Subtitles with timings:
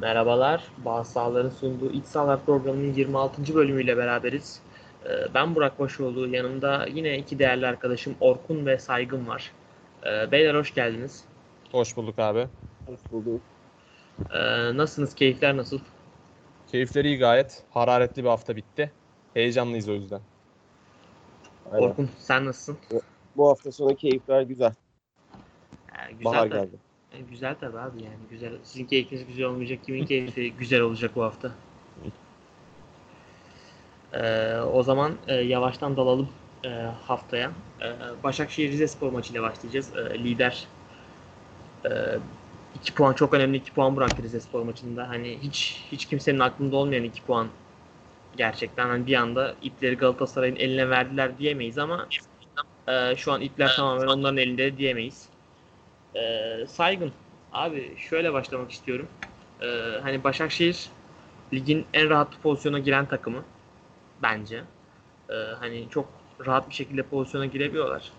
[0.00, 0.64] Merhabalar.
[1.04, 3.54] Sahaların sunduğu İç Sahalar programının 26.
[3.54, 4.60] bölümüyle beraberiz.
[5.04, 6.28] Ee, Ben Burak Başoğlu.
[6.28, 9.52] Yanımda yine iki değerli arkadaşım Orkun ve Saygın var.
[10.06, 11.24] Ee, Beyler hoş geldiniz.
[11.72, 12.46] Hoş bulduk abi.
[12.86, 13.40] Hoş bulduk.
[14.34, 15.14] Ee, Nasılsınız?
[15.14, 15.78] Keyifler nasıl?
[16.72, 17.62] Keyifleri iyi gayet.
[17.70, 18.92] Hararetli bir hafta bitti.
[19.34, 20.20] Heyecanlıyız o yüzden.
[21.72, 21.86] Aynen.
[21.86, 22.78] Orkun sen nasılsın?
[23.36, 24.72] Bu hafta sonu keyifler güzel.
[25.92, 26.60] Ee, güzel Bahar tabii.
[26.60, 26.76] geldi.
[27.12, 28.16] Ee, Güzel tabii abi yani.
[28.30, 28.52] Güzel.
[28.64, 29.78] Sizin keyfiniz güzel olmayacak.
[29.86, 31.50] Kimin keyfi güzel olacak bu hafta?
[34.12, 36.28] Ee, o zaman e, yavaştan dalalım
[36.64, 36.68] e,
[37.06, 37.50] haftaya.
[37.80, 37.86] E,
[38.24, 39.96] Başakşehir Rizespor maçıyla başlayacağız.
[39.96, 40.66] E, lider
[42.82, 45.08] 2 puan çok önemli 2 puan bıraktı Rizespor maçında.
[45.08, 47.48] Hani hiç hiç kimsenin aklında olmayan 2 puan
[48.36, 52.06] gerçekten hani bir anda ipleri Galatasaray'ın eline verdiler diyemeyiz ama
[52.88, 55.27] e, şu an ipler tamamen onların elinde diyemeyiz.
[56.18, 57.12] E, saygın
[57.52, 59.08] abi şöyle başlamak istiyorum.
[59.60, 59.66] E,
[60.02, 60.88] hani Başakşehir
[61.52, 63.44] ligin en rahat pozisyona giren takımı
[64.22, 64.62] bence.
[65.30, 66.08] E, hani çok
[66.46, 68.10] rahat bir şekilde pozisyona girebiliyorlar.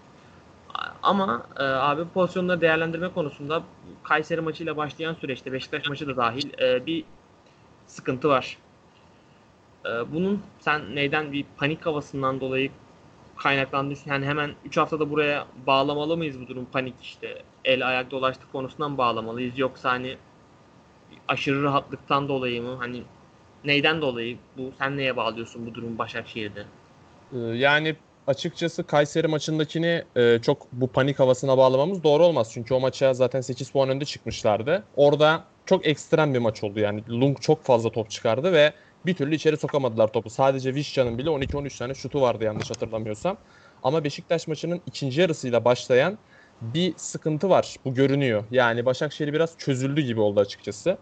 [1.04, 3.64] Ama e, abi pozisyonları değerlendirme konusunda
[4.04, 7.04] Kayseri maçıyla başlayan süreçte Beşiktaş maçı da dahil e, bir
[7.88, 8.58] sıkıntı var.
[9.86, 12.72] E, bunun sen neyden bir panik havasından dolayı
[13.38, 18.44] kaynaklandığını yani hemen 3 haftada buraya bağlamalı mıyız bu durum panik işte el ayak dolaştı
[18.52, 20.18] konusundan bağlamalıyız yoksa hani
[21.28, 23.04] aşırı rahatlıktan dolayı mı hani
[23.66, 26.66] neyden dolayı bu sen neye bağlıyorsun bu durum Başakşehir'de?
[27.34, 27.96] Ee, Yani
[28.28, 32.52] açıkçası Kayseri maçındakini e, çok bu panik havasına bağlamamız doğru olmaz.
[32.54, 34.84] Çünkü o maça zaten 8 puan önde çıkmışlardı.
[34.96, 37.04] Orada çok ekstrem bir maç oldu yani.
[37.10, 38.74] Lung çok fazla top çıkardı ve
[39.06, 40.30] bir türlü içeri sokamadılar topu.
[40.30, 43.38] Sadece Vişcan'ın bile 12-13 tane şutu vardı yanlış hatırlamıyorsam.
[43.84, 46.18] Ama Beşiktaş maçının ikinci yarısıyla başlayan
[46.62, 47.76] bir sıkıntı var.
[47.86, 48.44] Bu görünüyor.
[48.52, 50.98] Yani Başakşehir biraz çözüldü gibi oldu açıkçası.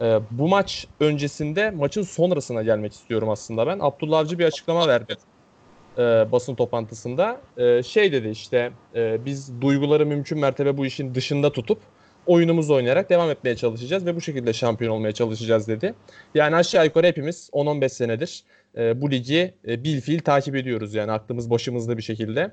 [0.00, 3.78] Ee, bu maç öncesinde maçın sonrasına gelmek istiyorum aslında ben.
[3.80, 5.16] Abdullah Avcı bir açıklama verdi
[5.98, 6.02] e,
[6.32, 7.40] basın toplantısında.
[7.56, 11.78] E, şey dedi işte e, biz duyguları mümkün mertebe bu işin dışında tutup
[12.26, 15.94] oyunumuzu oynayarak devam etmeye çalışacağız ve bu şekilde şampiyon olmaya çalışacağız dedi.
[16.34, 18.44] Yani aşağı yukarı hepimiz 10-15 senedir
[18.76, 22.52] e, bu ligi e, bilfiil takip ediyoruz yani aklımız başımızda bir şekilde.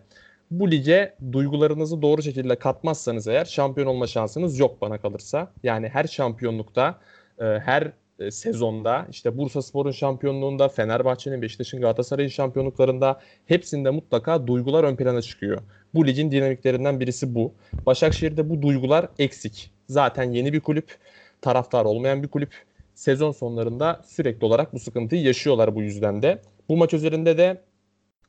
[0.51, 5.51] Bu lige duygularınızı doğru şekilde katmazsanız eğer şampiyon olma şansınız yok bana kalırsa.
[5.63, 6.99] Yani her şampiyonlukta,
[7.39, 14.95] e, her e, sezonda işte Bursaspor'un şampiyonluğunda, Fenerbahçe'nin, Beşiktaş'ın, Galatasaray'ın şampiyonluklarında hepsinde mutlaka duygular ön
[14.95, 15.61] plana çıkıyor.
[15.93, 17.53] Bu ligin dinamiklerinden birisi bu.
[17.85, 19.71] Başakşehir'de bu duygular eksik.
[19.87, 20.97] Zaten yeni bir kulüp,
[21.41, 22.53] taraftar olmayan bir kulüp.
[22.95, 26.41] Sezon sonlarında sürekli olarak bu sıkıntıyı yaşıyorlar bu yüzden de.
[26.69, 27.61] Bu maç üzerinde de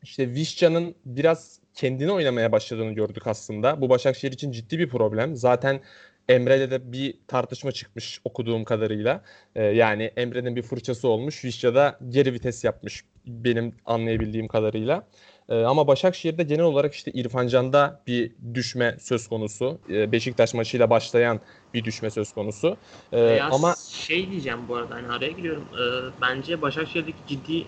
[0.02, 3.80] işte Vişcan'ın biraz kendini oynamaya başladığını gördük aslında.
[3.80, 5.36] Bu Başakşehir için ciddi bir problem.
[5.36, 5.80] Zaten
[6.28, 9.22] Emre'de de bir tartışma çıkmış okuduğum kadarıyla.
[9.54, 11.44] Ee, yani Emre'nin bir fırçası olmuş.
[11.44, 15.06] Vişça da geri vites yapmış benim anlayabildiğim kadarıyla.
[15.48, 19.80] Ee, ama Başakşehir'de genel olarak işte İrfan Can'da bir düşme söz konusu.
[19.90, 21.40] Ee, Beşiktaş maçıyla başlayan
[21.74, 22.76] bir düşme söz konusu.
[23.12, 25.68] Ee, Ya ama şey diyeceğim bu arada hani araya giriyorum.
[25.74, 27.64] Ee, bence Başakşehir'deki ciddi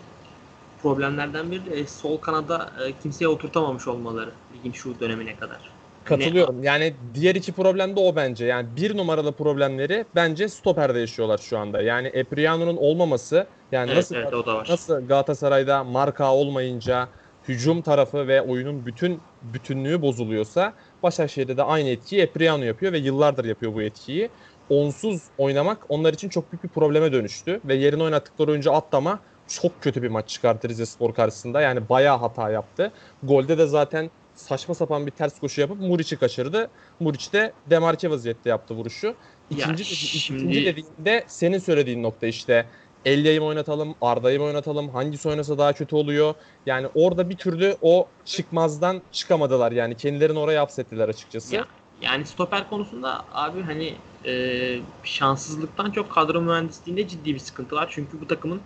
[0.83, 5.59] problemlerden biri de sol kanada e, kimseye oturtamamış olmaları ligin şu dönemine kadar.
[6.05, 6.65] Katılıyorum.
[6.65, 8.47] Yani diğer iki problem de o bence.
[8.47, 11.83] Yani bir numaralı problemleri bence stoperde yaşıyorlar şu anda.
[11.83, 17.09] Yani Epriano'nun olmaması yani Evet, nasıl evet nasıl Galatasaray'da marka olmayınca
[17.49, 20.73] hücum tarafı ve oyunun bütün bütünlüğü bozuluyorsa
[21.03, 24.31] Başakşehir'de de aynı etkiyi Epriano yapıyor ve yıllardır yapıyor bu etkiyi.
[24.69, 29.21] Onsuz oynamak onlar için çok büyük bir probleme dönüştü ve yerine oynattıkları oyuncu Atlama
[29.61, 31.61] çok kötü bir maç çıkarttı Rizespor karşısında.
[31.61, 32.93] Yani bayağı hata yaptı.
[33.23, 36.71] Golde de zaten saçma sapan bir ters koşu yapıp Muriç'i kaçırdı.
[37.01, 39.15] Muriç de demarke vaziyette yaptı vuruşu.
[39.51, 42.67] İkinci, şimdi- ikinci dediğinde senin söylediğin nokta işte
[43.05, 46.35] Elya'yı mı oynatalım, Arda'yı mı oynatalım, hangisi oynasa daha kötü oluyor.
[46.67, 51.55] Yani orada bir türlü o çıkmazdan çıkamadılar yani kendilerini oraya hapsettiler açıkçası.
[51.55, 51.67] Ya,
[52.01, 53.95] yani stoper konusunda abi hani
[54.27, 57.89] e, şanssızlıktan çok kadro mühendisliğinde ciddi bir sıkıntı var.
[57.91, 58.61] Çünkü bu takımın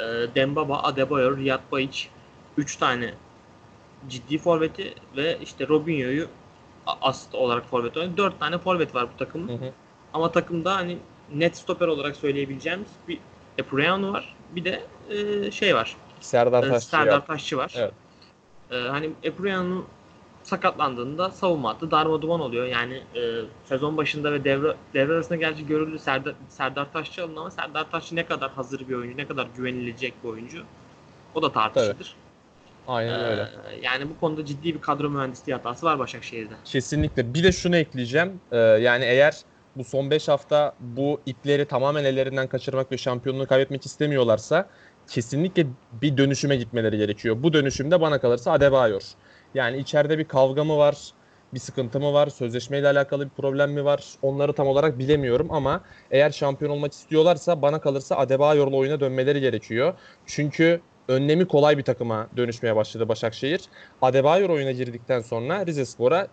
[0.00, 2.08] e, Dembaba, Adebayor, Riyad Bayiç
[2.56, 3.14] 3 tane
[4.08, 6.28] ciddi forveti ve işte Robinho'yu
[6.86, 8.16] asist olarak forvet oynuyor.
[8.16, 9.48] 4 tane forvet var bu takımın.
[9.48, 9.72] Hı hı.
[10.12, 10.98] Ama takımda hani
[11.34, 13.18] net stoper olarak söyleyebileceğimiz bir
[13.58, 14.36] Epriano var.
[14.50, 15.96] Bir de e, şey var.
[16.20, 17.26] Serdar e, Taşçı Serdar.
[17.26, 17.72] Taşçı var.
[17.76, 17.92] Evet.
[18.70, 19.84] E, hani Epriano
[20.50, 22.66] sakatlandığında savunma hattı darma duman oluyor.
[22.66, 23.20] Yani e,
[23.64, 28.16] sezon başında ve devre, devre arasında gerçi görüldü Serdar, Serdar Taşçı alındı ama Serdar Taşçı
[28.16, 30.62] ne kadar hazır bir oyuncu, ne kadar güvenilecek bir oyuncu
[31.34, 32.14] o da tartışılır.
[32.88, 33.42] Aynen öyle.
[33.42, 36.54] E, yani bu konuda ciddi bir kadro mühendisliği hatası var Başakşehir'de.
[36.64, 37.34] Kesinlikle.
[37.34, 38.40] Bir de şunu ekleyeceğim.
[38.52, 39.34] Ee, yani eğer
[39.76, 44.68] bu son 5 hafta bu ipleri tamamen ellerinden kaçırmak ve şampiyonluğu kaybetmek istemiyorlarsa
[45.10, 47.36] kesinlikle bir dönüşüme gitmeleri gerekiyor.
[47.38, 49.02] Bu dönüşümde bana kalırsa Adebayor.
[49.54, 50.96] Yani içeride bir kavga mı var,
[51.54, 55.80] bir sıkıntı mı var, sözleşmeyle alakalı bir problem mi var onları tam olarak bilemiyorum ama
[56.10, 59.94] eğer şampiyon olmak istiyorlarsa bana kalırsa Adebayor'la oyuna dönmeleri gerekiyor.
[60.26, 63.60] Çünkü önlemi kolay bir takıma dönüşmeye başladı Başakşehir.
[64.02, 66.28] Adebayor oyuna girdikten sonra Rizespor'a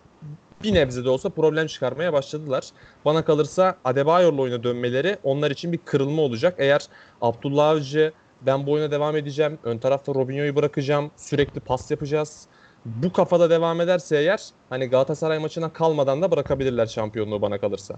[0.62, 2.64] bir nebze de olsa problem çıkarmaya başladılar.
[3.04, 6.54] Bana kalırsa Adebayor'la oyuna dönmeleri onlar için bir kırılma olacak.
[6.58, 6.86] Eğer
[7.20, 12.46] Abdullah Avcı ben bu oyuna devam edeceğim, ön tarafta Robinho'yu bırakacağım, sürekli pas yapacağız.
[12.84, 17.94] Bu kafada devam ederse eğer hani Galatasaray maçına kalmadan da bırakabilirler şampiyonluğu bana kalırsa.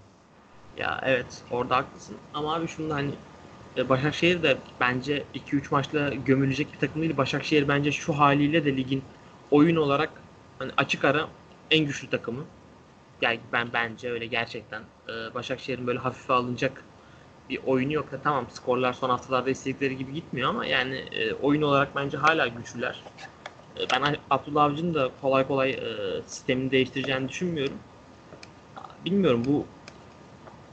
[0.76, 3.10] Ya evet orada haklısın ama abi şunu hani
[3.76, 7.16] e, Başakşehir de bence 2-3 maçla gömülecek bir takım değil.
[7.16, 9.02] Başakşehir bence şu haliyle de ligin
[9.50, 10.10] oyun olarak
[10.58, 11.28] hani açık ara
[11.70, 12.44] en güçlü takımı.
[13.20, 14.82] Yani ben bence öyle gerçekten.
[15.08, 16.84] Ee, Başakşehir'in böyle hafife alınacak
[17.48, 18.08] bir oyunu yok.
[18.24, 23.02] Tamam skorlar son haftalarda istedikleri gibi gitmiyor ama yani e, oyun olarak bence hala güçlüler.
[23.80, 27.78] E, ben Abdullah Avcı'nın da kolay kolay e, sistemini değiştireceğini düşünmüyorum.
[29.04, 29.66] Bilmiyorum bu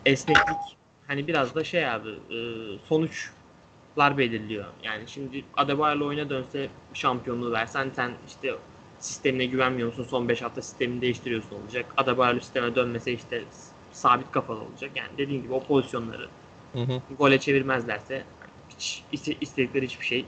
[0.06, 0.78] esneklik
[1.08, 2.38] hani biraz da şey abi e,
[2.86, 4.66] sonuçlar belirliyor.
[4.84, 8.54] Yani şimdi Adebayor'la oyuna dönse şampiyonluğu versen sen işte
[9.00, 10.04] sistemine güvenmiyor musun?
[10.04, 11.94] Son 5 hafta sistemini değiştiriyorsun olacak.
[11.98, 13.44] Adebayor'lu sisteme dönmese işte
[13.92, 14.92] sabit kafalı olacak.
[14.96, 16.30] Yani dediğim gibi o pozisyonları
[16.74, 17.02] Hı hı.
[17.10, 18.26] gole çevirmezlerse
[18.70, 20.26] hiç iste- istedikleri hiçbir şey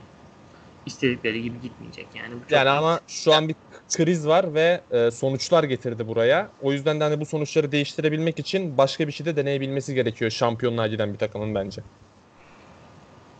[0.86, 2.06] istedikleri gibi gitmeyecek.
[2.14, 3.56] Yani bu çok Yani ama şu an bir
[3.96, 6.52] kriz var ve e, sonuçlar getirdi buraya.
[6.58, 10.86] O yüzden de hani bu sonuçları değiştirebilmek için başka bir şey de deneyebilmesi gerekiyor şampiyonluğa
[10.86, 11.82] giden bir takımın bence.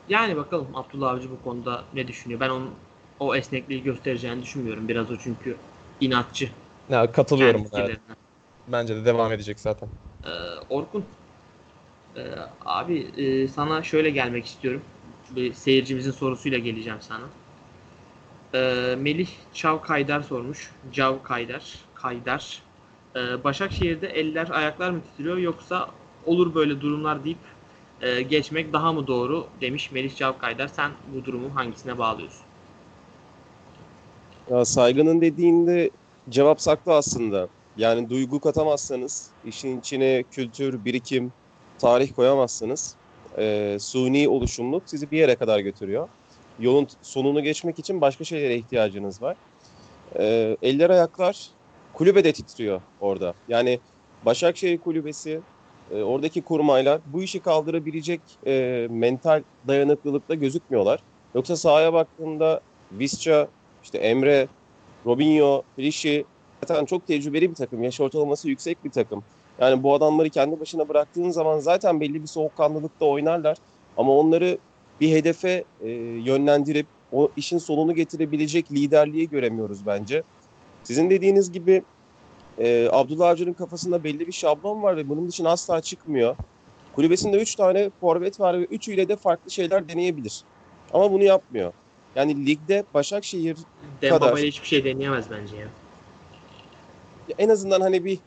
[0.08, 2.40] Yani bakalım Abdullah Avcı bu konuda ne düşünüyor?
[2.40, 2.70] Ben onun
[3.20, 4.88] o esnekliği göstereceğini düşünmüyorum.
[4.88, 5.56] Biraz o çünkü
[6.00, 6.50] inatçı.
[6.88, 8.00] Ya, katılıyorum evet.
[8.69, 9.90] Bence de devam edecek zaten.
[10.25, 10.28] Ee,
[10.69, 11.04] Orkun,
[12.16, 12.22] ee,
[12.60, 14.82] abi e, sana şöyle gelmek istiyorum.
[15.37, 17.25] Bir seyircimizin sorusuyla geleceğim sana.
[18.55, 20.73] Ee, Melih Çav Kaydar sormuş.
[20.93, 21.85] Cav Kaydar.
[21.94, 22.62] Kaydar.
[23.17, 25.91] Ee, Başakşehir'de eller ayaklar mı titriyor yoksa
[26.25, 27.38] olur böyle durumlar deyip
[28.00, 30.69] e, geçmek daha mı doğru demiş Melih Cav Kaydar.
[30.69, 32.47] Sen bu durumu hangisine bağlıyorsun?
[34.50, 35.91] Ya saygının dediğinde
[36.29, 37.49] cevap saklı aslında.
[37.77, 41.32] Yani duygu katamazsanız, işin içine kültür, birikim,
[41.79, 43.00] tarih koyamazsanız
[43.38, 46.09] e, suni oluşumluk sizi bir yere kadar götürüyor.
[46.61, 49.37] Yolun sonunu geçmek için başka şeylere ihtiyacınız var.
[50.19, 51.47] E, eller ayaklar
[51.93, 53.35] kulübe de titriyor orada.
[53.49, 53.81] Yani
[54.27, 55.41] Başakşehir kulübesi
[55.91, 61.00] e, oradaki kurmaylar bu işi kaldırabilecek e, mental dayanıklılıkta gözükmüyorlar.
[61.35, 62.61] Yoksa sahaya baktığında
[62.93, 63.49] Visca,
[63.82, 64.49] işte Emre,
[65.06, 66.25] Robinho, Rişi
[66.67, 67.82] zaten çok tecrübeli bir takım.
[67.82, 69.25] Yaş ortalaması yüksek bir takım.
[69.60, 73.56] Yani bu adamları kendi başına bıraktığın zaman zaten belli bir soğukkanlılıkta oynarlar.
[73.96, 74.58] Ama onları
[75.00, 75.90] bir hedefe e,
[76.24, 80.22] yönlendirip o işin sonunu getirebilecek liderliği göremiyoruz bence.
[80.82, 81.82] Sizin dediğiniz gibi
[82.58, 86.36] e, Abdullah Avcı'nın kafasında belli bir şablon var ve bunun dışına asla çıkmıyor.
[86.94, 90.42] Kulübesinde 3 tane forvet var ve üçüyle de farklı şeyler deneyebilir.
[90.92, 91.72] Ama bunu yapmıyor.
[92.16, 93.56] Yani ligde Başakşehir
[94.02, 94.38] Dembaba Kadar.
[94.38, 95.68] ile hiçbir şey deneyemez bence ya.
[97.38, 98.18] en azından hani bir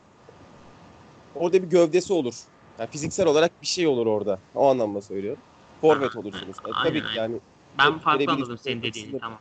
[1.34, 2.34] orada bir gövdesi olur.
[2.78, 4.38] Yani fiziksel olarak bir şey olur orada.
[4.54, 5.42] O anlamda söylüyorum.
[5.80, 6.56] Forvet olursunuz.
[6.64, 7.36] aynen, Tabii ki yani
[7.78, 9.38] Ben farklı anladım senin dediğini tamam.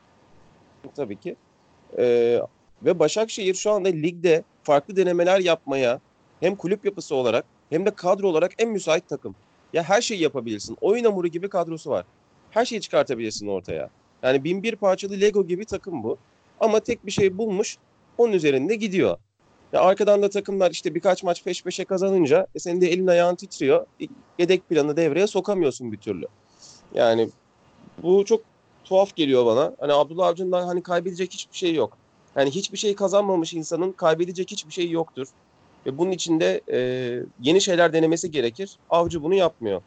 [0.96, 1.36] tabii ki.
[1.98, 2.42] Ee,
[2.84, 6.00] ve Başakşehir şu anda ligde farklı denemeler yapmaya
[6.40, 9.36] hem kulüp yapısı olarak hem de kadro olarak en müsait takım.
[9.74, 10.78] Ya her şeyi yapabilirsin.
[10.82, 12.06] Oyun hamuru gibi kadrosu var.
[12.52, 13.90] Her şeyi çıkartabilirsin ortaya.
[14.24, 16.18] Yani bin bir parçalı Lego gibi takım bu.
[16.60, 17.78] Ama tek bir şey bulmuş,
[18.18, 19.18] onun üzerinde gidiyor.
[19.74, 23.36] Ya arkadan da takımlar işte birkaç maç peş peşe kazanınca e senin de elin ayağın
[23.36, 23.86] titriyor.
[24.40, 26.26] Yedek planı devreye sokamıyorsun bir türlü.
[26.94, 27.30] Yani
[28.04, 28.42] bu çok
[28.84, 29.76] tuhaf geliyor bana.
[29.80, 31.98] Hani Abdullah Avcı'ndan hani kaybedecek hiçbir şey yok.
[32.36, 35.28] Yani hiçbir şey kazanmamış insanın kaybedecek hiçbir şey yoktur.
[35.86, 36.80] Ve bunun içinde e,
[37.42, 38.78] yeni şeyler denemesi gerekir.
[38.90, 39.82] Avcı bunu yapmıyor.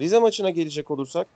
[0.00, 1.26] Rize maçına gelecek olursak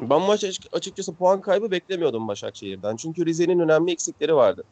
[0.00, 2.96] ben maç açık- açıkçası puan kaybı beklemiyordum Başakşehir'den.
[2.96, 4.64] Çünkü Rize'nin önemli eksikleri vardı.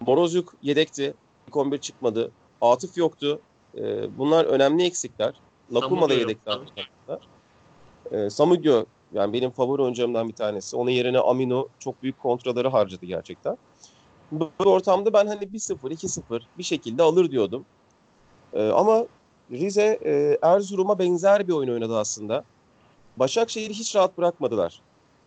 [0.00, 1.14] Morozuk yedekti.
[1.48, 2.30] İlk 11 çıkmadı.
[2.60, 3.40] Atıf yoktu.
[3.78, 5.34] E, bunlar önemli eksikler.
[5.74, 6.34] Lakuma da yoktu.
[8.12, 10.76] E, Samugyo yani benim favori oyuncumdan bir tanesi.
[10.76, 13.56] Onun yerine Amino çok büyük kontraları harcadı gerçekten.
[14.32, 17.64] Bu ortamda ben hani 1-0, 2-0 bir şekilde alır diyordum.
[18.52, 19.06] E, ama
[19.50, 22.44] Rize e, Erzurum'a benzer bir oyun oynadı aslında.
[23.16, 24.80] Başakşehir'i hiç rahat bırakmadılar.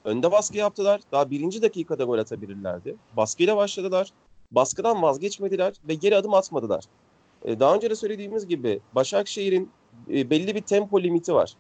[0.06, 1.02] Önde baskı yaptılar.
[1.12, 2.96] Daha birinci dakikada gol atabilirlerdi.
[3.18, 4.12] Baskıyla başladılar.
[4.56, 6.84] Baskıdan vazgeçmediler ve geri adım atmadılar.
[7.46, 9.70] E, daha önce de söylediğimiz gibi Başakşehir'in
[10.10, 11.54] e, belli bir tempo limiti var.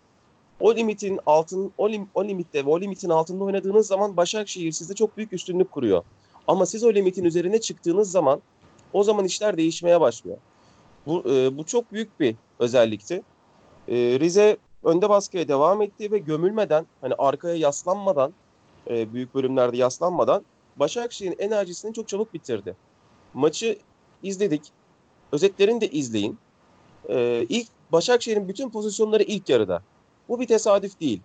[0.60, 4.94] O limitin altın o, lim, o limitte ve o limitin altında oynadığınız zaman Başakşehir size
[4.94, 6.04] çok büyük üstünlük kuruyor.
[6.48, 8.42] Ama siz o limitin üzerine çıktığınız zaman
[8.94, 10.38] o zaman işler değişmeye başlıyor.
[11.06, 13.22] Bu, e, bu çok büyük bir özellikti.
[13.88, 18.34] E, Rize önde baskıya devam etti ve gömülmeden hani arkaya yaslanmadan
[18.90, 22.76] e, büyük bölümlerde yaslanmadan Başakşehir'in enerjisini çok çabuk bitirdi.
[23.34, 23.80] Maçı
[24.24, 24.62] izledik.
[25.32, 26.38] Özetlerini de izleyin.
[27.10, 29.84] E, ilk Başakşehir'in bütün pozisyonları ilk yarıda.
[30.30, 31.22] Bu bir tesadüf değil.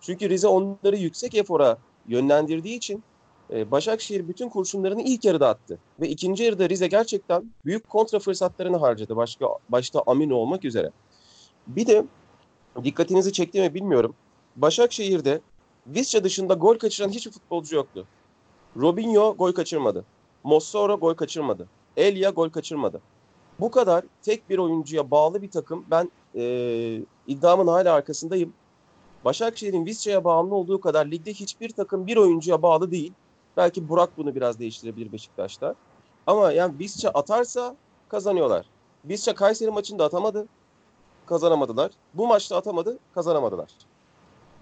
[0.00, 3.02] Çünkü Rize onları yüksek efora yönlendirdiği için
[3.50, 5.78] e, Başakşehir bütün kurşunlarını ilk yarıda attı.
[6.00, 9.16] Ve ikinci yarıda Rize gerçekten büyük kontra fırsatlarını harcadı.
[9.16, 10.90] Başka, başta Amin olmak üzere.
[11.66, 12.04] Bir de
[12.84, 14.14] dikkatinizi çekti mi bilmiyorum.
[14.56, 15.40] Başakşehir'de
[15.86, 18.06] Visca dışında gol kaçıran hiçbir futbolcu yoktu.
[18.76, 20.04] Robinho gol kaçırmadı.
[20.44, 21.68] Mossoro gol kaçırmadı.
[21.96, 23.00] Elia gol kaçırmadı.
[23.60, 26.42] Bu kadar tek bir oyuncuya bağlı bir takım ben e,
[27.26, 28.52] iddiamın hala arkasındayım.
[29.24, 33.12] Başakşehir'in Visca'ya bağımlı olduğu kadar ligde hiçbir takım bir oyuncuya bağlı değil.
[33.56, 35.74] Belki Burak bunu biraz değiştirebilir Beşiktaş'ta.
[36.26, 37.76] Ama yani Visca atarsa
[38.08, 38.66] kazanıyorlar.
[39.04, 40.46] Visca Kayseri maçında atamadı.
[41.26, 41.90] Kazanamadılar.
[42.14, 42.98] Bu maçta atamadı.
[43.14, 43.70] Kazanamadılar.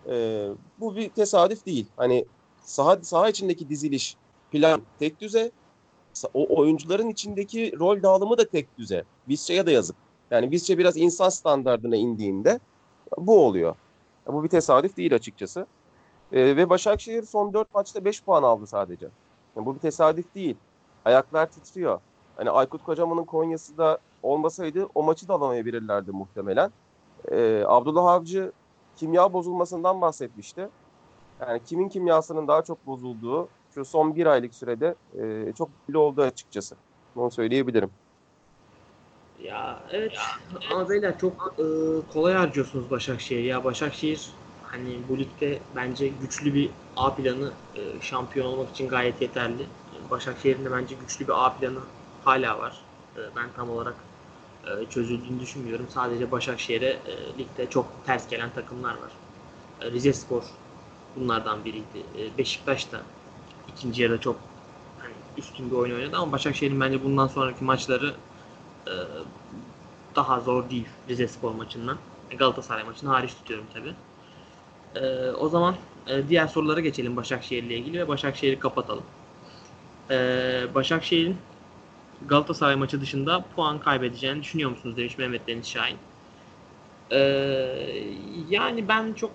[0.09, 0.49] Ee,
[0.81, 1.87] bu bir tesadüf değil.
[1.97, 2.25] Hani
[2.63, 4.17] saha, saha içindeki diziliş,
[4.51, 5.51] plan tek düze.
[6.35, 9.05] O oyuncuların içindeki rol dağılımı da tek düze.
[9.29, 9.97] Visca'ya da yazık.
[10.31, 12.61] Yani Visca biraz insan standartına indiğinde
[13.19, 13.75] bu oluyor.
[14.27, 15.67] Bu bir tesadüf değil açıkçası.
[16.33, 19.09] Ee, ve Başakşehir son 4 maçta 5 puan aldı sadece.
[19.57, 20.57] Yani bu bir tesadüf değil.
[21.05, 22.01] Ayaklar titriyor.
[22.37, 26.71] Hani Aykut Kocaman'ın Konya'sı da olmasaydı o maçı da alamayabilirlerdi muhtemelen.
[27.31, 28.53] Ee, Abdullah Avcı
[28.97, 30.69] kimya bozulmasından bahsetmişti.
[31.49, 34.95] Yani kimin kimyasının daha çok bozulduğu şu son bir aylık sürede
[35.49, 36.77] e, çok belli oldu açıkçası.
[37.15, 37.91] Onu söyleyebilirim.
[39.43, 40.13] Ya evet
[40.71, 41.65] ama beyler çok e,
[42.13, 43.45] kolay harcıyorsunuz Başakşehir.
[43.45, 44.31] Ya Başakşehir
[44.63, 49.67] hani bu ligde bence güçlü bir A planı e, şampiyon olmak için gayet yeterli.
[50.11, 51.81] Başakşehir'in de bence güçlü bir A planı
[52.25, 52.81] hala var.
[53.17, 53.95] E, ben tam olarak
[54.65, 55.87] e, çözüldüğünü düşünmüyorum.
[55.89, 59.13] Sadece Başakşehir'e e, ligde çok ters gelen takımlar var.
[59.81, 60.45] E, Rize Spor
[61.17, 61.99] bunlardan biriydi.
[62.19, 63.01] E, Beşiktaş da
[63.69, 64.37] ikinci yarıda çok
[65.01, 68.15] hani, üstün bir oyun oynadı ama Başakşehir'in bence bundan sonraki maçları
[68.87, 68.93] e,
[70.17, 71.99] daha zor değil Rize Spor maçından.
[72.39, 73.95] Galatasaray maçını hariç tutuyorum tabi.
[74.95, 75.77] E, o zaman
[76.07, 79.05] e, diğer sorulara geçelim Başakşehir ile ilgili ve Başakşehir'i kapatalım.
[80.11, 80.15] E,
[80.75, 81.37] Başakşehir'in
[82.27, 85.97] Galatasaray maçı dışında puan kaybedeceğini düşünüyor musunuz demiş Mehmet Deniz Şahin.
[87.11, 87.19] E,
[88.49, 89.31] yani ben çok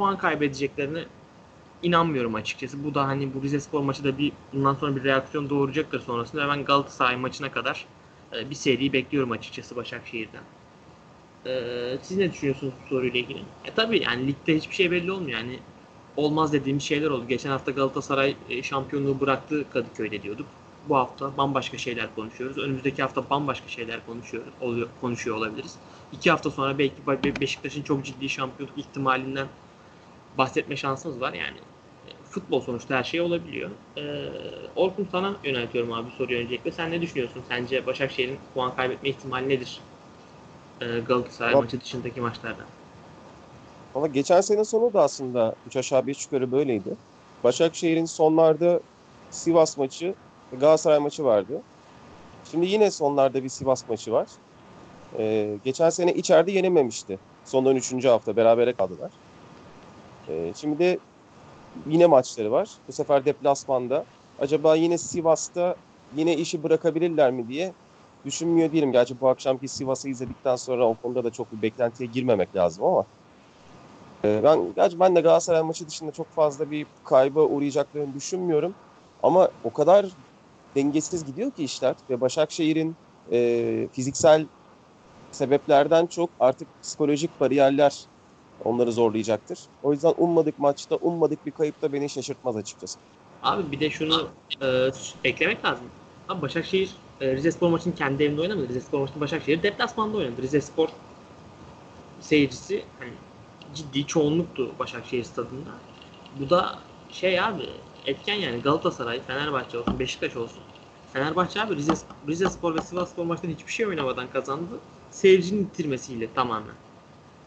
[0.00, 1.04] puan kaybedeceklerini
[1.82, 2.84] inanmıyorum açıkçası.
[2.84, 6.48] Bu da hani bu Rize Spor maçı da bir bundan sonra bir reaksiyon doğuracaktır sonrasında.
[6.48, 7.86] Ben Galatasaray maçına kadar
[8.32, 10.42] e, bir seri bekliyorum açıkçası Başakşehir'den.
[11.46, 13.38] E, siz ne düşünüyorsunuz bu soruyla ilgili?
[13.64, 15.38] E tabii yani ligde hiçbir şey belli olmuyor.
[15.38, 15.58] Yani
[16.16, 17.24] olmaz dediğimiz şeyler oldu.
[17.28, 20.46] Geçen hafta Galatasaray e, şampiyonluğu bıraktı Kadıköy'de diyorduk.
[20.88, 22.58] Bu hafta bambaşka şeyler konuşuyoruz.
[22.58, 25.76] Önümüzdeki hafta bambaşka şeyler konuşuyoruz, oluyor, konuşuyor olabiliriz.
[26.12, 29.46] İki hafta sonra belki Beşiktaş'ın çok ciddi şampiyonluk ihtimalinden
[30.38, 31.32] bahsetme şansımız var.
[31.32, 31.56] Yani
[32.30, 33.70] futbol sonuçta her şey olabiliyor.
[33.96, 34.00] Ee,
[34.76, 36.70] Orkun sana yöneltiyorum abi soruyu öncelikle.
[36.72, 37.42] Sen ne düşünüyorsun?
[37.48, 39.80] Sence Başakşehir'in puan kaybetme ihtimali nedir?
[40.80, 42.64] Ee, Galatasaray Bak- maçı dışındaki maçlarda.
[43.94, 46.96] Ama geçen sene sonu da aslında 3 aşağı 5 yukarı böyleydi.
[47.44, 48.80] Başakşehir'in sonlarda
[49.30, 50.14] Sivas maçı
[50.52, 51.62] Galatasaray maçı vardı.
[52.50, 54.28] Şimdi yine sonlarda bir Sivas maçı var.
[55.18, 57.18] Ee, geçen sene içeride yenememişti.
[57.44, 58.08] Son 13.
[58.08, 59.12] hafta berabere kaldılar.
[60.28, 61.00] Ee, şimdi de
[61.86, 62.78] yine maçları var.
[62.88, 64.04] Bu sefer deplasmanda.
[64.38, 65.76] Acaba yine Sivas'ta
[66.16, 67.74] yine işi bırakabilirler mi diye
[68.24, 68.92] düşünmüyor değilim.
[68.92, 73.06] Gerçi bu akşamki Sivas'ı izledikten sonra o konuda da çok bir beklentiye girmemek lazım ama
[74.24, 78.74] ee, ben gerçi ben de Galatasaray maçı dışında çok fazla bir kayba uğrayacaklarını düşünmüyorum.
[79.22, 80.06] Ama o kadar
[80.76, 82.96] dengesiz gidiyor ki işler ve Başakşehir'in
[83.32, 84.48] e, fiziksel
[85.30, 88.06] sebeplerden çok artık psikolojik bariyerler
[88.64, 89.66] onları zorlayacaktır.
[89.82, 92.98] O yüzden ummadık maçta ummadık bir kayıp da beni şaşırtmaz açıkçası.
[93.42, 94.28] Abi bir de şunu
[94.62, 94.90] e,
[95.24, 95.86] eklemek lazım.
[96.28, 96.90] Abi Başakşehir
[97.20, 98.68] e, Rize Spor maçını kendi evinde oynamadı.
[98.68, 100.42] Rize Spor maçını Başakşehir deplasmanda oynadı.
[100.42, 100.88] Rize Spor
[102.20, 103.12] seyircisi hani
[103.74, 105.70] ciddi çoğunluktu Başakşehir stadında.
[106.40, 106.78] Bu da
[107.10, 107.62] şey abi
[108.06, 110.62] etken yani Galatasaray, Fenerbahçe olsun, Beşiktaş olsun.
[111.12, 111.92] Fenerbahçe abi Rize,
[112.28, 114.80] Rize Spor ve Sivas Spor maçlarında hiçbir şey oynamadan kazandı.
[115.10, 116.74] Seyircinin itirmesiyle tamamen.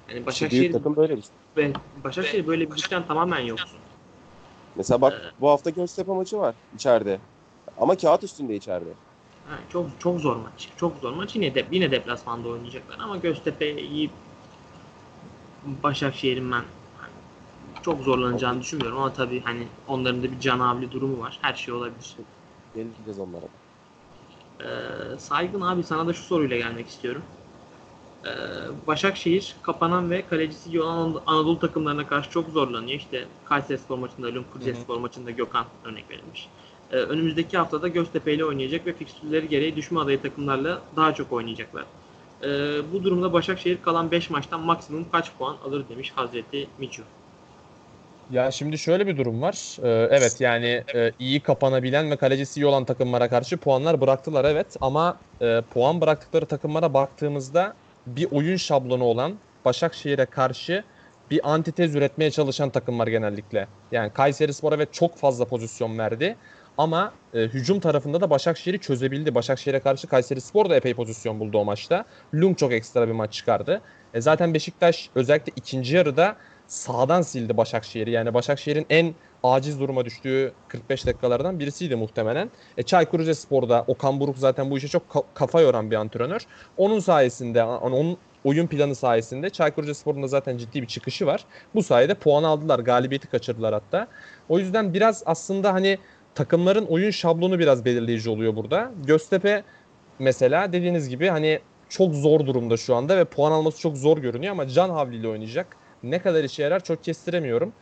[0.10, 1.32] Yani Başakşehir büyük takım böyle bir şey.
[1.58, 3.80] ve Başakşehir böyle bir güçten tamamen yoksun.
[4.76, 7.20] Mesela bak bu hafta Göztepe maçı var içeride.
[7.78, 8.94] Ama kağıt üstünde içeride.
[9.48, 10.70] Ha, çok çok zor maç.
[10.78, 11.36] Çok zor maç.
[11.36, 14.10] Yine de yine deplasmanda oynayacaklar ama Göztepe'yi
[15.84, 16.64] Başakşehir'in ben
[17.84, 21.40] çok zorlanacağını düşünmüyorum ama tabii hani onların da bir canavli durumu var.
[21.42, 22.16] Her şey olabilir.
[22.76, 23.46] Geleceğiz onlara.
[24.60, 27.22] Ee, Saygın abi sana da şu soruyla gelmek istiyorum.
[28.26, 28.30] Ee,
[28.88, 32.98] Başakşehir kapanan ve kalecisi olan Anad- Anadolu takımlarına karşı çok zorlanıyor.
[33.00, 34.76] İşte Kayseri Spor maçında, Lüm Hı hı.
[34.76, 36.48] Spor maçında Gökhan örnek verilmiş.
[36.92, 41.86] Ee, önümüzdeki haftada Göztepe ile oynayacak ve fikstürleri gereği düşme adayı takımlarla daha çok oynayacaklar.
[42.44, 42.48] Ee,
[42.94, 47.04] bu durumda Başakşehir kalan 5 maçtan maksimum kaç puan alır demiş Hazreti Miçu.
[48.30, 49.78] Ya şimdi şöyle bir durum var.
[49.84, 54.76] Ee, evet yani e, iyi kapanabilen ve kalecisi iyi olan takımlara karşı puanlar bıraktılar evet
[54.82, 59.34] ama e, puan bıraktıkları takımlara baktığımızda bir oyun şablonu olan
[59.66, 60.84] Başakşehir'e karşı
[61.32, 63.68] bir antitez üretmeye çalışan takımlar genellikle.
[63.92, 66.36] Yani Kayserispor evet çok fazla pozisyon verdi
[66.78, 69.36] ama e, hücum tarafında da Başakşehir'i çözebildi.
[69.36, 72.06] Başakşehir'e karşı Kayserispor da epey pozisyon buldu o maçta.
[72.34, 73.82] Lung çok ekstra bir maç çıkardı.
[74.14, 76.36] E, zaten Beşiktaş özellikle ikinci yarıda
[76.68, 78.12] sağdan sildi Başakşehir'i.
[78.12, 82.52] Yani Başakşehir'in en aciz duruma düştüğü 45 dakikalardan birisiydi muhtemelen.
[82.78, 86.42] E, Çaykur Rizespor'da Okan Buruk zaten bu işe çok ka- kafa yoran bir antrenör.
[86.78, 91.46] Onun sayesinde, onun oyun planı sayesinde Çaykur Rizespor'un da zaten ciddi bir çıkışı var.
[91.76, 94.08] Bu sayede puan aldılar, galibiyeti kaçırdılar hatta.
[94.50, 95.98] O yüzden biraz aslında hani
[96.36, 98.92] takımların oyun şablonu biraz belirleyici oluyor burada.
[98.96, 99.64] Göztepe
[100.20, 101.60] mesela dediğiniz gibi hani
[101.90, 105.78] çok zor durumda şu anda ve puan alması çok zor görünüyor ama can havliyle oynayacak.
[106.04, 107.74] Ne kadar işe yarar çok kestiremiyorum.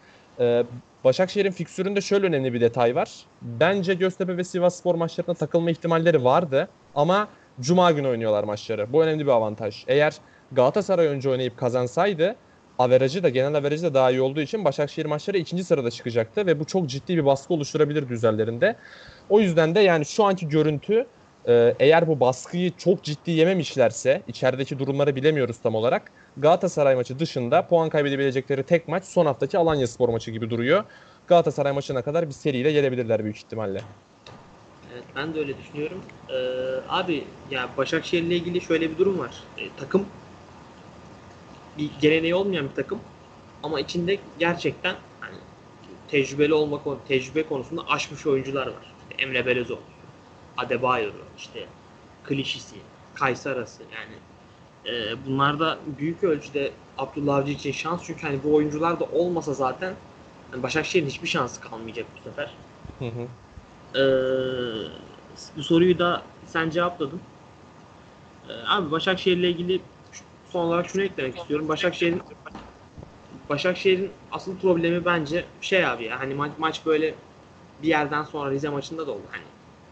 [0.41, 0.63] Ee,
[1.03, 3.25] Başakşehir'in fiksüründe şöyle önemli bir detay var.
[3.41, 7.27] Bence Göztepe ve Sivasspor maçlarına takılma ihtimalleri vardı ama
[7.61, 8.93] Cuma günü oynuyorlar maçları.
[8.93, 9.83] Bu önemli bir avantaj.
[9.87, 10.13] Eğer
[10.51, 12.35] Galatasaray önce oynayıp kazansaydı
[12.79, 16.59] averajı da genel averajı da daha iyi olduğu için Başakşehir maçları ikinci sırada çıkacaktı ve
[16.59, 18.75] bu çok ciddi bir baskı oluşturabilirdi üzerlerinde.
[19.29, 21.05] O yüzden de yani şu anki görüntü
[21.47, 26.11] e, eğer bu baskıyı çok ciddi yememişlerse içerideki durumları bilemiyoruz tam olarak.
[26.37, 30.83] Galatasaray maçı dışında puan kaybedebilecekleri tek maç son haftaki Alanya Spor maçı gibi duruyor.
[31.27, 33.81] Galatasaray maçına kadar bir seriyle gelebilirler büyük ihtimalle.
[34.93, 36.01] Evet ben de öyle düşünüyorum.
[36.29, 36.33] Ee,
[36.89, 39.43] abi ya Başakşehir ile ilgili şöyle bir durum var.
[39.57, 40.05] Ee, takım
[41.77, 42.99] bir geleneği olmayan bir takım
[43.63, 45.35] ama içinde gerçekten hani
[46.07, 48.93] tecrübeli olma tecrübe konusunda aşmış oyuncular var.
[49.01, 49.81] İşte Emre Belezoğlu,
[50.57, 51.67] Adebayor'u, işte
[52.23, 52.75] Klişisi,
[53.13, 54.13] Kaysarası yani
[54.85, 59.53] e, bunlar da büyük ölçüde Abdullah Avcı için şans çünkü hani bu oyuncular da olmasa
[59.53, 59.95] zaten
[60.51, 62.55] hani Başakşehir'in hiçbir şansı kalmayacak bu sefer.
[62.99, 63.27] Hı hı.
[63.95, 64.01] Ee,
[65.55, 67.21] bu soruyu da sen cevapladın.
[68.49, 69.81] Ee, abi Başakşehir ile ilgili
[70.45, 71.67] son olarak şunu eklemek istiyorum.
[71.67, 72.23] Başakşehir'in
[73.49, 77.15] Başakşehir'in asıl problemi bence şey abi ya hani maç, maç böyle
[77.83, 79.43] bir yerden sonra Rize maçında da oldu hani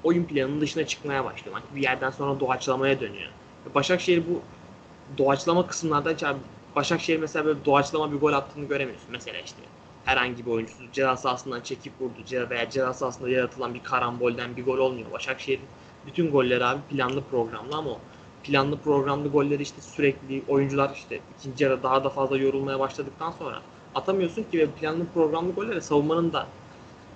[0.04, 1.58] oyun planının dışına çıkmaya başlıyor.
[1.58, 3.30] Maç bir yerden sonra doğaçlamaya dönüyor.
[3.76, 4.42] Başakşehir bu
[5.18, 6.40] doğaçlama kısımlarda hiç abi
[6.76, 9.12] Başakşehir mesela böyle doğaçlama bir gol attığını göremiyorsun.
[9.12, 9.62] Mesela işte
[10.06, 14.78] herhangi bir oyuncusu ceza sahasından çekip vurdu veya ceza sahasında yaratılan bir karambolden bir gol
[14.78, 15.12] olmuyor.
[15.12, 15.68] Başakşehir'in
[16.06, 18.00] bütün golleri abi planlı programlı ama o
[18.44, 23.62] planlı programlı golleri işte sürekli oyuncular işte ikinci yarı daha da fazla yorulmaya başladıktan sonra
[23.96, 26.48] atamıyorsun ki ve planlı programlı golleri savunmanın da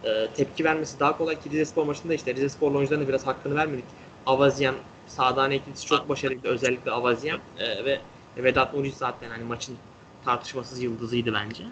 [0.04, 3.86] e, tepki vermesi daha kolay ki Rizespor maçında işte Rizesporlu oyuncularına biraz hakkını vermedik.
[4.26, 8.02] Avaziem sağdan eklisi çok başarılıydı özellikle Avaziem e, ve
[8.38, 9.78] Vedat Muriç zaten hani maçın
[10.22, 11.64] tartışmasız yıldızıydı bence.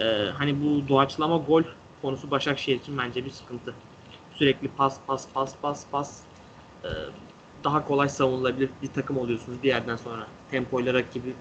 [0.00, 0.04] Ee,
[0.38, 1.62] hani bu doğaçlama gol
[2.02, 3.74] konusu Başakşehir için bence bir sıkıntı.
[4.30, 6.22] Sürekli pas pas pas pas pas
[6.84, 6.88] Ee,
[7.64, 10.28] daha kolay savunulabilir bir takım oluyorsunuz bir yerden sonra.
[10.50, 11.36] Tempoyla rakibi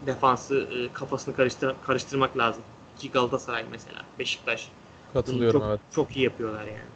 [0.00, 2.64] defansı e, kafasını karıştır karıştırmak lazım.
[2.96, 4.72] Ki Galatasaray mesela, Beşiktaş
[5.14, 5.80] Katılıyorum çok, evet.
[5.90, 6.90] çok iyi yapıyorlar yani.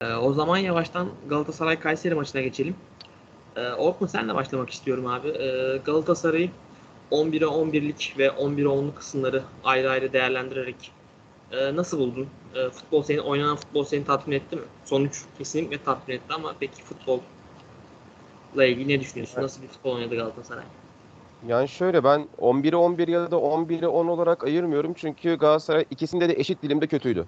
[0.00, 2.76] Ee, o zaman yavaştan Galatasaray Kayseri maçına geçelim.
[3.56, 5.28] Ee, Orkun senle başlamak istiyorum abi.
[5.28, 6.50] Ee, Galatasaray'ı
[7.10, 10.92] 11'e 11'lik ve 11'e 10'luk kısımları ayrı ayrı değerlendirerek
[11.52, 12.26] e, nasıl buldun?
[12.54, 14.62] E, futbol seni oynanan futbol seni tatmin etti mi?
[14.84, 19.42] Sonuç kesinlikle tatmin etti ama peki futbolla ilgili ne düşünüyorsun?
[19.42, 20.64] Nasıl bir futbol oynadı Galatasaray?
[21.48, 24.94] Yani şöyle ben 11'e 11 ya da 11'e 10 olarak ayırmıyorum.
[24.94, 27.26] Çünkü Galatasaray ikisinde de eşit dilimde kötüydü.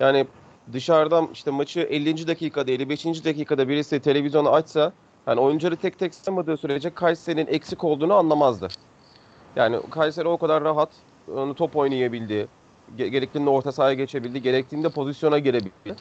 [0.00, 0.26] Yani
[0.72, 2.26] dışarıdan işte maçı 50.
[2.26, 3.24] dakikada 55.
[3.24, 4.92] dakikada birisi televizyonu açsa
[5.26, 8.68] yani oyuncuları tek tek saymadığı sürece Kayseri'nin eksik olduğunu anlamazdı.
[9.56, 10.90] Yani Kayseri o kadar rahat
[11.36, 12.48] onu top oynayabildi.
[12.98, 14.42] Ge- gerektiğinde orta sahaya geçebildi.
[14.42, 15.96] Gerektiğinde pozisyona girebildi.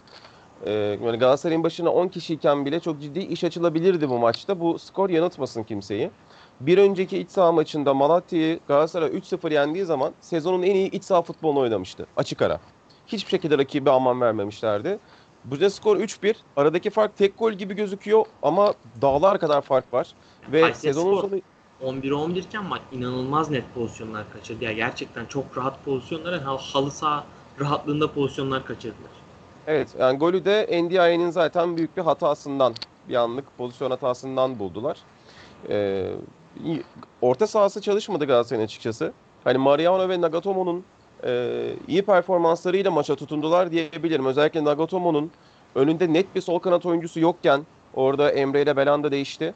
[0.66, 4.60] Ee, yani Galatasaray'ın başına 10 kişiyken bile çok ciddi iş açılabilirdi bu maçta.
[4.60, 6.12] Bu skor yanıltmasın kimseyi.
[6.60, 11.22] Bir önceki iç saha maçında Malatya'yı Galatasaray 3-0 yendiği zaman sezonun en iyi iç saha
[11.22, 12.06] futbolunu oynamıştı.
[12.18, 12.60] Açık ara.
[13.08, 15.00] Hiçbir şekilde rakibe aman vermemişlerdi.
[15.46, 16.36] Burada skor 3-1.
[16.56, 20.14] Aradaki fark tek gol gibi gözüküyor ama dağlar kadar fark var.
[20.52, 21.42] Ve Kayseri sezonun sonu
[21.84, 24.64] 11'e 11 iken maç inanılmaz net pozisyonlar kaçırdı.
[24.64, 27.24] Ya gerçekten çok rahat pozisyonlar, ha- halı saha
[27.60, 29.12] rahatlığında pozisyonlar kaçırdılar.
[29.68, 32.74] Evet yani golü de NDI'nin zaten büyük bir hatasından
[33.08, 34.98] bir anlık pozisyon hatasından buldular.
[35.70, 36.12] Ee,
[37.22, 39.14] orta sahası çalışmadı Galatasaray'ın açıkçası.
[39.44, 40.86] Hani Mariano ve Nagatomo'nun
[41.26, 44.26] e, iyi performanslarıyla maça tutundular diyebilirim.
[44.26, 45.32] Özellikle Nagatomo'nun
[45.76, 49.54] önünde net bir sol kanat oyuncusu yokken orada Emre ile Belanda değişti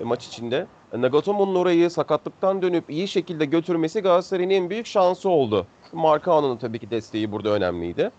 [0.00, 0.66] e, maç içinde.
[0.96, 5.66] Nagatomo'nun orayı sakatlıktan dönüp iyi şekilde götürmesi Galatasaray'ın en büyük şansı oldu.
[5.92, 8.10] Marcao'nun tabii ki desteği burada önemliydi.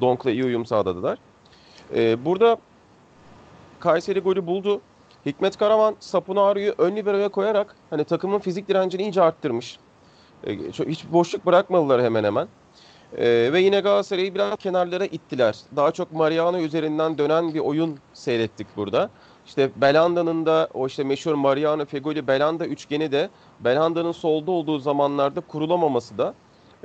[0.00, 1.18] Donk'la iyi uyum sağladılar.
[1.94, 2.56] Ee, burada
[3.80, 4.80] Kayseri golü buldu.
[5.26, 9.78] Hikmet Karaman Sapunario'yu ön liberoya koyarak hani takımın fizik direncini iyice arttırmış.
[10.72, 12.48] Çok- hiç boşluk bırakmadılar hemen hemen.
[13.16, 15.56] Ee, ve yine Galatasaray'ı biraz kenarlara ittiler.
[15.76, 19.10] Daha çok Mariano üzerinden dönen bir oyun seyrettik burada.
[19.46, 23.28] İşte Belanda'nın da o işte meşhur Mariano Fegoli Belanda üçgeni de
[23.60, 26.34] Belanda'nın solda olduğu zamanlarda kurulamaması da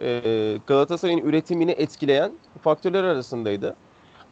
[0.01, 3.75] e, Galatasaray'ın üretimini etkileyen faktörler arasındaydı.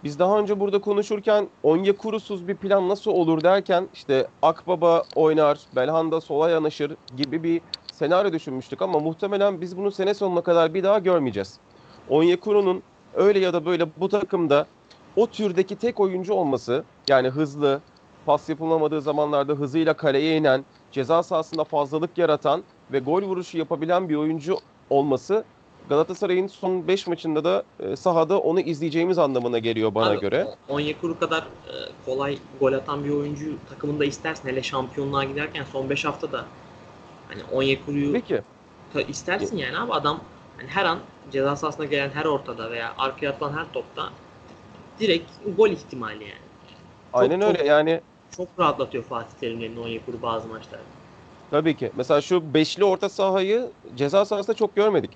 [0.04, 6.22] Biz daha önce burada konuşurken Onyekuru'suz bir plan nasıl olur derken işte Akbaba oynar, Belhanda
[6.22, 7.62] sola yanaşır gibi bir
[8.00, 11.60] senaryo düşünmüştük ama muhtemelen biz bunu sene sonuna kadar bir daha görmeyeceğiz.
[12.10, 12.84] Onyekuru'nun
[13.14, 14.68] öyle ya da böyle bu takımda
[15.16, 17.82] o türdeki tek oyuncu olması yani hızlı,
[18.26, 24.16] pas yapılamadığı zamanlarda hızıyla kaleye inen, ceza sahasında fazlalık yaratan ve gol vuruşu yapabilen bir
[24.16, 24.58] oyuncu
[24.90, 25.44] olması
[25.90, 30.48] Galatasaray'ın son 5 maçında da e, sahada onu izleyeceğimiz anlamına geliyor bana Abi, göre.
[30.70, 31.74] Onyekuru kadar e,
[32.06, 34.50] kolay gol atan bir oyuncu takımında istersin.
[34.50, 36.46] Hele şampiyonluğa giderken son 5 haftada
[37.28, 38.42] hani Onyekuru'yu Peki.
[38.94, 40.20] ta- istersin yani abi adam
[40.58, 41.00] hani her an
[41.32, 44.10] ceza sahasına gelen her ortada veya arkaya atılan her topta
[45.00, 46.34] direkt gol ihtimali yani.
[47.14, 47.66] Aynen çok- öyle.
[47.68, 48.02] Yani
[48.38, 50.84] Çok rahatlatıyor Fatih Terim'in Onyekuru bazı maçlarda.
[51.52, 51.92] tabii ki.
[51.96, 55.12] Mesela şu beşli orta sahayı ceza sahasında çok görmedik.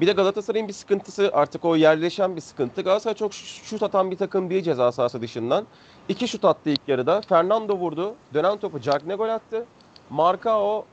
[0.00, 2.82] Bir de Galatasaray'ın bir sıkıntısı artık o yerleşen bir sıkıntı.
[2.82, 5.66] Galatasaray çok şut atan bir takım değil ceza sahası dışından.
[6.08, 7.20] İki şut attı ilk yarıda.
[7.20, 8.14] Fernando vurdu.
[8.34, 9.66] Dönen topu Cagne gol attı.
[10.10, 10.84] Marcao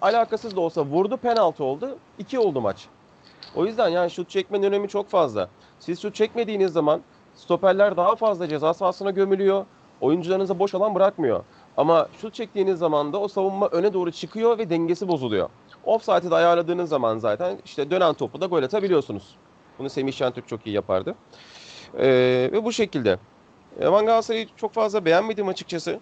[0.00, 1.16] alakasız da olsa vurdu.
[1.16, 1.98] Penaltı oldu.
[2.18, 2.86] İki oldu maç.
[3.54, 5.48] O yüzden yani şut çekmenin önemi çok fazla.
[5.80, 7.00] Siz şut çekmediğiniz zaman
[7.34, 9.66] stoperler daha fazla ceza sahasına gömülüyor.
[10.00, 11.44] Oyuncularınıza boş alan bırakmıyor.
[11.76, 15.48] Ama şut çektiğiniz zaman da o savunma öne doğru çıkıyor ve dengesi bozuluyor.
[15.84, 19.36] Offside'ı da ayarladığınız zaman zaten işte dönen topu da gol atabiliyorsunuz.
[19.78, 21.14] Bunu Semih Şentürk çok iyi yapardı.
[21.98, 23.18] Ee, ve bu şekilde.
[23.80, 26.00] E, Ben Galatasaray'ı çok fazla beğenmedim açıkçası.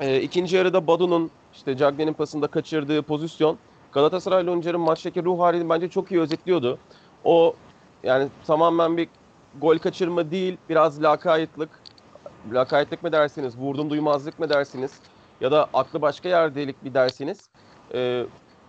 [0.00, 3.58] Ee, ikinci yarıda Badu'nun işte Cagney'in pasında kaçırdığı pozisyon
[3.92, 6.78] Galatasaray Loncar'ın maçtaki ruh halini bence çok iyi özetliyordu.
[7.24, 7.54] O
[8.02, 9.08] yani tamamen bir
[9.60, 11.70] gol kaçırma değil, biraz lakaytlık.
[12.52, 14.92] Lakaytlık mı dersiniz, vurdum duymazlık mı dersiniz
[15.40, 17.38] ya da aklı başka yerdelik bir dersiniz.
[17.94, 18.24] Ee,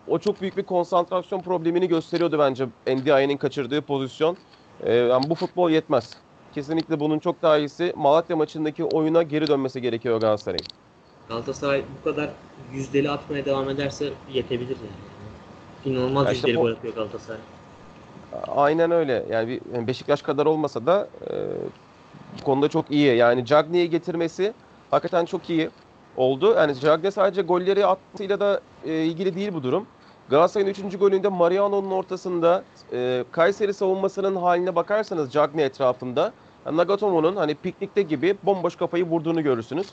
[0.08, 4.38] o çok büyük bir konsantrasyon problemini gösteriyordu bence NDI'nin kaçırdığı pozisyon.
[4.84, 6.18] Ee, yani bu futbol yetmez.
[6.54, 10.68] Kesinlikle bunun çok daha iyisi Malatya maçındaki oyuna geri dönmesi gerekiyor Galatasaray'ın.
[11.30, 12.30] Galatasaray bu kadar
[12.74, 15.96] yüzdeli atmaya devam ederse yetebilir yani.
[15.96, 17.40] İnanılmaz Ya işte yüzdeli gol atıyor Galatasaray.
[18.48, 19.26] Aynen öyle.
[19.30, 21.34] Yani bir Beşiktaş kadar olmasa da e,
[22.40, 23.16] bu konuda çok iyi.
[23.16, 24.54] Yani Cagney'i getirmesi
[24.92, 25.70] hakikaten çok iyi
[26.18, 26.54] oldu.
[26.58, 29.86] Yani Cagney sadece golleri attığıyla da e, ilgili değil bu durum.
[30.30, 30.98] Galatasaray'ın 3.
[30.98, 36.34] golünde Mariano'nun ortasında e, Kayseri savunmasının haline bakarsanız Cagney etrafında
[36.66, 39.88] yani Nagatomo'nun hani piknikte gibi bomboş kafayı vurduğunu görürsünüz.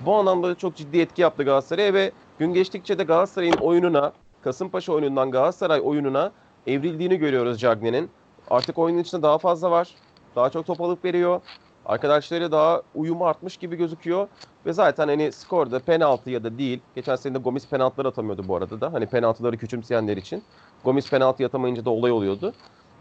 [0.00, 5.30] Bu anlamda çok ciddi etki yaptı Galatasaray'a ve gün geçtikçe de Galatasaray'ın oyununa, Kasımpaşa oyunundan
[5.30, 6.32] Galatasaray oyununa
[6.66, 8.10] evrildiğini görüyoruz Cagney'in.
[8.50, 9.94] Artık oyunun içinde daha fazla var.
[10.36, 11.40] Daha çok top alıp veriyor.
[11.86, 14.28] Arkadaşları daha uyumu artmış gibi gözüküyor.
[14.66, 16.80] Ve zaten hani skorda penaltı ya da değil.
[16.94, 18.92] Geçen sene de Gomis penaltılar atamıyordu bu arada da.
[18.92, 20.42] Hani penaltıları küçümseyenler için.
[20.84, 22.52] Gomis penaltı atamayınca da olay oluyordu.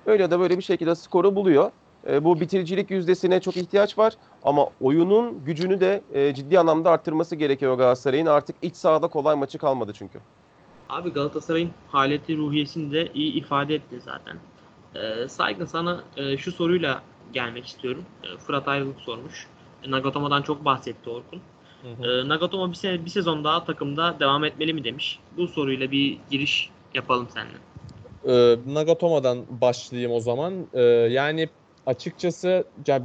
[0.06, 1.71] Öyle da böyle bir şekilde skoru buluyor.
[2.10, 4.13] E, bu bitiricilik yüzdesine çok ihtiyaç var.
[4.44, 8.26] Ama oyunun gücünü de e, ciddi anlamda arttırması gerekiyor Galatasaray'ın.
[8.26, 10.20] Artık iç sahada kolay maçı kalmadı çünkü.
[10.89, 14.38] Abi Galatasaray'ın haleti ruhiyesini de iyi ifade etti zaten.
[14.96, 17.02] Ee, Saygın sana e, şu soruyla
[17.34, 18.06] gelmek istiyorum.
[18.24, 19.48] E, Fırat Ayrılık sormuş.
[19.84, 21.41] E, Nagatomo'dan çok bahsetti Orkun.
[22.04, 25.20] E, Nagatomo bir, sene, bir sezon daha takımda devam etmeli mi demiş.
[25.38, 27.58] Bu soruyla bir giriş yapalım seninle.
[28.28, 30.54] Ee, Nagatomo'dan başlayayım o zaman.
[30.74, 31.50] Ee, yani
[31.86, 32.63] açıkçası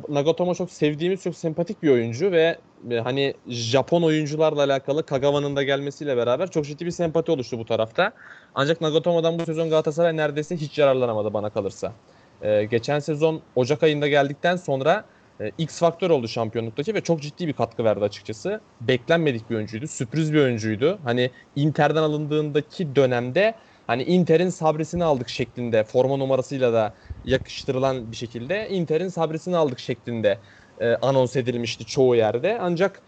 [0.09, 2.59] Nagatomo çok sevdiğimiz, çok sempatik bir oyuncu ve
[2.90, 7.64] e, hani Japon oyuncularla alakalı Kagawa'nın da gelmesiyle beraber çok ciddi bir sempati oluştu bu
[7.64, 8.12] tarafta.
[8.55, 11.93] Ancak Nagatomo'dan bu sezon Galatasaray neredeyse hiç yararlanamadı bana kalırsa.
[12.43, 15.05] Ee, geçen sezon Ocak ayında geldikten sonra
[15.40, 18.61] e, X faktör oldu şampiyonluktaki ve çok ciddi bir katkı verdi açıkçası.
[18.81, 19.87] Beklenmedik bir oyuncuydu.
[19.87, 20.99] Sürpriz bir oyuncuydu.
[21.05, 23.55] Hani Inter'den alındığındaki dönemde
[23.90, 30.42] hani Inter'in sabresini aldık şeklinde forma numarasıyla da yakıştırılan bir şekilde Inter'in sabresini aldık şeklinde
[30.79, 32.59] e, anons edilmişti çoğu yerde.
[32.61, 33.03] Ancak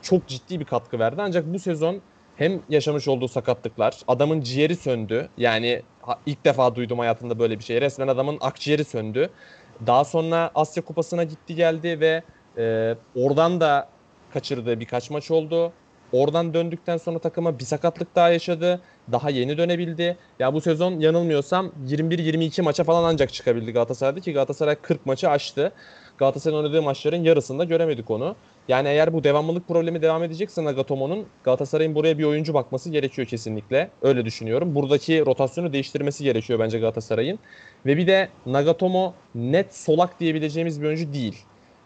[0.00, 1.22] çok ciddi bir katkı verdi.
[1.22, 2.02] Ancak bu sezon
[2.34, 5.30] hem yaşamış olduğu sakatlıklar, adamın ciğeri söndü.
[5.36, 5.82] Yani
[6.26, 7.80] ilk defa duydum hayatımda böyle bir şey.
[7.80, 9.34] Resmen adamın akciğeri söndü.
[9.86, 12.24] Daha sonra Asya Kupası'na gitti geldi ve
[12.58, 13.92] e, oradan da
[14.28, 15.76] kaçırdığı birkaç maç oldu.
[16.12, 18.82] Oradan döndükten sonra takıma bir sakatlık daha yaşadı.
[19.12, 20.16] Daha yeni dönebildi.
[20.38, 25.72] Ya bu sezon yanılmıyorsam 21-22 maça falan ancak çıkabildi Galatasaray'da ki Galatasaray 40 maçı aştı.
[26.18, 28.36] Galatasaray'ın oynadığı maçların yarısında göremedik onu.
[28.68, 33.90] Yani eğer bu devamlılık problemi devam edecekse Nagatomo'nun Galatasaray'ın buraya bir oyuncu bakması gerekiyor kesinlikle.
[34.02, 34.74] Öyle düşünüyorum.
[34.74, 37.38] Buradaki rotasyonu değiştirmesi gerekiyor bence Galatasaray'ın.
[37.86, 41.36] Ve bir de Nagatomo net solak diyebileceğimiz bir oyuncu değil.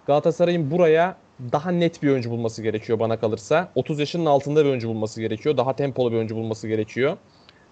[0.06, 3.72] Galatasaray'ın buraya daha net bir oyuncu bulması gerekiyor bana kalırsa.
[3.74, 5.56] 30 yaşının altında bir oyuncu bulması gerekiyor.
[5.56, 7.18] Daha tempolu bir oyuncu bulması gerekiyor.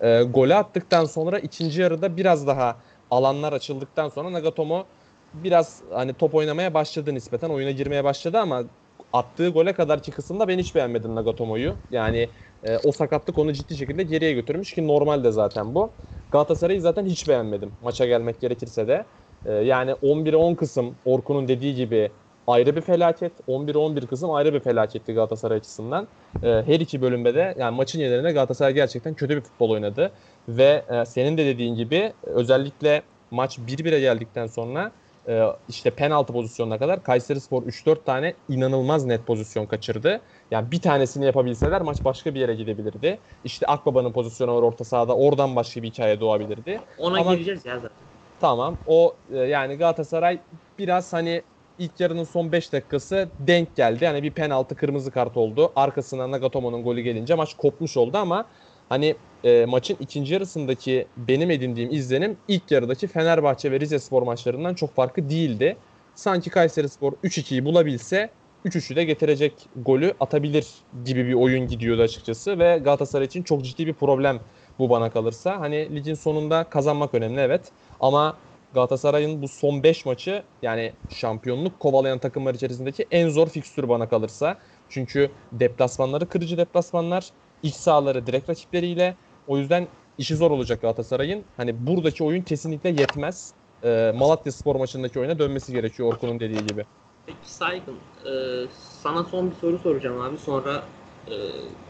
[0.00, 4.88] E, golü attıktan sonra ikinci yarıda biraz daha alanlar açıldıktan sonra Nagatomo
[5.34, 7.50] biraz hani top oynamaya başladı nispeten.
[7.50, 8.64] Oyuna girmeye başladı ama
[9.12, 11.78] attığı gole kadarki kısımda ben hiç beğenmedim Nagatomo'yu.
[11.90, 15.96] Yani e, o sakatlık onu ciddi şekilde geriye götürmüş ki normalde zaten bu.
[16.30, 19.06] Galatasaray'ı zaten hiç beğenmedim maça gelmek gerekirse de.
[19.44, 22.12] E, yani 11'e 10 kısım Orkun'un dediği gibi
[22.46, 23.32] ayrı bir felaket.
[23.48, 26.08] 11'e 11 kısım ayrı bir felaketti Galatasaray açısından.
[26.42, 30.12] E, her iki bölümde de yani maçın yerine Galatasaray gerçekten kötü bir futbol oynadı.
[30.48, 34.92] Ve e, senin de dediğin gibi özellikle maç 1-1'e geldikten sonra
[35.28, 40.20] e, işte penaltı pozisyonuna kadar Kayserispor 3-4 tane inanılmaz net pozisyon kaçırdı.
[40.50, 43.18] Yani bir tanesini yapabilseler maç başka bir yere gidebilirdi.
[43.44, 45.16] İşte Akbaba'nın pozisyonu var orta sahada.
[45.16, 46.80] Oradan başka bir hikaye doğabilirdi.
[46.98, 47.96] Ona Ama- gireceğiz ya zaten.
[48.40, 48.76] Tamam.
[48.86, 50.38] O e, yani Galatasaray
[50.78, 51.42] biraz hani
[51.78, 54.04] ilk yarının son 5 dakikası denk geldi.
[54.04, 55.72] Yani bir penaltı kırmızı kart oldu.
[55.76, 58.44] Arkasından Nagatomo'nun golü gelince maç kopmuş oldu ama
[58.88, 64.94] hani e, maçın ikinci yarısındaki benim edindiğim izlenim ilk yarıdaki Fenerbahçe ve Rizespor maçlarından çok
[64.94, 65.76] farkı değildi.
[66.14, 68.30] Sanki Kayserispor 3-2'yi bulabilse
[68.64, 70.66] 3-3'ü de getirecek golü atabilir
[71.04, 74.40] gibi bir oyun gidiyordu açıkçası ve Galatasaray için çok ciddi bir problem
[74.78, 75.60] bu bana kalırsa.
[75.60, 78.36] Hani ligin sonunda kazanmak önemli evet ama
[78.76, 84.60] Galatasaray'ın bu son 5 maçı yani şampiyonluk kovalayan takımlar içerisindeki en zor fikstür bana kalırsa.
[84.88, 87.30] Çünkü deplasmanları kırıcı deplasmanlar,
[87.62, 89.18] iç sahaları direkt rakipleriyle.
[89.46, 91.46] O yüzden işi zor olacak Galatasaray'ın.
[91.56, 93.54] Hani buradaki oyun kesinlikle yetmez.
[93.84, 96.86] Ee, Malatya Spor maçındaki oyuna dönmesi gerekiyor Orkun'un dediği gibi.
[97.26, 98.32] Peki Saygın, e,
[98.72, 100.38] sana son bir soru soracağım abi.
[100.38, 100.84] Sonra
[101.28, 101.32] e,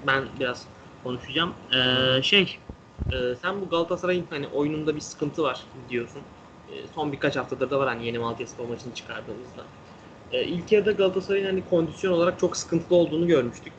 [0.07, 0.69] ben biraz
[1.03, 1.55] konuşacağım.
[2.19, 2.59] E, şey,
[3.11, 6.23] e, sen bu Galatasaray'ın hani oyununda bir sıkıntı var diyorsun.
[6.69, 9.65] E, son birkaç haftadır da var hani yeni Malatyaspor maçını çıkardığımızda.
[10.31, 13.73] E, ilk yarıda Galatasaray'ın hani kondisyon olarak çok sıkıntılı olduğunu görmüştük.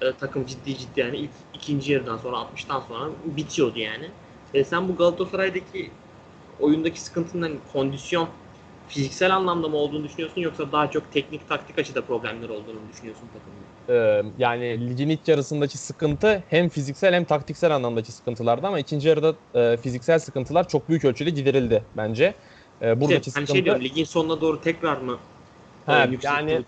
[0.00, 4.10] E, takım ciddi ciddi yani ilk ikinci yarıdan sonra 60'tan sonra bitiyordu yani.
[4.54, 5.90] E, sen bu Galatasaray'daki
[6.58, 8.28] oyundaki sıkıntının hani kondisyon
[8.86, 13.28] fiziksel anlamda mı olduğunu düşünüyorsun yoksa daha çok teknik taktik açıda problemler olduğunu mu düşünüyorsun
[13.32, 13.64] takımda?
[13.88, 19.36] Ee, yani ligin ilk yarısındaki sıkıntı hem fiziksel hem taktiksel anlamdaki sıkıntılardı ama ikinci yarıda
[19.54, 22.34] e, fiziksel sıkıntılar çok büyük ölçüde giderildi bence.
[22.82, 25.18] Ee, buradaki İşte, hani sıkıntı şey diyorum ligin sonuna doğru tekrar mı
[25.86, 26.66] Ha, e, yükseltti yani-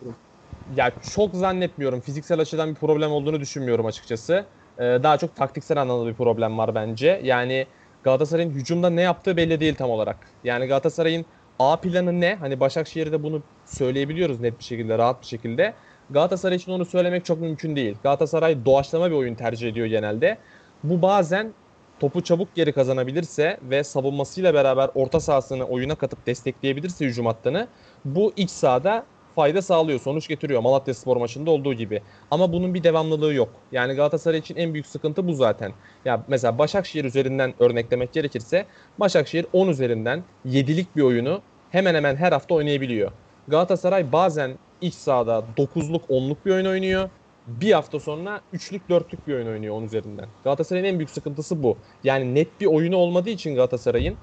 [0.66, 2.00] ya çok zannetmiyorum.
[2.00, 4.50] Fiziksel açıdan bir problem olduğunu düşünmüyorum açıkçası.
[4.78, 7.20] Ee, daha çok taktiksel anlamda bir problem var bence.
[7.24, 7.68] Yani
[8.02, 10.32] Galatasaray'ın hücumda ne yaptığı belli değil tam olarak.
[10.42, 11.26] Yani Galatasaray'ın
[11.58, 12.34] A planı ne?
[12.34, 15.74] Hani Başakşehir'de bunu söyleyebiliyoruz net bir şekilde, rahat bir şekilde.
[16.10, 17.96] Galatasaray için onu söylemek çok mümkün değil.
[18.02, 20.38] Galatasaray doğaçlama bir oyun tercih ediyor genelde.
[20.84, 21.52] Bu bazen
[22.00, 27.68] topu çabuk geri kazanabilirse ve savunmasıyla beraber orta sahasını oyuna katıp destekleyebilirse hücum hattını
[28.04, 29.06] bu iç sahada
[29.36, 32.02] fayda sağlıyor, sonuç getiriyor Malatya Spor maçında olduğu gibi.
[32.30, 33.48] Ama bunun bir devamlılığı yok.
[33.72, 35.72] Yani Galatasaray için en büyük sıkıntı bu zaten.
[36.04, 38.66] Ya mesela Başakşehir üzerinden örneklemek gerekirse
[38.98, 43.12] Başakşehir 10 üzerinden 7'lik bir oyunu hemen hemen her hafta oynayabiliyor.
[43.48, 47.10] Galatasaray bazen iç sahada 9'luk 10'luk bir oyun oynuyor.
[47.46, 50.26] Bir hafta sonra 3'lük 4'lük bir oyun oynuyor 10 üzerinden.
[50.44, 51.76] Galatasaray'ın en büyük sıkıntısı bu.
[52.04, 54.16] Yani net bir oyunu olmadığı için Galatasaray'ın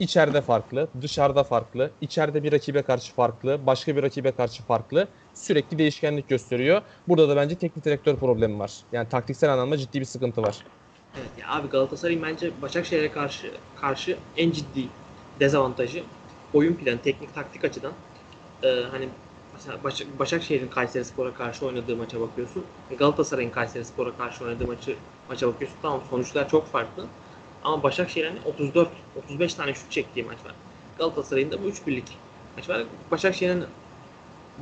[0.00, 5.08] İçeride farklı, dışarıda farklı, içeride bir rakibe karşı farklı, başka bir rakibe karşı farklı.
[5.34, 6.82] Sürekli değişkenlik gösteriyor.
[7.08, 8.82] Burada da bence teknik direktör problemi var.
[8.92, 10.58] Yani taktiksel anlamda ciddi bir sıkıntı var.
[11.16, 14.88] Evet ya abi Galatasaray'ın bence Başakşehir'e karşı karşı en ciddi
[15.40, 16.04] dezavantajı
[16.52, 17.92] oyun planı, teknik taktik açıdan.
[18.62, 19.08] Ee, hani
[19.84, 22.64] Baş- Başakşehir'in Kayserispor'a karşı oynadığı maça bakıyorsun.
[22.98, 24.96] Galatasaray'ın Kayserispor'a karşı oynadığı maçı
[25.28, 25.78] maça bakıyorsun.
[25.82, 27.06] Tamam sonuçlar çok farklı.
[27.64, 28.88] Ama Başakşehir'in 34
[29.24, 30.54] 35 tane şut çektiği maç var.
[30.98, 32.18] Galatasaray'ın da bu 3 birlik
[32.56, 32.82] maç var.
[33.10, 33.64] Başakşehir'in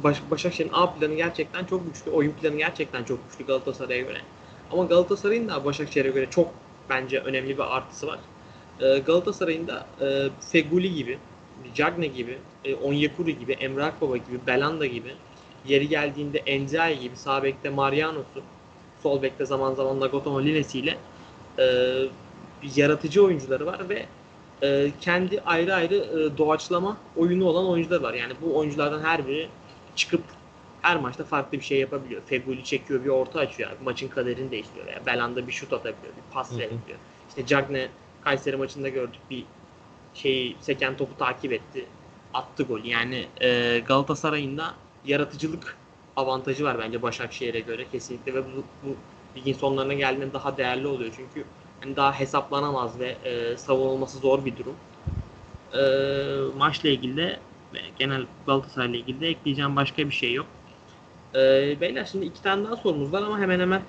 [0.05, 2.11] Baş, Başakşehir'in A planı gerçekten çok güçlü.
[2.11, 4.21] Oyun planı gerçekten çok güçlü Galatasaray'a göre.
[4.73, 6.51] Ama Galatasaray'ın da Başakşehir'e göre çok
[6.91, 8.19] bence önemli bir artısı var.
[8.81, 11.19] Ee, Galatasaray'ın da e, Feguli gibi,
[11.75, 15.15] Cagne gibi, e, Onyekuru gibi, Emre Akbaba gibi, Belanda gibi,
[15.67, 18.43] yeri geldiğinde Enzai gibi, sağ bekte Marianos'u,
[19.03, 20.99] sol bekte zaman zaman Nagatomo Linesi ile
[21.59, 21.65] e,
[22.77, 24.07] yaratıcı oyuncuları var ve
[24.63, 28.15] e, kendi ayrı ayrı e, doğaçlama oyunu olan oyuncular var.
[28.15, 29.49] Yani bu oyunculardan her biri
[29.97, 30.23] çıkıp
[30.83, 32.23] her maçta farklı bir şey yapabiliyor.
[32.27, 33.71] Feguli çekiyor bir orta açıyor.
[33.71, 33.85] abi.
[33.85, 34.87] Maçın kaderini değiştiriyor.
[34.87, 36.15] Yani Belanda bir şut atabiliyor.
[36.17, 36.99] Bir pas verebiliyor.
[37.29, 37.89] İşte Cagne
[38.21, 39.45] Kayseri maçında gördük bir
[40.15, 41.87] şeyi seken topu takip etti.
[42.35, 42.85] Attı gol.
[42.85, 45.77] Yani e, Galatasaray'ın da yaratıcılık
[46.17, 48.97] avantajı var bence Başakşehir'e göre kesinlikle ve bu, bu
[49.37, 51.13] ligin sonlarına geldiğinde daha değerli oluyor.
[51.17, 51.45] Çünkü
[51.81, 54.77] hani daha hesaplanamaz ve e, savunulması zor bir durum.
[55.75, 55.83] E,
[56.59, 57.41] maçla ilgili de
[57.75, 60.47] ve genel Galatasaray'la ilgili de ekleyeceğim başka bir şey yok.
[61.35, 61.39] E,
[61.81, 63.83] beyler şimdi iki tane daha sorumuz var ama hemen hemen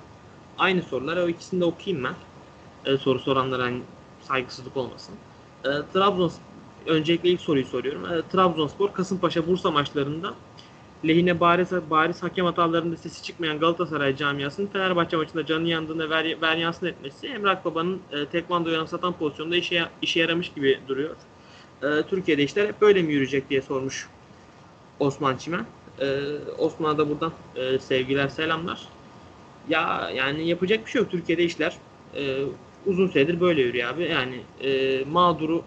[0.58, 1.17] aynı sorular.
[1.17, 2.15] O ikisini de okuyayım ben.
[2.91, 3.82] E, soru soranlara hani
[4.21, 5.15] saygısızlık olmasın.
[5.63, 6.32] E, Trabzon
[6.86, 8.06] öncelikle ilk soruyu soruyorum.
[8.13, 10.34] E, Trabzonspor Kasımpaşa Bursa maçlarında
[11.08, 16.58] lehine bariz, bariz hakem hatalarında sesi çıkmayan Galatasaray camiasının Fenerbahçe maçında canı yandığında ver, ver
[16.58, 21.16] yansın etmesi Emrah Baba'nın e, tekvando yansıtan pozisyonda işe, işe yaramış gibi duruyor.
[21.84, 24.08] E, Türkiye'de işler hep böyle mi yürüyecek diye sormuş
[25.00, 25.66] Osman Çimen.
[26.00, 26.20] E,
[26.58, 28.82] Osman'a da buradan e, sevgiler selamlar.
[29.70, 31.12] Ya yani yapacak bir şey yok.
[31.12, 31.76] Türkiye'de işler
[32.16, 32.44] e,
[32.86, 34.04] uzun süredir böyle yürüyor abi.
[34.04, 35.64] Yani e, mağduru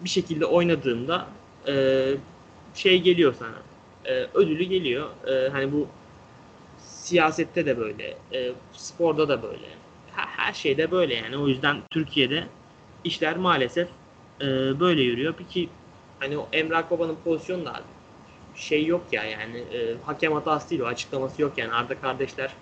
[0.00, 1.26] bir şekilde oynadığında
[1.68, 2.04] e,
[2.74, 3.71] şey geliyor sana.
[4.04, 5.10] E, ödülü geliyor.
[5.26, 5.86] E, hani bu
[6.78, 9.66] siyasette de böyle, e, sporda da böyle.
[10.12, 11.36] Her, her şeyde böyle yani.
[11.36, 12.44] O yüzden Türkiye'de
[13.04, 13.88] işler maalesef
[14.40, 14.46] e,
[14.80, 15.34] böyle yürüyor.
[15.38, 15.68] Peki
[16.18, 17.82] hani o Emrah Baba'nın pozisyonu da
[18.54, 22.54] şey yok ya yani e, hakem hatası değil o açıklaması yok yani Arda kardeşler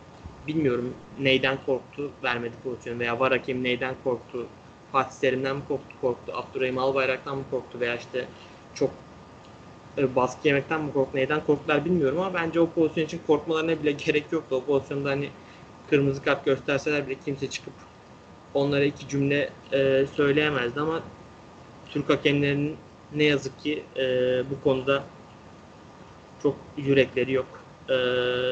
[0.46, 4.46] bilmiyorum neyden korktu vermedi pozisyonu veya var hakem neyden korktu
[4.92, 8.28] Fatih Terim'den mi korktu, korktu Abdurrahim Albayrak'tan mı korktu veya işte
[8.74, 8.90] çok
[10.00, 13.92] e, baskı yemekten mi korktu neyden korktular bilmiyorum ama bence o pozisyon için korkmalarına bile
[14.06, 14.56] gerek yoktu.
[14.56, 15.28] O pozisyonda hani
[15.90, 17.72] kırmızı kart gösterseler bile kimse çıkıp
[18.54, 21.00] onlara iki cümle e, söyleyemezdi ama
[21.90, 22.76] Türk hakemlerinin
[23.12, 24.04] ne yazık ki e,
[24.50, 25.02] bu konuda
[26.42, 27.46] çok yürekleri yok.
[27.88, 27.92] E,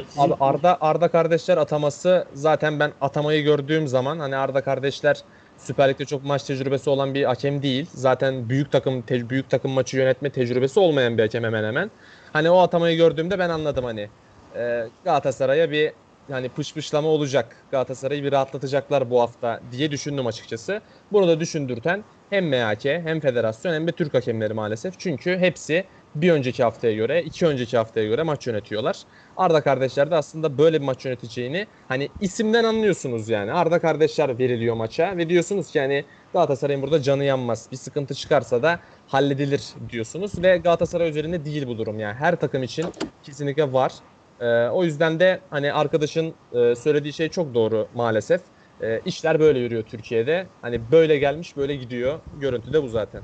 [0.08, 5.24] sizin- Abi Arda Arda kardeşler ataması zaten ben atamayı gördüğüm zaman hani Arda kardeşler
[5.58, 7.90] Süper Lig'de çok maç tecrübesi olan bir hakem değil.
[7.92, 11.90] Zaten büyük takım te- büyük takım maçı yönetme tecrübesi olmayan bir hakem hemen hemen.
[12.32, 14.12] Hani o atamayı gördüğümde ben anladım hani
[14.56, 15.92] e, Galatasaray'a bir
[16.30, 17.66] hani pışpışlama olacak.
[17.70, 20.82] Galatasaray'ı bir rahatlatacaklar bu hafta diye düşündüm açıkçası.
[21.12, 24.98] Bunu da düşündürten hem MHK hem federasyon hem de Türk hakemleri maalesef.
[24.98, 25.88] Çünkü hepsi
[26.22, 29.02] bir önceki haftaya göre, iki önceki haftaya göre maç yönetiyorlar.
[29.36, 33.52] Arda kardeşler de aslında böyle bir maç yöneteceğini hani isimden anlıyorsunuz yani.
[33.52, 37.68] Arda kardeşler veriliyor maça ve diyorsunuz ki hani Galatasaray'ın burada canı yanmaz.
[37.72, 42.14] Bir sıkıntı çıkarsa da halledilir diyorsunuz ve Galatasaray üzerinde değil bu durum yani.
[42.14, 42.86] Her takım için
[43.22, 43.92] kesinlikle var.
[44.40, 48.40] Ee, o yüzden de hani arkadaşın e, söylediği şey çok doğru maalesef.
[48.80, 50.46] Ee, işler böyle yürüyor Türkiye'de.
[50.60, 52.20] Hani böyle gelmiş böyle gidiyor.
[52.32, 53.22] Görüntü de bu zaten.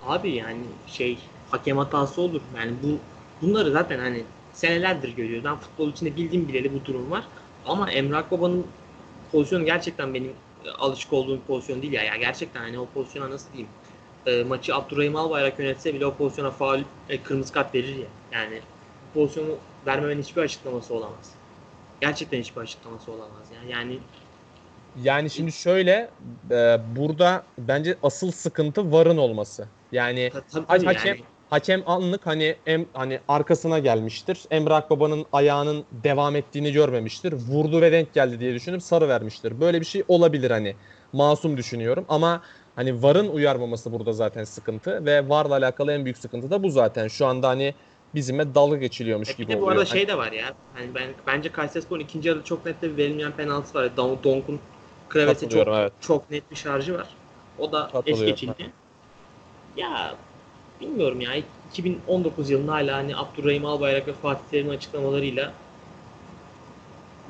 [0.00, 1.18] Abi yani şey
[1.50, 2.40] hakem hatası olur.
[2.56, 2.98] Yani bu
[3.46, 5.44] bunları zaten hani senelerdir görüyoruz.
[5.44, 7.24] Ben futbol içinde bildiğim bileli bu durum var.
[7.64, 8.66] Ama Emrah Baba'nın
[9.32, 10.32] pozisyonu gerçekten benim
[10.64, 12.02] e, alışık olduğum bir pozisyon değil ya.
[12.02, 13.70] Yani gerçekten hani o pozisyona nasıl diyeyim?
[14.26, 18.08] E, maçı Abdurrahim Albayrak yönetse bile o pozisyona faul e, kırmızı kart verir ya.
[18.32, 18.60] Yani
[19.02, 21.32] bu pozisyonu vermemenin hiçbir açıklaması olamaz.
[22.00, 23.70] Gerçekten hiçbir açıklaması olamaz yani.
[23.72, 23.98] Yani
[24.94, 26.10] Yani şimdi şöyle
[26.50, 29.68] e, burada bence asıl sıkıntı varın olması.
[29.92, 31.20] Yani ta- tabii, Hakem- tabii yani.
[31.50, 34.44] Hakem anlık hani em, hani arkasına gelmiştir.
[34.50, 37.32] Emre Akbaba'nın ayağının devam ettiğini görmemiştir.
[37.32, 39.60] Vurdu ve denk geldi diye düşünüp sarı vermiştir.
[39.60, 40.76] Böyle bir şey olabilir hani.
[41.12, 42.42] Masum düşünüyorum ama
[42.76, 47.08] hani VAR'ın uyarmaması burada zaten sıkıntı ve VAR'la alakalı en büyük sıkıntı da bu zaten.
[47.08, 47.74] Şu anda hani
[48.14, 49.72] bizimle dalga geçiliyormuş E bir gibi de bu oluyor.
[49.72, 50.54] arada Hani- şey de var ya.
[50.74, 53.96] Hani ben bence Kayserispor'un ikinci yarıda çok net bir verilmeyen penaltısı var.
[53.96, 54.60] Don, Donk'un
[55.08, 55.92] Kravets'e çok evet.
[56.00, 57.06] çok net bir şarjı var.
[57.58, 58.70] O da es geçildi.
[59.76, 60.14] Ya
[60.80, 61.30] bilmiyorum ya
[61.70, 65.52] 2019 yılında hala hani Abdurrahim Albayrak ve Fatih Terim'in açıklamalarıyla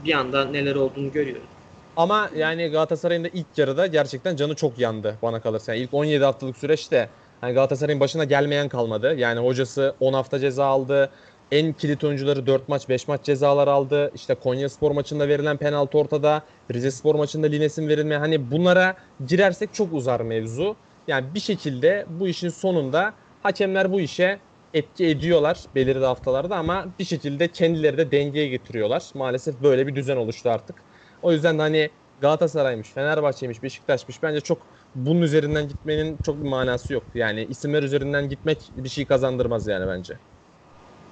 [0.04, 1.48] bir anda neler olduğunu görüyoruz.
[1.96, 5.74] Ama yani Galatasaray'ın da ilk yarıda gerçekten canı çok yandı bana kalırsa.
[5.74, 7.08] Yani ilk 17 haftalık süreçte
[7.40, 9.14] hani Galatasaray'ın başına gelmeyen kalmadı.
[9.14, 11.10] Yani hocası 10 hafta ceza aldı.
[11.52, 14.10] En kilit oyuncuları 4 maç 5 maç cezalar aldı.
[14.14, 16.42] İşte Konya Spor maçında verilen penaltı ortada.
[16.72, 18.16] Rize Spor maçında Lines'in verilme.
[18.16, 18.94] Hani bunlara
[19.26, 20.76] girersek çok uzar mevzu.
[21.08, 23.12] Yani bir şekilde bu işin sonunda
[23.42, 24.40] hakemler bu işe
[24.72, 29.10] etki ediyorlar belirli haftalarda ama bir şekilde kendileri de dengeye getiriyorlar.
[29.14, 30.84] Maalesef böyle bir düzen oluştu artık.
[31.22, 36.92] O yüzden de hani Galatasaray'mış, Fenerbahçe'ymiş, Beşiktaş'mış bence çok bunun üzerinden gitmenin çok bir manası
[36.92, 37.10] yok.
[37.14, 40.20] Yani isimler üzerinden gitmek bir şey kazandırmaz yani bence.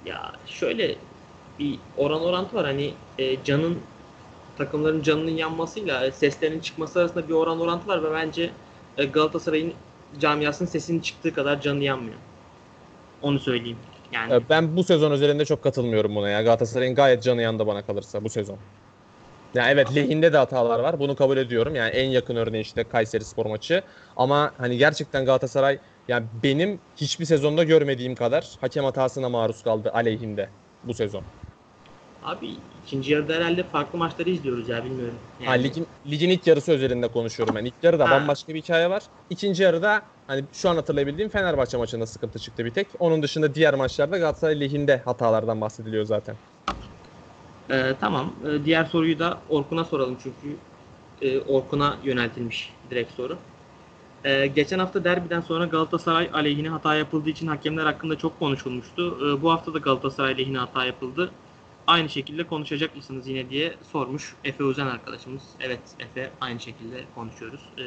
[0.05, 0.95] Ya şöyle
[1.59, 2.65] bir oran orantı var.
[2.65, 3.89] Hani e, canın
[4.57, 8.51] takımların canının yanmasıyla e, seslerinin çıkması arasında bir oran orantı var ve bence
[8.97, 9.73] e, Galatasaray'ın
[10.19, 12.17] camiasının sesinin çıktığı kadar canı yanmıyor.
[13.21, 13.77] Onu söyleyeyim.
[14.11, 16.41] Yani Ben bu sezon üzerinde çok katılmıyorum buna ya.
[16.41, 18.57] Galatasaray'ın gayet canı yandı bana kalırsa bu sezon.
[19.53, 20.99] Yani evet lehinde de hatalar var.
[20.99, 21.75] Bunu kabul ediyorum.
[21.75, 23.81] Yani en yakın örneği işte Kayseri Spor maçı.
[24.15, 30.49] Ama hani gerçekten Galatasaray yani benim hiçbir sezonda görmediğim kadar hakem hatasına maruz kaldı aleyhinde
[30.83, 31.23] bu sezon.
[32.23, 32.49] Abi
[32.85, 35.15] ikinci yarıda herhalde farklı maçları izliyoruz ya bilmiyorum.
[35.45, 37.65] Ha, ligin, ligin ilk yarısı üzerinde konuşuyorum ben.
[37.65, 38.11] İlk yarıda Ha.
[38.11, 39.03] bambaşka bir hikaye var.
[39.29, 42.87] İkinci yarıda hani şu an hatırlayabildiğim Fenerbahçe maçında sıkıntı çıktı bir tek.
[42.99, 46.35] Onun dışında diğer maçlarda Galatasaray lehinde hatalardan bahsediliyor zaten.
[47.71, 48.33] Ee, tamam.
[48.47, 50.57] Ee, diğer soruyu da Orkun'a soralım çünkü
[51.21, 53.37] e, Orkun'a yöneltilmiş direkt soru.
[54.23, 59.17] Ee, geçen hafta derbiden sonra Galatasaray aleyhine hata yapıldığı için hakemler hakkında çok konuşulmuştu.
[59.21, 61.31] Ee, bu hafta da Galatasaray aleyhine hata yapıldı.
[61.89, 65.43] Aynı şekilde konuşacak mısınız yine diye sormuş Efe Özen arkadaşımız.
[65.59, 67.61] Evet Efe aynı şekilde konuşuyoruz.
[67.77, 67.81] Ee,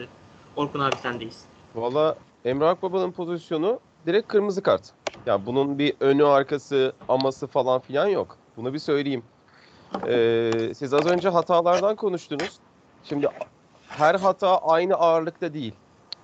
[0.56, 1.44] Orkun abi sendeyiz.
[1.74, 4.82] Valla Emre Akbaba'nın pozisyonu direkt kırmızı kart.
[5.26, 8.36] Ya bunun bir önü arkası aması falan filan yok.
[8.56, 9.22] Bunu bir söyleyeyim.
[10.08, 12.58] Ee, siz az önce hatalardan konuştunuz.
[13.04, 13.28] Şimdi
[13.88, 15.74] her hata aynı ağırlıkta değil.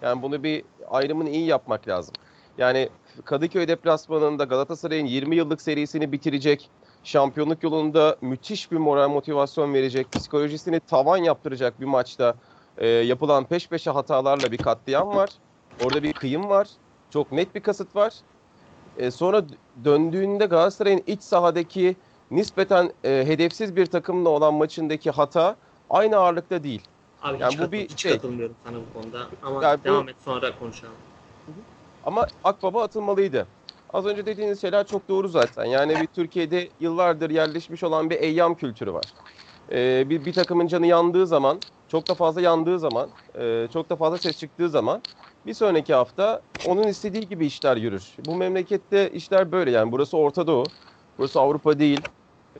[0.02, 2.14] Yani bunu bir ayrımını iyi yapmak lazım.
[2.58, 2.88] Yani
[3.24, 6.70] Kadıköy deplasmanında Galatasaray'ın 20 yıllık serisini bitirecek,
[7.12, 12.34] şampiyonluk yolunda müthiş bir moral motivasyon verecek, psikolojisini tavan yaptıracak bir maçta
[12.78, 15.30] e, yapılan peş peşe hatalarla bir katliam var.
[15.80, 16.68] Orada bir kıyım var.
[17.10, 18.14] Çok net bir kasıt var.
[18.98, 19.42] E, sonra
[19.84, 21.96] döndüğünde Galatasaray'ın iç sahadaki
[22.30, 25.56] nispeten e, hedefsiz bir takımla olan maçındaki hata
[25.90, 26.82] aynı ağırlıkta değil.
[27.22, 28.12] Abi Yani hiç, bu katıl- bir hiç şey.
[28.12, 29.18] katılmıyorum sana bu konuda.
[29.42, 30.94] Ama Yani bu- devam et sonra konuşalım.
[32.04, 33.46] Ama Akbaba atılmalıydı.
[33.88, 35.64] Az önce dediğiniz şeyler çok doğru zaten.
[35.64, 39.14] Yani bir Türkiye'de yıllardır yerleşmiş olan bir eyyam kültürü var.
[39.72, 43.96] Ee, bir, bir takımın canı yandığı zaman, çok da fazla yandığı zaman, e, çok da
[43.96, 45.02] fazla ses çıktığı zaman
[45.46, 48.16] bir sonraki hafta onun istediği gibi işler yürür.
[48.20, 50.74] Bu memlekette işler böyle yani burası Orta Doğu,
[51.18, 52.08] burası Avrupa değil.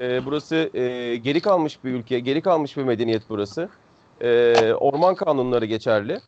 [0.01, 3.73] Ee, burası e, geri kalmış bir ülke, geri kalmış bir medeniyet burası.
[4.21, 6.23] Ee, orman kanunları geçerli.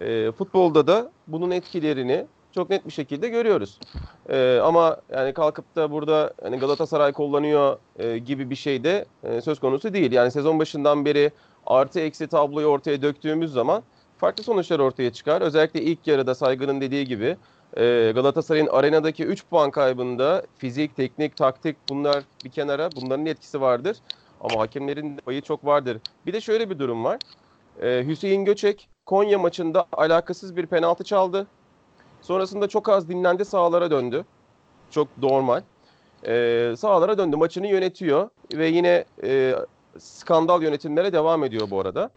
[0.00, 3.78] Ee, futbolda da bunun etkilerini çok net bir şekilde görüyoruz.
[4.28, 9.40] Ee, ama yani kalkıp da burada hani Galatasaray kullanıyor e, gibi bir şey de e,
[9.40, 10.12] söz konusu değil.
[10.12, 11.30] Yani sezon başından beri
[11.66, 13.82] artı eksi tabloyu ortaya döktüğümüz zaman
[14.18, 15.40] farklı sonuçlar ortaya çıkar.
[15.42, 17.36] Özellikle ilk yarıda Saygı'nın dediği gibi
[17.76, 23.96] e, Galatasaray'ın arenadaki 3 puan kaybında fizik, teknik, taktik bunlar bir kenara bunların etkisi vardır.
[24.40, 25.98] Ama hakemlerin payı çok vardır.
[26.26, 27.18] Bir de şöyle bir durum var.
[27.82, 31.46] Ee, Hüseyin Göçek Konya maçında alakasız bir penaltı çaldı.
[32.22, 34.24] Sonrasında çok az dinlendi sahalara döndü.
[34.90, 35.62] Çok normal.
[36.26, 39.54] Ee, sahalara döndü maçını yönetiyor ve yine e,
[39.98, 42.10] skandal yönetimlere devam ediyor bu arada.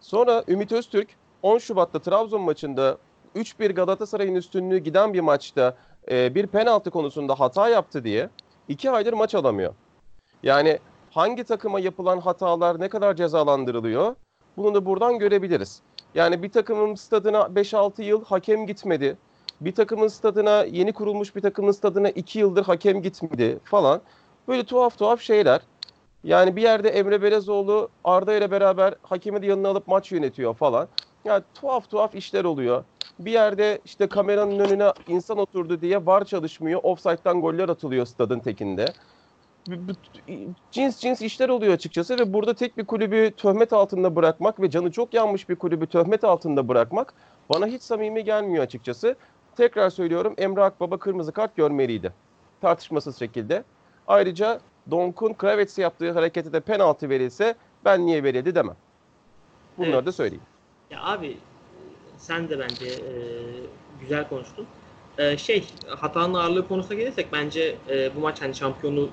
[0.00, 1.08] Sonra Ümit Öztürk
[1.42, 2.98] 10 Şubat'ta Trabzon maçında
[3.36, 5.76] 3-1 Galatasaray'ın üstünlüğü giden bir maçta
[6.10, 8.30] e, bir penaltı konusunda hata yaptı diye
[8.68, 9.74] 2 aydır maç alamıyor.
[10.42, 10.78] Yani
[11.10, 14.14] hangi takıma yapılan hatalar ne kadar cezalandırılıyor?
[14.56, 15.82] Bunu da buradan görebiliriz.
[16.14, 19.16] Yani bir takımın stadına 5-6 yıl hakem gitmedi.
[19.60, 24.00] Bir takımın stadına yeni kurulmuş bir takımın stadına 2 yıldır hakem gitmedi falan.
[24.48, 25.60] Böyle tuhaf tuhaf şeyler.
[26.24, 30.88] Yani bir yerde Emre Belezoğlu Arda ile beraber hakemi de yanına alıp maç yönetiyor falan.
[31.24, 32.84] Yani tuhaf tuhaf işler oluyor.
[33.18, 36.80] Bir yerde işte kameranın önüne insan oturdu diye var çalışmıyor.
[36.82, 38.86] Offside'dan goller atılıyor stadın tekinde.
[40.70, 44.92] Cins cins işler oluyor açıkçası ve burada tek bir kulübü töhmet altında bırakmak ve canı
[44.92, 47.14] çok yanmış bir kulübü töhmet altında bırakmak
[47.50, 49.16] bana hiç samimi gelmiyor açıkçası.
[49.58, 52.12] Tekrar söylüyorum Emre Akbaba kırmızı kart görmeliydi.
[52.60, 53.64] Tartışmasız şekilde.
[54.06, 57.54] Ayrıca Donk'un Kravets'e yaptığı harekete de penaltı verilse
[57.84, 58.76] ben niye verildi demem.
[59.78, 60.06] Bunları Evet.
[60.06, 60.42] da söyleyeyim.
[60.90, 61.36] Ya abi
[62.18, 63.12] sen de bence e,
[64.00, 64.66] güzel konuştun.
[65.18, 69.08] E, şey hatanın ağırlığı konusuna gelirsek bence e, bu maç hani şampiyonu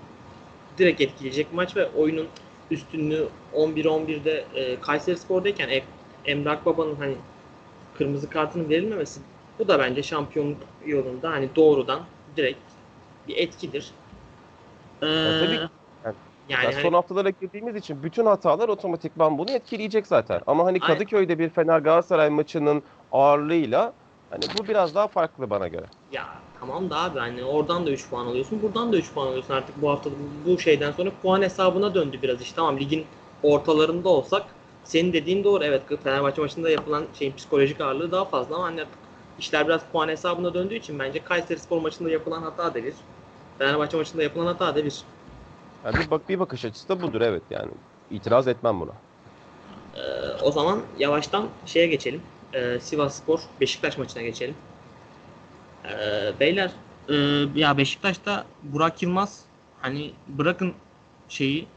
[0.78, 2.28] direkt etkileyecek bir maç ve oyunun
[2.72, 5.84] üstünlüğü 11-11'de e, Kayseri Spor'dayken e,
[6.26, 7.16] Emre Akbaba'nın hani
[7.98, 9.20] kırmızı kartının verilmemesi
[9.60, 12.02] bu da bence şampiyonluk yolunda hani doğrudan
[12.36, 12.60] direkt
[13.28, 13.94] bir etkidir.
[15.02, 15.74] E, Ya tabii ki.
[16.06, 16.16] Yani-
[16.50, 20.42] yani Ya hani- son haftalara girdiğimiz için bütün hatalar otomatikman bunu etkileyecek zaten.
[20.48, 20.98] Ama hani Aynen.
[20.98, 23.94] Kadıköy'de bir Fener Galatasaray maçının ağırlığıyla
[24.30, 25.86] Hani bu biraz daha farklı bana göre.
[26.12, 26.26] Ya
[26.60, 29.82] tamam da abi hani oradan da 3 puan alıyorsun, buradan da 3 puan alıyorsun artık
[29.82, 32.56] bu hafta bu, bu şeyden sonra puan hesabına döndü biraz işte.
[32.56, 33.06] Tamam ligin
[33.44, 38.66] ortalarında olsak senin dediğin doğru evet Fenerbahçe maçında yapılan şeyin psikolojik ağırlığı daha fazla ama
[38.66, 38.98] hani artık
[39.40, 42.94] işler biraz puan hesabına döndüğü için bence Kayseri Spor maçında yapılan hata da bir.
[43.58, 45.02] Fenerbahçe maçında yapılan hata da bir.
[45.86, 47.72] Yani bir, bak, bir bakış açısı da budur evet yani.
[48.12, 48.92] itiraz etmem buna.
[49.96, 50.02] Ee,
[50.42, 52.22] o zaman yavaştan şeye geçelim.
[52.54, 54.56] Ee, Sivas Spor Beşiktaş maçına geçelim.
[55.86, 56.72] Ee, beyler
[57.10, 57.16] e,
[57.56, 59.42] ya Beşiktaş'ta Burak Yılmaz
[59.82, 60.74] hani bırakın
[61.30, 61.68] şeyi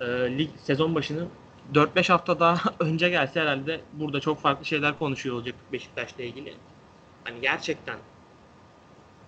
[0.00, 0.06] e,
[0.38, 1.26] lig sezon başını
[1.74, 6.54] 4-5 hafta daha önce gelse herhalde burada çok farklı şeyler konuşuyor olacak Beşiktaş'la ilgili.
[7.24, 7.98] Hani gerçekten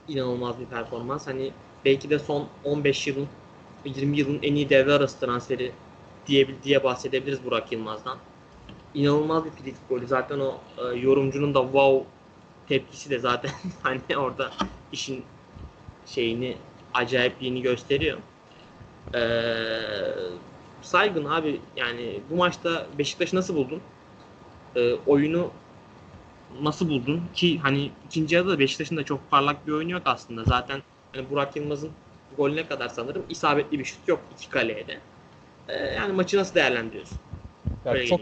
[0.09, 1.27] inanılmaz bir performans.
[1.27, 1.53] Hani
[1.85, 3.29] belki de son 15 yılın
[3.85, 5.73] 20 yılın en iyi devre arası transferi
[6.27, 8.19] diye diye bahsedebiliriz Burak Yılmaz'dan.
[8.95, 10.07] İnanılmaz bir frikik golü.
[10.07, 12.07] Zaten o e, yorumcunun da wow
[12.69, 13.51] tepkisi de zaten
[13.83, 14.51] hani orada
[14.93, 15.25] işin
[16.07, 16.57] şeyini
[16.95, 18.19] acayipliğini gösteriyor.
[19.15, 19.21] Ee,
[20.83, 23.81] saygın abi yani bu maçta Beşiktaş'ı nasıl buldun?
[24.77, 25.51] Ee, oyunu
[26.63, 27.23] nasıl buldun?
[27.35, 30.45] Ki hani ikinci yarıda da Beşiktaş'ın da çok parlak bir oyunu yok aslında.
[30.45, 30.83] Zaten
[31.13, 31.91] hani Burak Yılmaz'ın
[32.37, 34.99] golüne kadar sanırım isabetli bir şut yok iki kaleye de.
[35.69, 37.19] Ee, yani maçı nasıl değerlendiriyorsun?
[37.85, 38.21] Ya Böyle çok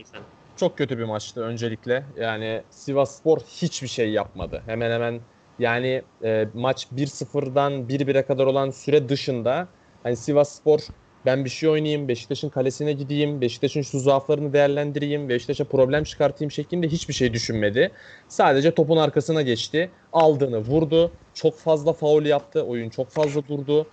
[0.57, 2.07] çok kötü bir maçtı öncelikle.
[2.16, 4.62] Yani Sivas Spor hiçbir şey yapmadı.
[4.66, 5.20] Hemen hemen
[5.59, 9.68] yani e, maç 1-0'dan 1-1'e kadar olan süre dışında
[10.03, 10.80] hani Sivas Spor
[11.27, 16.89] ben bir şey oynayayım, Beşiktaş'ın kalesine gideyim, Beşiktaş'ın şu zaaflarını değerlendireyim, Beşiktaş'a problem çıkartayım şeklinde
[16.89, 17.91] hiçbir şey düşünmedi.
[18.29, 23.87] Sadece topun arkasına geçti, aldığını vurdu, çok fazla faul yaptı, oyun çok fazla durdu.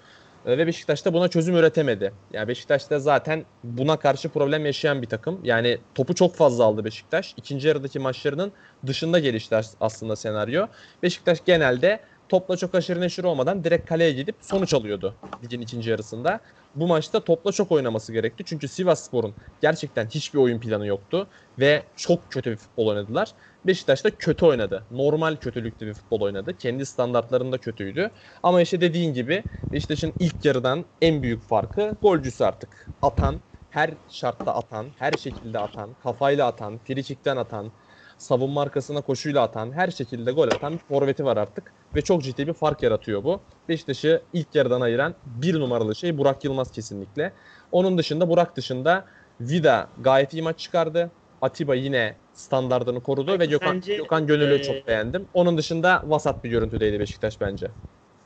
[0.46, 2.12] E, Ve Beşiktaş da buna çözüm üretemedi.
[2.34, 5.40] Yani Beşiktaş da zaten buna karşı problem yaşayan bir takım.
[5.44, 7.34] Yani topu çok fazla aldı Beşiktaş.
[7.38, 8.52] İkinci yarıdaki maçlarının
[8.88, 10.68] dışında gelişti as- aslında senaryo.
[11.04, 12.00] Beşiktaş genelde
[12.30, 16.40] topla çok aşırı neşir olmadan direkt kaleye gidip sonuç alıyordu ligin ikinci yarısında.
[16.76, 18.44] Bu maçta topla çok oynaması gerekti.
[18.46, 23.36] Çünkü Sivas Spor'un gerçekten hiçbir oyun planı yoktu ve çok kötü bir futbol oynadılar.
[23.66, 24.88] Beşiktaş da kötü oynadı.
[24.92, 26.58] Normal kötülüklü bir futbol oynadı.
[26.58, 28.12] Kendi standartlarında kötüydü.
[28.44, 32.92] Ama işte dediğin gibi Beşiktaş'ın ilk yarıdan en büyük farkı golcüsü artık.
[33.02, 37.74] Atan, her şartta atan, her şekilde atan, kafayla atan, frikikten atan,
[38.18, 41.74] savunma arkasına koşuyla atan, her şekilde gol atan bir forveti var artık.
[41.96, 43.46] Ve çok ciddi bir fark yaratıyor bu.
[43.70, 47.34] Beşiktaş'ı ilk yarıdan ayıran bir numaralı şey Burak Yılmaz kesinlikle.
[47.72, 49.06] Onun dışında Burak dışında
[49.40, 51.12] Vida gayet iyi maç çıkardı.
[51.42, 55.28] Atiba yine standartını korudu Peki ve Gökhan, sence, Gökhan Gönül'ü eee, çok beğendim.
[55.34, 57.68] Onun dışında vasat bir görüntüdeydi Beşiktaş bence.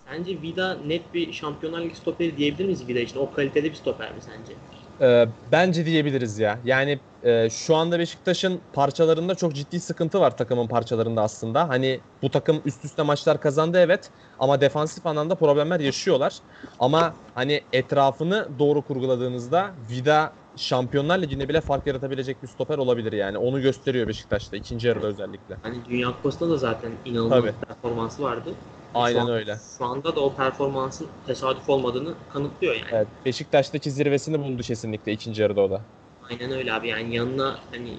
[0.08, 3.20] Sence Vida net bir Şampiyonlar Ligi stoperi diyebilir miyiz Vida için?
[3.20, 4.54] O kalitede bir stoper mi sence?
[5.02, 6.62] Ee, bence diyebiliriz ya.
[6.64, 11.70] Yani e, şu anda Beşiktaş'ın parçalarında çok ciddi sıkıntı var takımın parçalarında aslında.
[11.70, 16.40] Hani bu takım üst üste maçlar kazandı evet ama defansif anlamda problemler yaşıyorlar.
[16.80, 23.38] Ama hani etrafını doğru kurguladığınızda Vida Şampiyonlar Ligi'nde bile fark yaratabilecek bir stoper olabilir yani.
[23.38, 25.58] Onu gösteriyor Beşiktaş'ta ikinci yarıda özellikle.
[25.64, 27.54] Hani Dünya Kupası'nda da zaten inanılmaz Tabii.
[27.62, 28.54] bir performansı vardı.
[28.94, 29.58] Aynen Şu an- öyle.
[29.78, 32.88] Şu anda da o performansın tesadüf olmadığını kanıtlıyor yani.
[32.92, 35.82] Evet, Beşiktaş'taki zirvesini buldu kesinlikle ikinci yarıda o da.
[36.30, 37.98] Aynen öyle abi yani yanına hani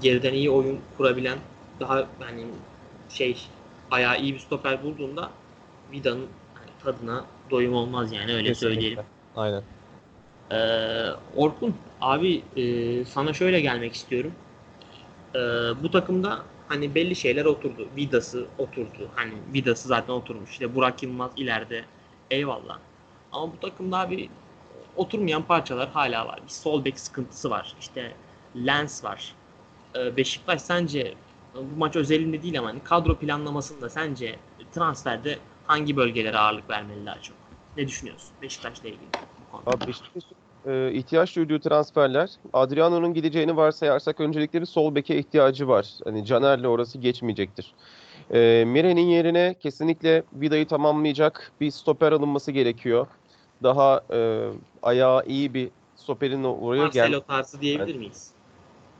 [0.00, 1.38] geriden iyi oyun kurabilen
[1.80, 2.46] daha hani
[3.08, 3.36] şey
[3.90, 5.30] ayağı iyi bir stoper bulduğunda
[5.92, 8.78] Vida'nın hani tadına doyum olmaz yani öyle Kesinlikle.
[8.78, 9.04] söyleyelim.
[9.34, 9.62] Aynen.
[10.52, 14.32] Ee, Orkun abi e, sana şöyle gelmek istiyorum.
[15.34, 15.38] Ee,
[15.82, 17.88] bu takımda hani belli şeyler oturdu.
[17.96, 19.08] Vidası oturdu.
[19.14, 20.50] Hani Vidası zaten oturmuş.
[20.50, 21.84] İşte Burak Yılmaz ileride.
[22.30, 22.78] Eyvallah.
[23.32, 24.30] Ama bu takımda abi
[24.96, 26.40] oturmayan parçalar hala var.
[26.44, 27.74] Bir sol bek sıkıntısı var.
[27.80, 28.14] İşte
[28.56, 29.34] Lens var.
[29.96, 31.14] Ee, Beşiktaş sence
[31.54, 34.36] bu maç özelinde değil ama hani kadro planlamasında sence
[34.72, 37.36] transferde hangi bölgelere ağırlık vermeli daha çok?
[37.76, 39.08] Ne düşünüyorsun Beşiktaş'la ilgili?
[39.66, 40.35] Abi Beşiktaş'ın
[40.66, 42.30] e, ihtiyaç duyduğu transferler.
[42.52, 45.86] Adriano'nun gideceğini varsayarsak öncelikle bir sol beke ihtiyacı var.
[46.04, 47.74] Hani Caner'le orası geçmeyecektir.
[48.34, 53.06] E, Mire'nin yerine kesinlikle Vida'yı tamamlayacak bir stoper alınması gerekiyor.
[53.62, 54.48] Daha e,
[54.82, 57.02] ayağı iyi bir stoperin oraya gel.
[57.02, 58.30] Marcelo tarzı diyebilir miyiz?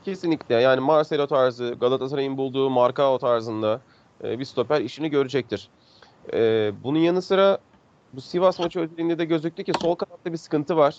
[0.05, 3.81] Kesinlikle yani Marcelo tarzı, Galatasaray'ın bulduğu Marcao tarzında
[4.23, 5.69] e, bir stoper işini görecektir.
[6.33, 7.57] E, bunun yanı sıra
[8.13, 10.95] bu Sivas maçı özelinde de gözüktü ki sol kanatta bir sıkıntı var.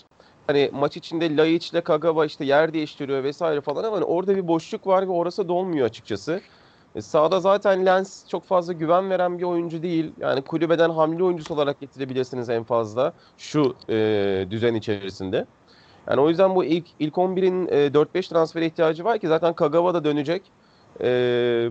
[0.47, 4.47] Hani maç içinde Laiç ile Kagawa işte yer değiştiriyor vesaire falan ama hani orada bir
[4.47, 6.41] boşluk var ve orası dolmuyor açıkçası.
[6.95, 10.11] E, sağda zaten Lens çok fazla güven veren bir oyuncu değil.
[10.19, 15.45] Yani kulübeden hamle oyuncusu olarak getirebilirsiniz en fazla şu e, düzen içerisinde.
[16.09, 19.93] Yani o yüzden bu ilk ilk 11'in e, 4-5 transfere ihtiyacı var ki zaten Kagawa
[19.93, 20.41] da dönecek.
[21.01, 21.69] E,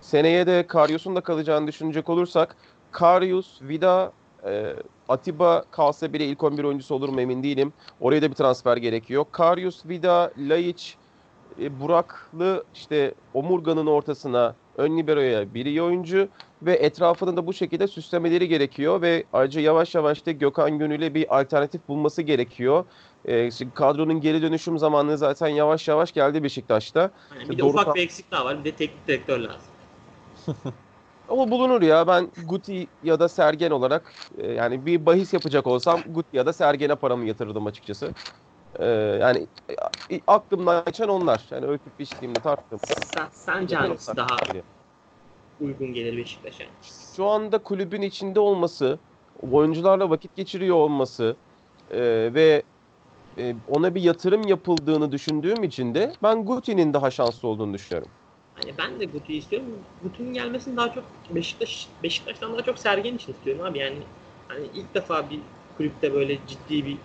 [0.00, 2.56] seneye de Karius'un da kalacağını düşünecek olursak
[2.92, 4.12] Karius, Vida,
[4.46, 4.74] e,
[5.08, 7.72] Atiba kalsa bile ilk 11 oyuncusu olur mu emin değilim.
[8.00, 9.24] Oraya da bir transfer gerekiyor.
[9.32, 10.96] Karius, Vida, Laiç,
[11.60, 16.28] e, Buraklı işte Omurga'nın ortasına ön libero'ya bir iyi oyuncu
[16.62, 21.40] ve etrafını da bu şekilde süslemeleri gerekiyor ve ayrıca yavaş yavaş da Gökhan Gönül'e bir
[21.40, 22.84] alternatif bulması gerekiyor.
[23.24, 27.10] E, şimdi kadronun geri dönüşüm zamanı zaten yavaş yavaş geldi Beşiktaş'ta.
[27.38, 28.58] Yani bir de Doğru ufak bir eksik daha var.
[28.58, 29.68] Bir de teknik direktör lazım.
[31.28, 36.00] Ama bulunur ya ben Guti ya da Sergen olarak e, yani bir bahis yapacak olsam
[36.08, 38.10] Guti ya da Sergen'e paramı yatırırdım açıkçası.
[38.78, 38.86] E,
[39.20, 39.46] yani
[40.10, 41.46] e, aklımdan geçen onlar.
[41.50, 42.78] Yani ölçüp biçtiğimde tarttım.
[42.84, 44.36] Sen, sence hangisi daha
[45.60, 46.64] uygun gelir Beşiktaş'a?
[46.82, 48.98] Şu anda kulübün içinde olması,
[49.40, 51.36] oyuncularla vakit geçiriyor olması
[51.90, 52.00] e,
[52.34, 52.62] ve
[53.38, 58.10] e, ona bir yatırım yapıldığını düşündüğüm için de ben Guti'nin daha şanslı olduğunu düşünüyorum.
[58.58, 59.68] Hani ben de Guti'yi istiyorum.
[60.02, 63.78] Guti'nin gelmesini daha çok Beşiktaş Beşiktaş'tan daha çok Sergen için istiyorum abi.
[63.78, 63.96] Yani
[64.48, 65.40] hani ilk defa bir
[65.76, 66.98] kulüpte böyle ciddi bir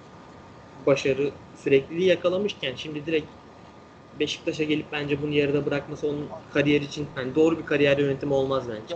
[0.85, 3.27] başarı sürekliliği yakalamışken şimdi direkt
[4.19, 8.63] Beşiktaş'a gelip bence bunu yarıda bırakması onun kariyer için hani doğru bir kariyer yönetimi olmaz
[8.69, 8.95] bence.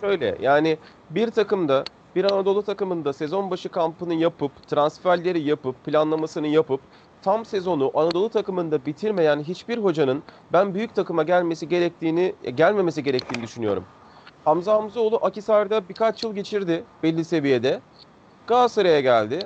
[0.00, 0.78] Şöyle yani
[1.10, 6.82] bir takımda bir Anadolu takımında sezon başı kampını yapıp transferleri yapıp planlamasını yapıp
[7.22, 13.42] tam sezonu Anadolu takımında bitirmeyen hiçbir hocanın ben büyük takıma gelmesi gerektiğini e, gelmemesi gerektiğini
[13.42, 13.84] düşünüyorum.
[14.44, 17.80] Hamza Hamzoğlu Akisar'da birkaç yıl geçirdi belli seviyede.
[18.46, 19.38] Galatasaray'a geldi.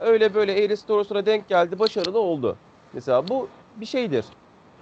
[0.00, 1.78] Öyle böyle eğrisi doğrusuna denk geldi.
[1.78, 2.56] Başarılı oldu.
[2.92, 4.24] Mesela bu bir şeydir.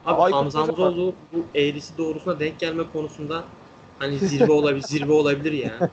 [0.05, 3.45] Abi Aykut Hamza Hamzoğlu bu eğrisi doğrusuna denk gelme konusunda
[3.99, 5.91] hani zirve olabilir zirve olabilir ya.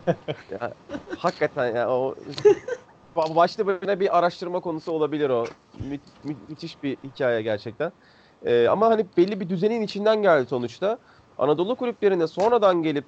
[1.17, 2.15] Hakikaten ya o
[3.15, 5.45] başlı başına bir araştırma konusu olabilir o.
[5.89, 7.91] Mü- mü- müthiş bir hikaye gerçekten.
[8.45, 10.97] Ee, ama hani belli bir düzenin içinden geldi sonuçta.
[11.37, 13.05] Anadolu kulüplerine sonradan gelip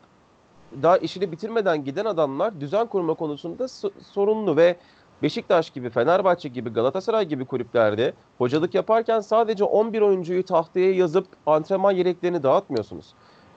[0.84, 4.78] daha işini bitirmeden giden adamlar düzen kurma konusunda so- sorunlu ve
[5.24, 11.92] Beşiktaş gibi, Fenerbahçe gibi, Galatasaray gibi kulüplerde hocalık yaparken sadece 11 oyuncuyu tahtaya yazıp antrenman
[11.92, 13.14] yeleklerini dağıtmıyorsunuz.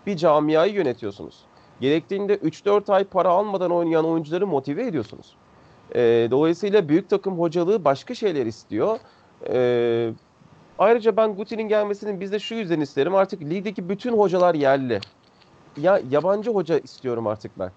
[0.06, 1.44] Bir camiayı yönetiyorsunuz.
[1.80, 5.36] Gerektiğinde 3-4 ay para almadan oynayan oyuncuları motive ediyorsunuz.
[5.94, 8.98] Ee, dolayısıyla büyük takım hocalığı başka şeyler istiyor.
[9.48, 10.10] Ee,
[10.78, 13.14] ayrıca ben Guti'nin gelmesinin bizde şu yüzden isterim.
[13.14, 15.00] Artık ligdeki bütün hocalar yerli.
[15.76, 17.70] Ya yabancı hoca istiyorum artık ben.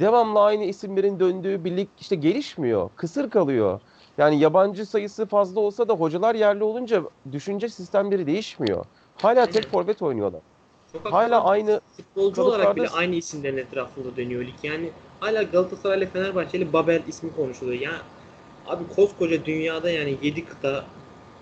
[0.00, 2.90] Devamlı aynı isimlerin döndüğü bir lig işte gelişmiyor.
[2.96, 3.80] Kısır kalıyor.
[4.18, 7.02] Yani yabancı sayısı fazla olsa da hocalar yerli olunca
[7.32, 8.84] düşünce sistemleri değişmiyor.
[9.16, 10.40] Hala tek forvet oynuyorlar.
[10.94, 14.54] Çok Hala aynı futbolcu olarak bile aynı isimlerin etrafında dönüyor lig.
[14.62, 14.90] Yani
[15.20, 17.80] hala Galatasaray ile Fenerbahçe ile Babel ismi konuşuluyor.
[17.80, 18.02] Ya
[18.66, 20.84] abi koskoca dünyada yani 7 kıta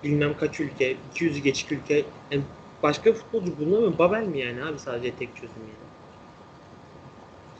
[0.04, 2.42] bilmem kaç ülke, 200 geçik ülke yani
[2.82, 3.98] başka futbolcu bulunamıyor.
[3.98, 5.92] Babel mi yani abi sadece tek çözüm yani.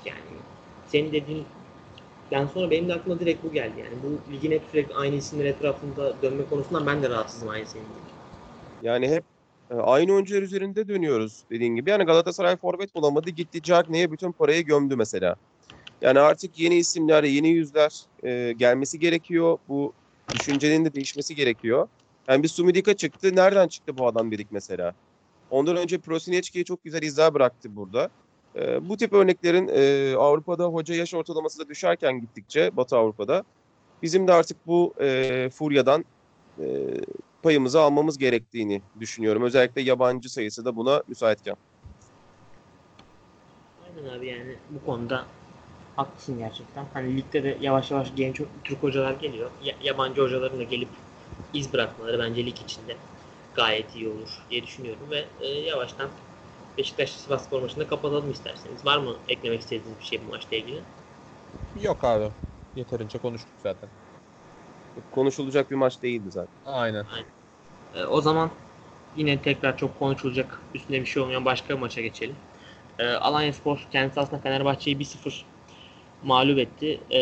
[0.04, 0.40] Yani
[0.86, 1.46] senin dediğin
[2.30, 3.94] ben sonra benim de aklıma direkt bu geldi yani.
[4.02, 8.12] Bu ligin hep sürekli aynı isimler etrafında dönme konusundan ben de rahatsızım aynı senin gibi.
[8.82, 9.24] Yani hep
[9.74, 11.90] aynı oyuncular üzerinde dönüyoruz dediğin gibi.
[11.90, 13.30] Yani Galatasaray forvet bulamadı.
[13.30, 15.36] Gitti Cagney'e bütün parayı gömdü mesela.
[16.00, 19.58] Yani artık yeni isimler, yeni yüzler e, gelmesi gerekiyor.
[19.68, 19.92] Bu
[20.32, 21.88] düşüncenin de değişmesi gerekiyor.
[22.28, 23.36] Yani bir Sumidika çıktı.
[23.36, 24.94] Nereden çıktı bu adam dedik mesela.
[25.50, 28.10] Ondan önce Prosinecki'ye çok güzel izler bıraktı burada.
[28.56, 33.44] E, bu tip örneklerin e, Avrupa'da hoca yaş ortalaması da düşerken gittikçe Batı Avrupa'da
[34.02, 36.04] bizim de artık bu e, furyadan
[36.58, 36.66] e,
[37.42, 39.42] payımızı almamız gerektiğini düşünüyorum.
[39.42, 41.56] Özellikle yabancı sayısı da buna müsaitken.
[43.84, 45.26] Aynen abi yani bu konuda
[45.96, 46.86] haklısın gerçekten.
[46.92, 49.50] Hani ligde de yavaş yavaş genç Türk hocalar geliyor.
[49.62, 50.88] Ya- yabancı hocaların da gelip
[51.52, 52.96] iz bırakmaları bence lig içinde
[53.54, 56.10] gayet iyi olur diye düşünüyorum ve e, yavaştan
[56.78, 58.84] Beşiktaş Sivas Spor maçını kapatalım isterseniz.
[58.84, 60.82] Var mı eklemek istediğiniz bir şey bu maçla ilgili?
[61.74, 62.34] Yok abi.
[62.74, 63.90] Yeterince konuştuk zaten.
[65.10, 66.56] Konuşulacak bir maç değildi zaten.
[66.66, 67.04] Aynen.
[67.94, 68.50] E, o zaman
[69.16, 72.36] yine tekrar çok konuşulacak üstüne bir şey olmayan başka bir maça geçelim.
[72.98, 75.44] E, Alanya Spor kendisi aslında Fenerbahçe'yi 1-0
[76.22, 77.00] mağlup etti.
[77.10, 77.20] E,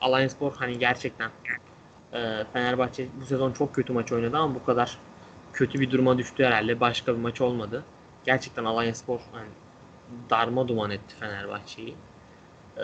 [0.00, 1.30] Alanya Spor hani gerçekten
[2.12, 4.98] e, Fenerbahçe bu sezon çok kötü maç oynadı ama bu kadar
[5.52, 6.80] kötü bir duruma düştü herhalde.
[6.80, 7.84] Başka bir maç olmadı.
[8.24, 9.48] Gerçekten Alanya Spor hani
[10.30, 11.94] darma duman etti Fenerbahçe'yi.
[12.76, 12.82] E,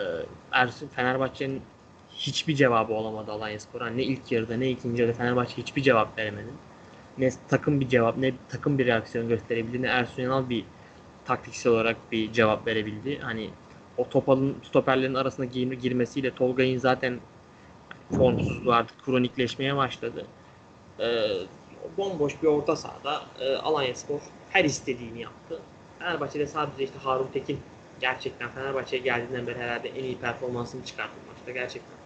[0.95, 1.61] Fenerbahçe'nin
[2.17, 3.87] hiçbir cevabı olamadı Alanya Spor'a.
[3.87, 6.47] Ne ilk yarıda ne ikinci yarıda Fenerbahçe hiçbir cevap veremedi.
[7.17, 10.65] Ne takım bir cevap ne takım bir reaksiyon gösterebildi ne Ersun Yanal bir
[11.25, 13.19] taktiksel olarak bir cevap verebildi.
[13.19, 13.49] Hani
[13.97, 17.19] o topalın stoperlerin arasına gir- girmesiyle Tolga'nın zaten
[18.11, 20.25] formsuzluğu artık kronikleşmeye başladı.
[20.99, 21.27] Ee,
[21.97, 25.61] bomboş bir orta sahada e, Alanya Spor her istediğini yaptı.
[25.99, 27.59] Fenerbahçe'de sadece işte Harun Tekin
[27.99, 31.51] gerçekten Fenerbahçe'ye geldiğinden beri herhalde en iyi performansını çıkarttı maçta.
[31.51, 31.98] Gerçekten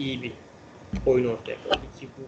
[0.00, 0.32] iyi bir
[1.06, 2.22] oyun ortaya koydu ki bu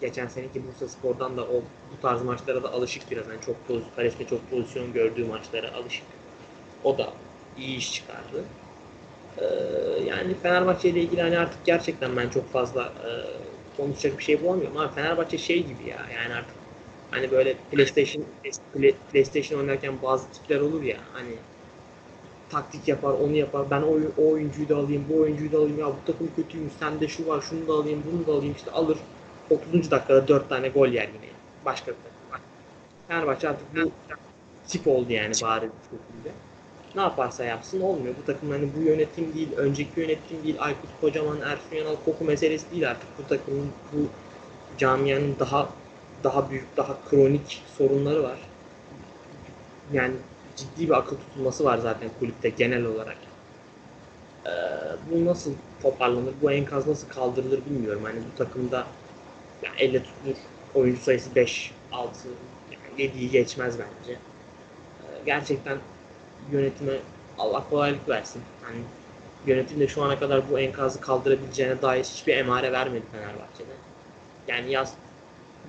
[0.00, 3.28] geçen seneki Bursa Spor'dan da o bu tarz maçlara da alışık biraz.
[3.28, 6.06] Yani çok poz, kalesinde çok pozisyon gördüğü maçlara alışık.
[6.82, 7.14] O da
[7.56, 8.44] iyi iş çıkardı.
[9.38, 9.44] Ee,
[10.04, 13.10] yani Fenerbahçe ile ilgili hani artık gerçekten ben çok fazla e,
[13.76, 16.56] konuşacak bir şey bulamıyorum ama Fenerbahçe şey gibi ya yani artık
[17.10, 18.26] hani böyle PlayStation
[18.74, 21.38] Play- PlayStation oynarken bazı tipler olur ya hani
[22.54, 23.70] taktik yapar, onu yapar.
[23.70, 25.78] Ben o, o oyuncuyu da alayım, bu oyuncuyu da alayım.
[25.78, 28.54] Ya bu takım kötüymüş, sende şu var, şunu da alayım, bunu da alayım.
[28.56, 28.98] işte alır.
[29.50, 29.90] 30.
[29.90, 31.30] dakikada 4 tane gol yer yine.
[31.64, 32.46] Başka bir takım.
[33.08, 33.90] Fenerbahçe artık bu
[34.68, 36.30] tip oldu yani bari bir şekilde.
[36.94, 38.14] Ne yaparsa yapsın olmuyor.
[38.22, 42.70] Bu takım hani bu yönetim değil, önceki yönetim değil, Aykut Kocaman, Ersun Yanal, Koku meselesi
[42.70, 43.08] değil artık.
[43.18, 43.98] Bu takımın, bu
[44.78, 45.68] camianın daha
[46.24, 48.38] daha büyük, daha kronik sorunları var.
[49.92, 50.14] Yani
[50.56, 53.16] ciddi bir akıl tutulması var zaten kulüpte genel olarak.
[54.46, 54.50] Ee,
[55.10, 55.52] bu nasıl
[55.82, 58.04] toparlanır, bu enkaz nasıl kaldırılır bilmiyorum.
[58.04, 58.86] Hani bu takımda
[59.62, 60.36] yani elle tutulur
[60.74, 62.28] oyuncu sayısı 5, 6,
[62.70, 64.12] yani 7'yi geçmez bence.
[64.12, 65.78] Ee, gerçekten
[66.52, 66.92] yönetime
[67.38, 68.42] Allah kolaylık versin.
[68.62, 68.78] Hani
[69.46, 73.72] yönetim de şu ana kadar bu enkazı kaldırabileceğine dair hiçbir emare vermedi Fenerbahçe'de.
[74.48, 74.94] Yani yaz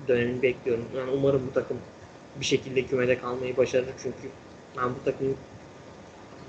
[0.08, 0.84] dönemini bekliyorum.
[0.96, 1.76] Yani umarım bu takım
[2.40, 4.30] bir şekilde kümede kalmayı başarır çünkü
[4.76, 5.36] ben bu takımın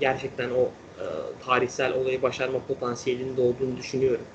[0.00, 0.62] gerçekten o
[0.98, 1.04] e,
[1.44, 4.26] tarihsel olayı başarma potansiyelinde olduğunu düşünüyorum.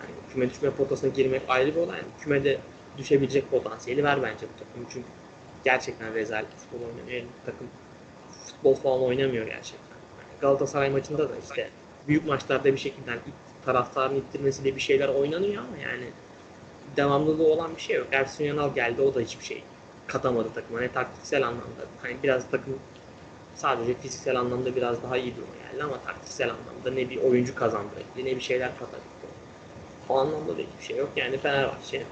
[0.00, 1.98] Yani küme düşme potasına girmek ayrı bir olay.
[1.98, 2.58] Yani kümede
[2.98, 4.86] düşebilecek potansiyeli var bence bu takım.
[4.90, 5.08] Çünkü
[5.64, 7.68] gerçekten rezalet futbol bu takım
[8.46, 9.96] futbol falan oynamıyor gerçekten.
[10.18, 11.70] Yani Galatasaray maçında da işte
[12.08, 13.20] büyük maçlarda bir şekilde yani
[13.64, 16.04] taraftarın ittirmesiyle bir şeyler oynanıyor ama yani
[16.96, 18.06] devamlılığı olan bir şey yok.
[18.12, 19.64] Ersun Yanal geldi o da hiçbir şey
[20.06, 20.80] katamadı takıma.
[20.80, 21.84] Ne taktiksel anlamda.
[22.02, 22.78] Hani biraz takım
[23.54, 28.24] sadece fiziksel anlamda biraz daha iyi duruma geldi ama taktiksel anlamda ne bir oyuncu kazandırabildi
[28.24, 29.26] ne bir şeyler katabildi.
[30.08, 31.12] O anlamda da hiçbir şey yok.
[31.16, 32.06] Yani Fenerbahçe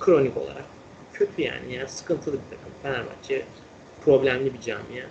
[0.00, 0.64] kronik olarak
[1.12, 1.74] kötü yani.
[1.74, 2.72] Yani sıkıntılı bir takım.
[2.82, 3.46] Fenerbahçe
[4.00, 5.06] problemli bir camia.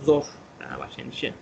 [0.00, 0.24] Zor
[0.58, 1.34] Fenerbahçe'nin işi.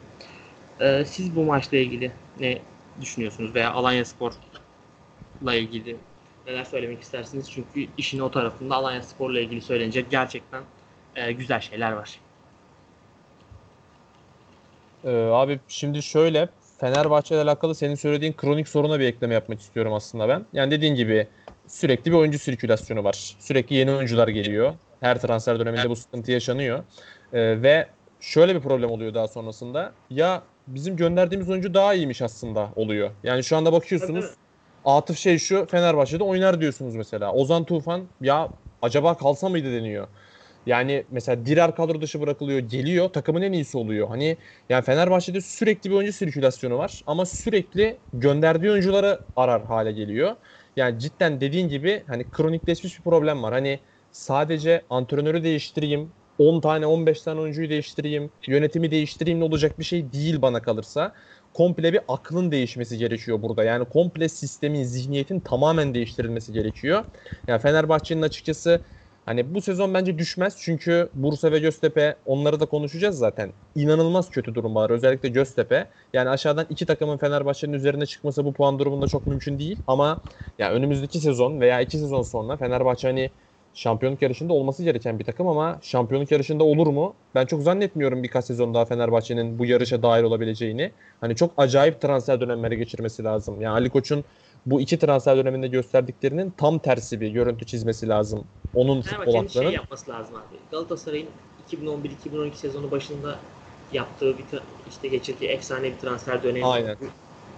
[0.80, 2.62] Ee, siz bu maçla ilgili ne
[3.00, 5.96] düşünüyorsunuz veya Alanya Spor'la ilgili
[6.46, 7.50] neler söylemek istersiniz?
[7.50, 10.62] Çünkü işin o tarafında Alanya Spor'la ilgili söylenecek gerçekten
[11.16, 12.20] e, güzel şeyler var.
[15.04, 16.48] Ee, abi şimdi şöyle
[16.80, 20.44] Fenerbahçe ile alakalı senin söylediğin kronik soruna bir ekleme yapmak istiyorum aslında ben.
[20.52, 21.26] Yani dediğin gibi
[21.66, 23.36] sürekli bir oyuncu sirkülasyonu var.
[23.40, 24.74] Sürekli yeni oyuncular geliyor.
[25.00, 26.78] Her transfer döneminde bu sıkıntı yaşanıyor.
[27.32, 27.88] Ee, ve
[28.20, 29.92] şöyle bir problem oluyor daha sonrasında.
[30.10, 33.10] Ya bizim gönderdiğimiz oyuncu daha iyiymiş aslında oluyor.
[33.22, 34.34] Yani şu anda bakıyorsunuz Tabii.
[34.84, 37.32] Atıf şey şu Fenerbahçe'de oynar diyorsunuz mesela.
[37.32, 38.48] Ozan Tufan ya
[38.82, 40.08] acaba kalsa mıydı deniyor.
[40.66, 44.08] Yani mesela Dirar kadro dışı bırakılıyor, geliyor, takımın en iyisi oluyor.
[44.08, 44.38] Hani
[44.68, 50.36] yani Fenerbahçe'de sürekli bir oyuncu sirkülasyonu var ama sürekli gönderdiği oyuncuları arar hale geliyor.
[50.76, 53.52] Yani cidden dediğin gibi hani kronikleşmiş bir problem var.
[53.52, 53.80] Hani
[54.10, 60.12] sadece antrenörü değiştireyim, 10 tane 15 tane oyuncuyu değiştireyim, yönetimi değiştireyim ne olacak bir şey
[60.12, 61.14] değil bana kalırsa.
[61.54, 63.64] Komple bir aklın değişmesi gerekiyor burada.
[63.64, 67.04] Yani komple sistemin, zihniyetin tamamen değiştirilmesi gerekiyor.
[67.46, 68.84] Yani Fenerbahçe'nin açıkçası
[69.26, 73.52] Hani bu sezon bence düşmez çünkü Bursa ve Göztepe onları da konuşacağız zaten.
[73.74, 75.88] İnanılmaz kötü durum var özellikle Göztepe.
[76.12, 79.78] Yani aşağıdan iki takımın Fenerbahçe'nin üzerine çıkması bu puan durumunda çok mümkün değil.
[79.86, 80.20] Ama
[80.58, 83.30] ya önümüzdeki sezon veya iki sezon sonra Fenerbahçe hani
[83.74, 87.14] şampiyonluk yarışında olması gereken bir takım ama şampiyonluk yarışında olur mu?
[87.34, 90.90] Ben çok zannetmiyorum birkaç sezon daha Fenerbahçe'nin bu yarışa dahil olabileceğini.
[91.20, 93.60] Hani çok acayip transfer dönemleri geçirmesi lazım.
[93.60, 94.24] Yani Ali Koç'un
[94.66, 98.44] bu iki transfer döneminde gösterdiklerinin tam tersi bir görüntü çizmesi lazım.
[98.74, 100.56] Onun futbol şey yapması lazım abi.
[100.70, 101.28] Galatasaray'ın
[101.72, 103.38] 2011-2012 sezonu başında
[103.92, 104.44] yaptığı bir
[104.88, 106.64] işte geçirdiği efsane bir transfer dönemi.
[106.64, 106.96] Aynen.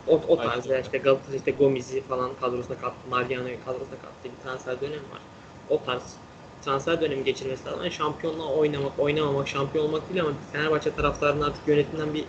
[0.08, 4.80] O, o tarz işte Galatasaray işte Gomez'i falan kadrosuna kattı, Mariano'yu kadrosuna kattı bir transfer
[4.80, 5.20] dönemi var.
[5.68, 6.16] O tarz
[6.60, 7.82] transfer dönemi geçirmesi lazım.
[7.82, 12.24] Yani şampiyonluğa oynamak, oynamamak, şampiyon olmak değil ama Fenerbahçe taraftarının artık yönetimden bir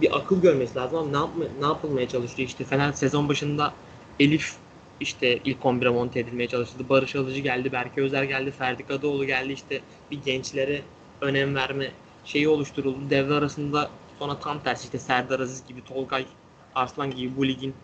[0.00, 2.48] bir akıl görmesi lazım ama ne, yapma, ne yapılmaya çalışıyor?
[2.48, 3.72] İşte Fener sezon başında
[4.20, 4.56] Elif
[5.00, 6.88] işte ilk 11'e monte edilmeye çalıştı.
[6.88, 9.52] Barış Alıcı geldi, Berke Özer geldi, Ferdi Kadıoğlu geldi.
[9.52, 9.80] İşte
[10.10, 10.82] bir gençlere
[11.20, 11.92] önem verme
[12.24, 13.10] şeyi oluşturuldu.
[13.10, 16.26] Devre arasında sonra tam tersi işte Serdar Aziz gibi, Tolgay
[16.74, 17.74] Arslan gibi bu ligin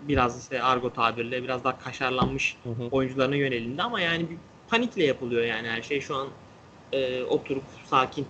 [0.00, 2.88] biraz işte argo tabirle biraz daha kaşarlanmış Hı hı.
[2.90, 4.36] oyuncularına yönelindi ama yani bir
[4.68, 6.28] panikle yapılıyor yani her şey şu an
[6.92, 8.26] e, oturup sakin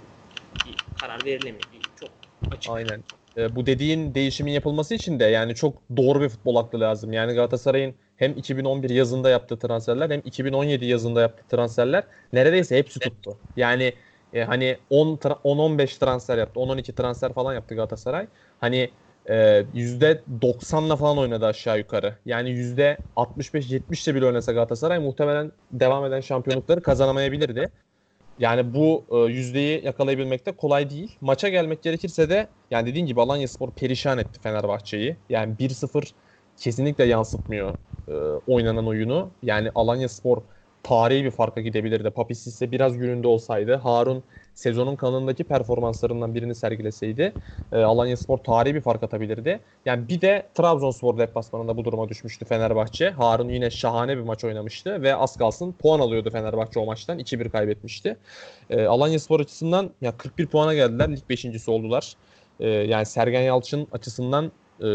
[0.66, 1.64] bir karar verilemedi.
[2.00, 2.10] Çok
[2.50, 2.72] açık.
[2.72, 3.04] Aynen.
[3.36, 7.12] Ee, bu dediğin değişimin yapılması için de yani çok doğru bir futbol aklı lazım.
[7.12, 13.38] Yani Galatasaray'ın hem 2011 yazında yaptığı transferler hem 2017 yazında yaptığı transferler neredeyse hepsi tuttu.
[13.56, 13.94] Yani
[14.32, 16.60] E, hani 10 tra- 10-15 transfer yaptı.
[16.60, 18.26] 10-12 transfer falan yaptı Galatasaray.
[18.58, 18.90] Hani
[19.28, 22.14] e, %90'la falan oynadı aşağı yukarı.
[22.26, 27.70] Yani %65-70'le bile oynasa Galatasaray muhtemelen devam eden şampiyonlukları kazanamayabilirdi.
[28.38, 31.16] Yani bu e, yüzdeyi yakalayabilmek de kolay değil.
[31.20, 35.16] Maça gelmek gerekirse de yani dediğin gibi Alanyaspor perişan etti Fenerbahçe'yi.
[35.28, 36.10] Yani 1-0
[36.56, 37.74] kesinlikle yansıtmıyor
[38.08, 38.12] e,
[38.46, 39.30] oynanan oyunu.
[39.42, 40.42] Yani Alanyaspor
[40.82, 42.10] tarihi bir farka gidebilirdi.
[42.10, 44.22] Papis ise biraz gününde olsaydı, Harun
[44.56, 47.32] sezonun kanındaki performanslarından birini sergileseydi
[47.72, 49.60] e, Alanyaspor tarihi bir fark atabilirdi.
[49.84, 53.10] Yani bir de Trabzonspor deplasmanında bu duruma düşmüştü Fenerbahçe.
[53.10, 57.18] Harun yine şahane bir maç oynamıştı ve az kalsın puan alıyordu Fenerbahçe o maçtan.
[57.18, 58.16] 2-1 kaybetmişti.
[58.70, 61.12] E, Alanyaspor açısından ya 41 puana geldiler.
[61.12, 62.12] Lig 5.si oldular.
[62.60, 64.52] E, yani Sergen Yalçın açısından
[64.82, 64.86] e,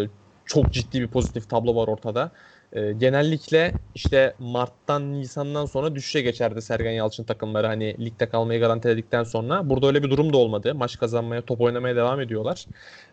[0.46, 2.32] çok ciddi bir pozitif tablo var ortada.
[2.74, 9.24] E, genellikle işte Mart'tan Nisan'dan sonra düşüşe geçerdi Sergen Yalçın takımları hani ligde kalmayı garantiledikten
[9.24, 9.70] sonra.
[9.70, 10.76] Burada öyle bir durum da olmadı.
[10.76, 12.66] Maç kazanmaya, top oynamaya devam ediyorlar.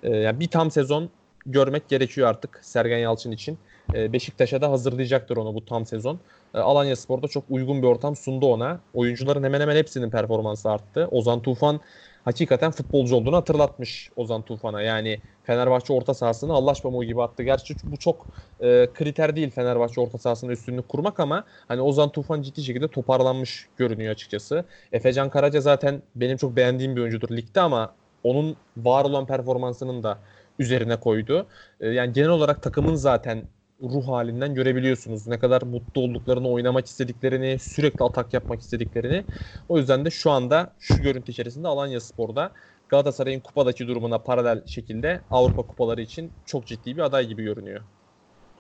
[0.03, 1.11] E, yani bir tam sezon
[1.47, 3.59] görmek gerekiyor artık Sergen Yalçın için.
[3.95, 6.21] E, Beşiktaş'a da hazırlayacaktır onu bu tam sezon.
[6.55, 8.81] E, Alanya Spor'da çok uygun bir ortam sundu ona.
[8.95, 11.09] Oyuncuların hemen hemen hepsinin performansı arttı.
[11.11, 11.81] Ozan Tufan
[12.29, 14.83] hakikaten futbolcu olduğunu hatırlatmış Ozan Tufan'a.
[14.83, 17.43] Yani Fenerbahçe orta sahasını Allah pamuğu gibi attı.
[17.43, 18.27] Gerçi bu çok
[18.61, 23.69] e, kriter değil Fenerbahçe orta sahasında üstünlük kurmak ama hani Ozan Tufan ciddi şekilde toparlanmış
[23.77, 24.65] görünüyor açıkçası.
[24.93, 30.19] Efecan Karaca zaten benim çok beğendiğim bir oyuncudur ligde ama onun var olan performansının da
[30.59, 31.47] üzerine koydu.
[31.81, 33.43] E, yani genel olarak takımın zaten
[33.83, 35.27] ruh halinden görebiliyorsunuz.
[35.27, 39.25] Ne kadar mutlu olduklarını, oynamak istediklerini, sürekli atak yapmak istediklerini.
[39.69, 42.53] O yüzden de şu anda şu görüntü içerisinde Alanya Spor'da
[42.89, 47.81] Galatasaray'ın kupadaki durumuna paralel şekilde Avrupa kupaları için çok ciddi bir aday gibi görünüyor.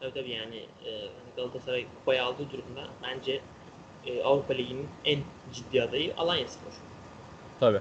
[0.00, 0.90] Tabii tabii yani e,
[1.36, 3.40] Galatasaray kupayı aldığı durumda bence
[4.06, 5.18] e, Avrupa Ligi'nin en
[5.54, 6.72] ciddi adayı Alanyaspor.
[7.60, 7.80] Tabii.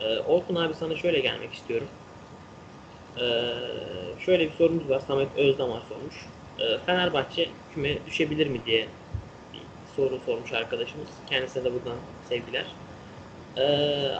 [0.00, 1.88] E, Orkun abi sana şöyle gelmek istiyorum.
[3.20, 3.24] E,
[4.20, 5.00] şöyle bir sorumuz var.
[5.06, 6.26] Samet Özdamar sormuş.
[6.60, 8.86] E, Fenerbahçe küme düşebilir mi diye
[9.54, 9.60] bir
[9.96, 11.08] soru sormuş arkadaşımız.
[11.30, 11.96] Kendisine de buradan
[12.28, 12.64] sevgiler.
[13.56, 13.62] E,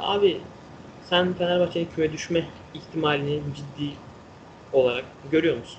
[0.01, 0.41] abi
[1.11, 2.45] sen Fenerbahçe'nin küme düşme
[2.75, 3.91] ihtimalini ciddi
[4.73, 5.79] olarak görüyor musun?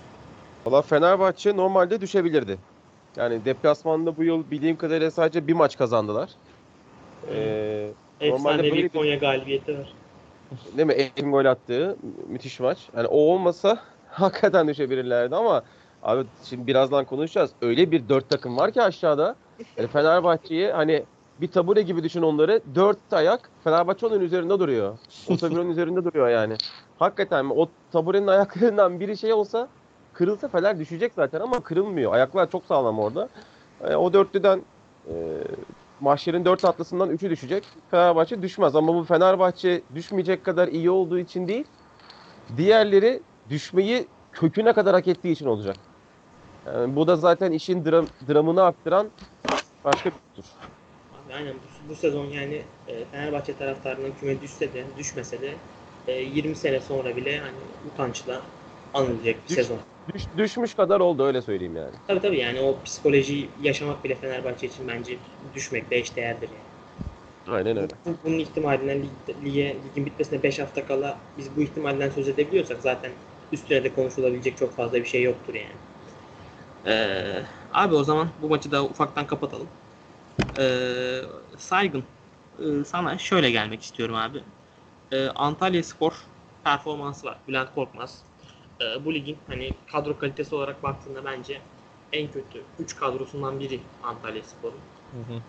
[0.65, 2.57] Valla Fenerbahçe normalde düşebilirdi.
[3.17, 6.29] Yani deplasmanda bu yıl bildiğim kadarıyla sadece bir maç kazandılar.
[7.33, 7.89] Ee,
[8.21, 8.97] Normalde Efsane bir böyleydi.
[8.97, 9.87] Konya galibiyeti var.
[10.77, 10.93] Değil mi?
[10.93, 12.89] Elin gol attığı mü- müthiş maç.
[12.97, 13.79] Yani o olmasa
[14.09, 15.63] hakikaten düşebilirlerdi ama
[16.03, 17.51] abi şimdi birazdan konuşacağız.
[17.61, 19.35] Öyle bir dört takım var ki aşağıda.
[19.77, 21.03] Yani Fenerbahçe'yi hani
[21.41, 22.61] bir tabure gibi düşün onları.
[22.75, 24.97] Dört ayak Fenerbahçe onun üzerinde duruyor.
[25.29, 26.55] O taburenin üzerinde duruyor yani.
[26.99, 27.45] Hakikaten?
[27.55, 29.67] O taburenin ayaklarından biri şey olsa
[30.13, 32.13] kırılsa Fener düşecek zaten ama kırılmıyor.
[32.13, 33.29] Ayaklar çok sağlam orada.
[33.83, 34.61] E, o dörtlüden
[35.09, 35.13] e,
[36.01, 37.63] Mahşer'in dört atlısından üçü düşecek.
[37.91, 41.65] Fenerbahçe düşmez ama bu Fenerbahçe düşmeyecek kadar iyi olduğu için değil.
[42.57, 45.75] Diğerleri düşmeyi köküne kadar hak ettiği için olacak.
[46.65, 49.07] Yani bu da zaten işin dram, dramını arttıran
[49.85, 50.43] başka bir dur.
[51.25, 55.53] Abi aynen bu, bu sezon yani e, Fenerbahçe taraftarının küme düşse de düşmese de
[56.07, 57.55] e, 20 sene sonra bile hani
[57.93, 58.41] utançla
[58.93, 59.77] anılacak bir Düş- sezon.
[60.13, 61.95] Düş, düşmüş kadar oldu öyle söyleyeyim yani.
[62.07, 65.17] Tabii tabii yani o psikolojiyi yaşamak bile Fenerbahçe için bence
[65.53, 66.61] düşmekle eşdeğerdir yani.
[67.47, 67.93] Aynen öyle.
[68.05, 72.81] Bu, bunun ihtimalinden lig, lige, ligin bitmesine 5 hafta kala biz bu ihtimalden söz edebiliyorsak
[72.81, 73.11] zaten
[73.51, 75.75] üstüne de konuşulabilecek çok fazla bir şey yoktur yani.
[76.85, 79.69] Ee, abi o zaman bu maçı da ufaktan kapatalım.
[80.59, 81.21] Ee,
[81.59, 82.05] Saygın
[82.59, 84.43] e, sana şöyle gelmek istiyorum abi.
[85.11, 86.13] Ee, Antalya Spor
[86.65, 87.39] performansı var.
[87.47, 88.26] Bülent Korkmaz.
[88.81, 91.61] Ee, bu ligin hani kadro kalitesi olarak baktığında bence
[92.11, 94.79] en kötü 3 kadrosundan biri Antalya Spor'un.
[95.11, 95.41] Hı hı.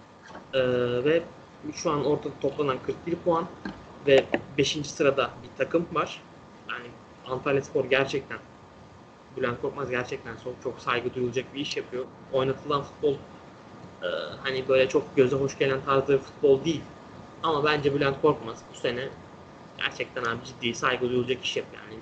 [0.58, 1.22] Ee, ve
[1.74, 3.46] şu an ortada toplanan 41 puan
[4.06, 4.24] ve
[4.58, 4.84] 5.
[4.84, 6.22] sırada bir takım var.
[6.70, 6.86] Yani
[7.26, 8.38] Antalya Spor gerçekten
[9.36, 12.04] Bülent Korkmaz gerçekten çok, çok saygı duyulacak bir iş yapıyor.
[12.32, 13.14] Oynatılan futbol
[14.02, 14.08] e,
[14.42, 16.82] hani böyle çok göze hoş gelen tarzda bir futbol değil.
[17.42, 19.08] Ama bence Bülent Korkmaz bu sene
[19.78, 21.82] gerçekten abi ciddi saygı duyulacak iş yapıyor.
[21.82, 22.00] Yani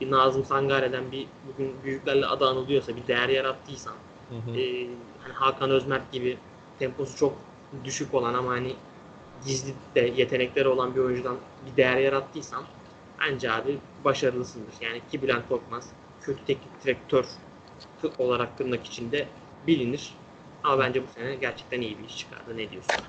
[0.00, 3.94] bir Nazım Sangare'den bir bugün büyüklerle adı anılıyorsa bir değer yarattıysan
[4.28, 4.60] Hı hı.
[4.60, 4.88] e,
[5.18, 6.38] hani Hakan Özmerk gibi
[6.78, 7.38] temposu çok
[7.84, 8.72] düşük olan ama hani
[9.44, 11.36] gizli de yetenekleri olan bir oyuncudan
[11.66, 12.64] bir değer yarattıysan
[13.20, 14.74] bence abi başarılısındır.
[14.80, 15.90] Yani ki Bülent Korkmaz
[16.20, 17.24] kötü teknik direktör
[18.18, 19.28] olarak tırnak içinde
[19.66, 20.14] bilinir.
[20.62, 22.56] Ama bence bu sene gerçekten iyi bir iş çıkardı.
[22.56, 23.00] Ne diyorsun?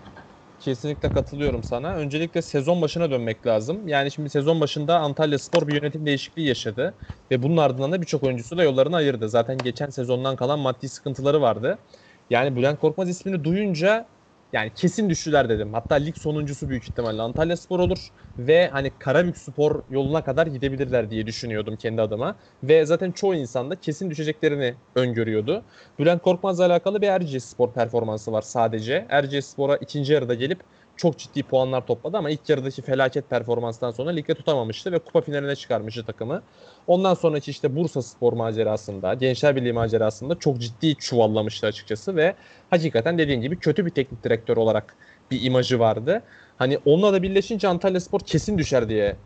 [0.59, 1.95] Kesinlikle katılıyorum sana.
[1.95, 3.87] Öncelikle sezon başına dönmek lazım.
[3.87, 6.97] Yani şimdi sezon başında Antalya Spor bir yönetim değişikliği yaşadı.
[7.31, 9.29] Ve bunun ardından da birçok oyuncusu da yollarını ayırdı.
[9.29, 11.83] Zaten geçen sezondan kalan maddi sıkıntıları vardı.
[12.29, 14.09] Yani Bülent Korkmaz ismini duyunca
[14.55, 15.73] yani kesin düştüler dedim.
[15.73, 21.09] Hatta lig sonuncusu büyük ihtimalle Antalya Spor olur ve hani Karabük Spor yoluna kadar gidebilirler
[21.11, 22.39] diye düşünüyordum kendi adıma.
[22.63, 25.65] Ve zaten çoğu insan da kesin düşeceklerini öngörüyordu.
[25.99, 29.05] Bülent Korkmaz'la alakalı bir Erciyes Spor performansı var sadece.
[29.09, 30.63] Erciyes Spor'a ikinci yarıda gelip
[30.95, 35.55] çok ciddi puanlar topladı ama ilk yarıdaki felaket performanstan sonra ligde tutamamıştı ve kupa finaline
[35.55, 36.43] çıkarmıştı takımı.
[36.87, 42.35] Ondan sonraki işte Bursa Spor macerasında, Gençler Birliği macerasında çok ciddi çuvallamıştı açıkçası ve
[42.69, 44.97] hakikaten dediğin gibi kötü bir teknik direktör olarak
[45.31, 46.23] bir imajı vardı.
[46.57, 49.21] Hani onunla da birleşince Antalya Spor kesin düşer diye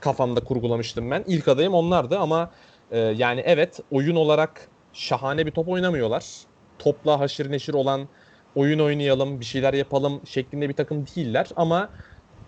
[0.00, 1.24] kafamda kurgulamıştım ben.
[1.26, 2.52] İlk adayım onlardı ama
[2.90, 6.44] e, yani evet oyun olarak şahane bir top oynamıyorlar.
[6.78, 8.08] Topla haşır neşir olan
[8.54, 11.90] oyun oynayalım, bir şeyler yapalım şeklinde bir takım değiller ama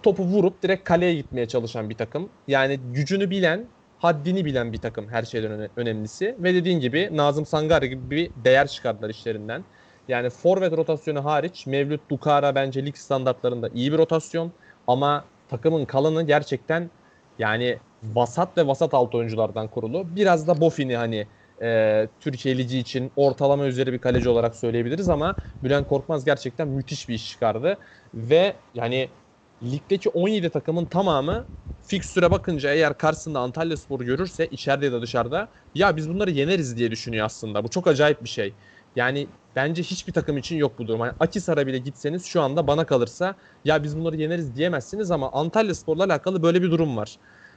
[0.02, 2.32] topu vurup direkt kaleye gitmeye çalışan bir takım.
[2.46, 6.36] Yani gücünü bilen, haddini bilen bir takım her şeyden öne- önemlisi.
[6.38, 9.64] Ve dediğin gibi Nazım Sangar gibi bir değer çıkardılar işlerinden.
[10.08, 14.52] Yani forvet rotasyonu hariç Mevlüt Dukara bence lig standartlarında iyi bir rotasyon.
[14.86, 16.90] Ama takımın kalanı gerçekten
[17.38, 20.16] yani vasat ve vasat alt oyunculardan kurulu.
[20.16, 21.28] Biraz da Bofin'i hani
[21.62, 27.14] e, Türkiye için ortalama üzeri bir kaleci olarak söyleyebiliriz ama Bülent Korkmaz gerçekten müthiş bir
[27.14, 27.78] iş çıkardı.
[28.14, 29.16] Ve yani
[29.62, 31.48] ligdeki 17 takımın tamamı
[31.82, 36.76] fikstüre bakınca eğer karşısında Antalya Spor'u görürse içeride ya da dışarıda ya biz bunları yeneriz
[36.76, 37.64] diye düşünüyor aslında.
[37.64, 38.56] Bu çok acayip bir şey.
[38.96, 41.00] Yani bence hiçbir takım için yok bu durum.
[41.00, 45.74] Hani Akisar'a bile gitseniz şu anda bana kalırsa ya biz bunları yeneriz diyemezsiniz ama Antalya
[45.74, 47.16] Spor'la alakalı böyle bir durum var.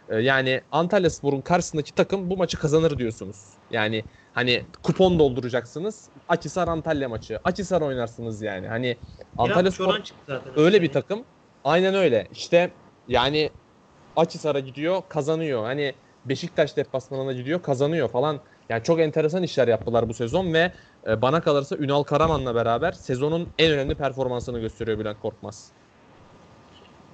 [0.09, 3.37] Ee, Yani Antalya Spor'un karşısındaki takım bu maçı kazanır diyorsunuz.
[3.71, 4.03] Yani
[4.33, 6.09] hani kupon dolduracaksınız.
[6.27, 7.39] Akisar Antalya maçı.
[7.43, 8.67] Akisar oynarsınız yani.
[8.67, 8.97] Hani
[9.37, 10.01] Antalya Ya, Spor
[10.55, 11.23] öyle bir takım.
[11.63, 12.27] Aynen öyle.
[12.31, 12.71] İşte
[13.07, 13.49] yani
[14.15, 15.63] Akisar'a gidiyor, kazanıyor.
[15.63, 15.95] Hani
[16.25, 18.39] Beşiktaş deplasmanına gidiyor, kazanıyor falan.
[18.69, 20.71] Yani çok enteresan işler yaptılar bu sezon ve
[21.07, 25.71] e, bana kalırsa Ünal Karaman'la beraber sezonun en önemli performansını gösteriyor Bülent Korkmaz.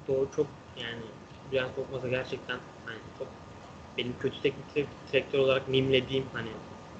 [0.07, 1.01] Doğru çok yani
[1.51, 2.57] Bülent Korkmaz'a gerçekten
[4.01, 6.49] benim kötü teknik direk- direktör olarak mimlediğim hani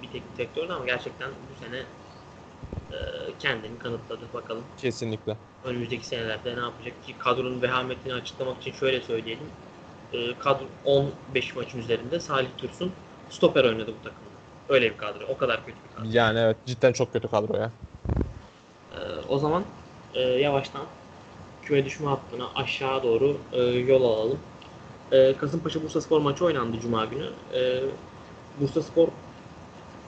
[0.02, 1.78] bir teknik direktördü ama gerçekten bu sene
[2.92, 2.98] e,
[3.40, 4.34] kendini kanıtladı.
[4.34, 5.38] Bakalım Kesinlikle.
[5.64, 9.50] önümüzdeki senelerde ne yapacak ki kadronun vehametini açıklamak için şöyle söyleyelim.
[10.14, 12.92] E, kadro 15 maçın üzerinde Salih Dursun
[13.30, 14.32] stoper oynadı bu takımda.
[14.70, 15.26] Öyle bir kadro.
[15.28, 16.10] O kadar kötü bir kadro.
[16.18, 17.72] Yani evet cidden çok kötü kadro ya.
[18.92, 18.98] Ee,
[19.30, 19.64] o zaman
[20.14, 20.86] e, yavaştan
[21.62, 24.40] küme düşme hattına aşağı doğru e, yol alalım.
[25.12, 27.30] E, Kasımpaşa Bursa Spor maçı oynandı Cuma günü.
[27.54, 27.84] E,
[28.60, 29.08] Bursa Spor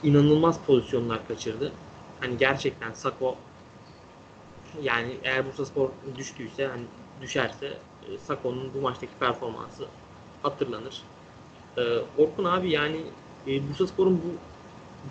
[0.03, 1.71] inanılmaz pozisyonlar kaçırdı.
[2.19, 3.35] Hani gerçekten Sako
[4.81, 6.83] yani eğer Bursa Spor düştüyse hani
[7.21, 7.77] düşerse
[8.09, 9.85] e, Sako'nun bu maçtaki performansı
[10.41, 11.01] hatırlanır.
[11.77, 11.81] E,
[12.17, 12.97] Orkun abi yani
[13.47, 14.37] e, Bursa Spor'un bu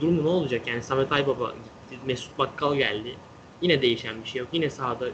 [0.00, 0.66] durumu ne olacak?
[0.66, 1.52] Yani Samet Aybaba
[1.90, 3.16] gitti, Mesut Bakkal geldi.
[3.60, 4.48] Yine değişen bir şey yok.
[4.52, 5.08] Yine sahada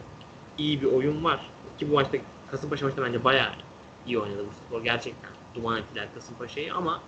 [0.58, 1.50] iyi bir oyun var.
[1.78, 2.18] Ki bu maçta
[2.50, 3.67] Kasımpaşa maçta bence bayağı
[4.08, 4.84] iyi oynadı bu spor.
[4.84, 7.02] Gerçekten duman ettiler Kasımpaşa'yı ama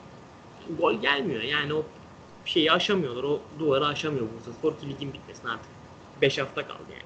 [0.78, 1.42] gol gelmiyor.
[1.42, 1.84] Yani o
[2.44, 3.24] şeyi aşamıyorlar.
[3.24, 5.70] O duvarı aşamıyor Bursa Spor ki ligin bitmesine artık
[6.22, 7.02] 5 hafta kaldı yani.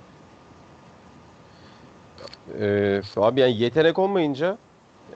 [2.60, 4.58] Ee, abi yani yetenek olmayınca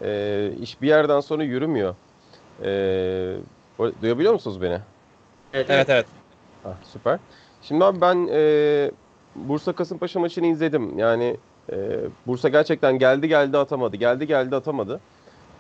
[0.01, 1.95] e, iş bir yerden sonra yürümüyor.
[3.79, 4.81] Bu- duyabiliyor musunuz beni?
[5.53, 6.07] Evet, Evet evet.
[6.65, 7.19] Ah, süper.
[7.61, 8.91] Şimdi abi ben e,
[9.35, 10.99] Bursa Kasımpaşa maçını izledim.
[10.99, 11.37] Yani
[11.73, 13.97] e, Bursa gerçekten geldi geldi atamadı.
[13.97, 15.01] Geldi geldi atamadı.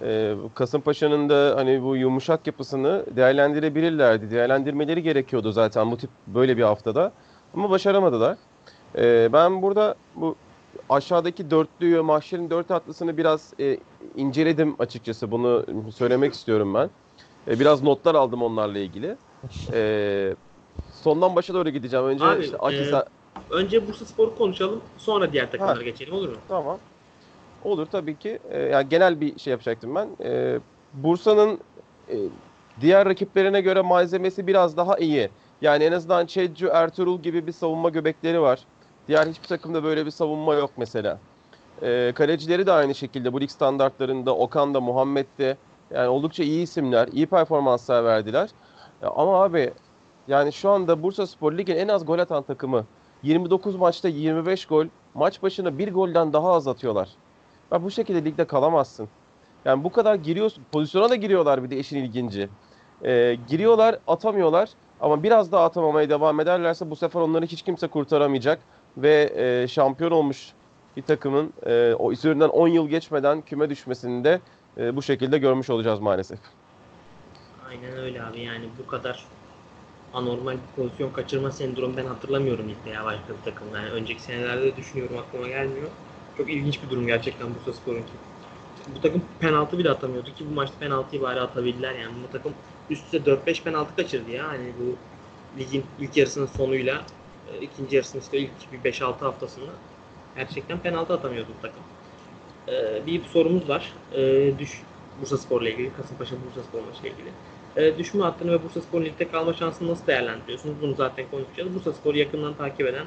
[0.03, 4.31] E, Kasımpaşa'nın da hani bu yumuşak yapısını değerlendirebilirlerdi.
[4.31, 7.13] Değerlendirmeleri gerekiyordu zaten bu tip böyle bir haftada.
[7.55, 8.37] Ama başaramadılar.
[8.99, 10.37] E, ben burada bu
[10.91, 13.79] aşağıdaki dörtlüyü, mahşerin dört atlısını biraz e,
[14.17, 15.31] inceledim açıkçası.
[15.31, 16.91] Bunu söylemek istiyorum ben.
[17.49, 19.17] E, biraz notlar aldım onlarla ilgili.
[19.73, 20.35] E,
[21.03, 22.07] sondan başa doğru gideceğim.
[22.07, 23.07] Önce Abi, işte e, Akisa...
[23.51, 24.81] Önce Bursa Spor'u konuşalım.
[24.99, 26.37] Sonra diğer takımlara geçelim olur mu?
[26.49, 26.79] Tamam.
[27.65, 28.39] Olur tabii ki.
[28.51, 30.09] E, yani genel bir şey yapacaktım ben.
[30.25, 30.59] E,
[30.93, 31.59] Bursa'nın
[32.09, 32.17] e,
[32.81, 35.31] diğer rakiplerine göre malzemesi biraz daha iyi.
[35.63, 38.61] Yani en azından Çedcu, Ertuğrul gibi bir savunma göbekleri var.
[39.09, 41.19] Diğer hiçbir takımda böyle bir savunma yok mesela.
[41.83, 45.57] E, kalecileri de aynı şekilde bu lig standartlarında Okan da Muhammed de
[45.91, 48.51] yani oldukça iyi isimler, iyi performanslar verdiler.
[49.03, 49.73] Ya ama abi
[50.29, 52.85] yani şu anda Bursa Spor Lig'in en az gol atan takımı.
[53.23, 57.09] 29 maçta 25 gol, maç başına bir golden daha az atıyorlar.
[57.73, 59.09] Ya bu şekilde ligde kalamazsın.
[59.65, 62.49] Yani bu kadar giriyorsun, pozisyona da giriyorlar bir de işin ilginci.
[63.05, 64.69] Ee, giriyorlar, atamıyorlar
[65.01, 68.59] ama biraz daha atamamaya devam ederlerse bu sefer onları hiç kimse kurtaramayacak
[68.97, 70.53] ve e, şampiyon olmuş
[70.97, 74.41] bir takımın e, o üzerinden 10 yıl geçmeden küme düşmesini de
[74.79, 76.39] e, bu şekilde görmüş olacağız maalesef.
[77.69, 79.25] Aynen öyle abi yani bu kadar
[80.13, 83.79] anormal pozisyon kaçırma sendromu ben hatırlamıyorum ligde ya başka bir takımda.
[83.79, 85.89] Yani önceki senelerde de düşünüyorum aklıma gelmiyor.
[86.37, 88.13] Çok ilginç bir durum gerçekten Bursa Spor'unki.
[88.97, 92.13] Bu takım penaltı bile atamıyordu ki bu maçta penaltıyı bari atabildiler yani.
[92.29, 92.53] Bu takım
[92.91, 94.49] üst üste 4-5 penaltı kaçırdı ya.
[94.49, 94.97] Hani bu
[95.61, 97.05] ligin ilk yarısının sonuyla
[97.53, 99.71] e, ikinci yarısının işte ilk bir 5-6 haftasında
[100.37, 101.83] gerçekten penaltı atamıyordu bu takım.
[102.69, 103.93] Ee, bir sorumuz var.
[104.13, 104.83] Ee, düş
[105.21, 107.31] Bursa Spor'la ilgili, Kasımpaşa Bursa Spor maçıyla ilgili.
[107.79, 110.77] Ee, düşme hattını ve Bursa Spor'un ligde kalma şansını nasıl değerlendiriyorsunuz?
[110.83, 111.75] Bunu zaten konuşacağız.
[111.75, 113.07] Bursa Spor'u yakından takip eden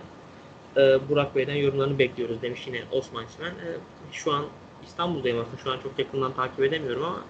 [0.78, 3.52] e, Burak Bey'den yorumlarını bekliyoruz demiş yine Osman Çimen.
[3.52, 3.68] E,
[4.12, 4.46] şu an
[4.84, 5.58] İstanbul'dayım aslında.
[5.64, 7.22] Şu an çok yakından takip edemiyorum ama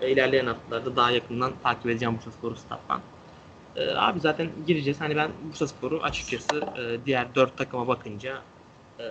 [0.00, 3.00] e, ilerleyen haftalarda daha yakından takip edeceğim Bursa Spor'u stat'tan.
[3.76, 5.00] E, abi zaten gireceğiz.
[5.00, 8.42] Hani ben Bursa Spor'u açıkçası e, diğer dört takıma bakınca
[8.98, 9.04] e,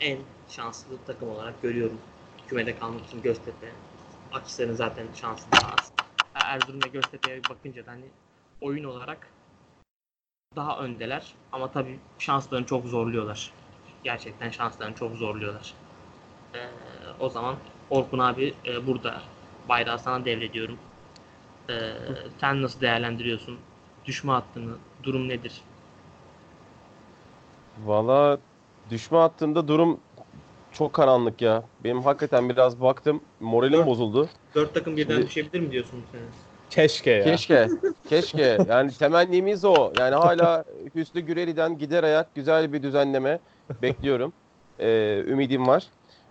[0.00, 0.18] en
[0.48, 1.98] şanslı takım olarak görüyorum.
[2.48, 3.66] Kümede kalmak için Göztepe.
[4.32, 6.05] Akhisar'ın zaten şansı daha az.
[6.40, 8.04] Erzurum ve Göztepe'ye bakınca da hani
[8.60, 9.28] oyun olarak
[10.56, 11.34] daha öndeler.
[11.52, 13.52] Ama tabii şanslarını çok zorluyorlar.
[14.04, 15.74] Gerçekten şanslarını çok zorluyorlar.
[16.54, 16.68] Ee,
[17.20, 17.56] o zaman
[17.90, 19.22] Orkun abi e, burada
[19.68, 20.78] bayrağı sana devrediyorum.
[21.70, 21.92] Ee,
[22.40, 23.58] sen nasıl değerlendiriyorsun?
[24.04, 25.62] Düşme hattını, durum nedir?
[27.78, 28.38] Valla
[28.90, 30.00] düşme hattında durum
[30.78, 31.62] çok karanlık ya.
[31.84, 33.20] Benim hakikaten biraz baktım.
[33.40, 33.86] Moralim Dört.
[33.86, 34.28] bozuldu.
[34.54, 36.20] Dört takım birden Şimdi- düşebilir mi diyorsun sen?
[36.70, 37.24] Keşke ya.
[37.24, 37.68] Keşke.
[38.08, 38.58] Keşke.
[38.68, 39.92] Yani temennimiz o.
[39.98, 40.64] Yani hala
[40.94, 43.38] Hüsnü Güreli'den gider ayak güzel bir düzenleme
[43.82, 44.32] bekliyorum.
[44.80, 45.86] Ee, ümidim var.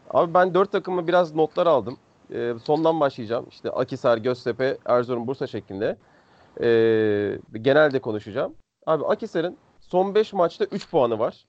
[0.10, 1.98] Abi ben dört takımı biraz notlar aldım.
[2.34, 3.46] Ee, sondan başlayacağım.
[3.52, 5.98] İşte Akisar, Göztepe, Erzurum, Bursa şeklinde.
[6.62, 8.54] Ee, genelde konuşacağım.
[8.86, 11.46] Abi Akisar'ın son 5 maçta 3 puanı var.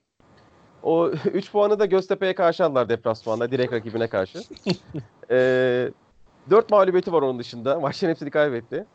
[0.83, 4.39] O 3 puanı da Göztepe'ye karşı aldılar deplasmanda direkt rakibine karşı.
[5.31, 5.91] Ee,
[6.49, 7.79] 4 mağlubiyeti var onun dışında.
[7.79, 8.85] Maçların hepsini kaybetti.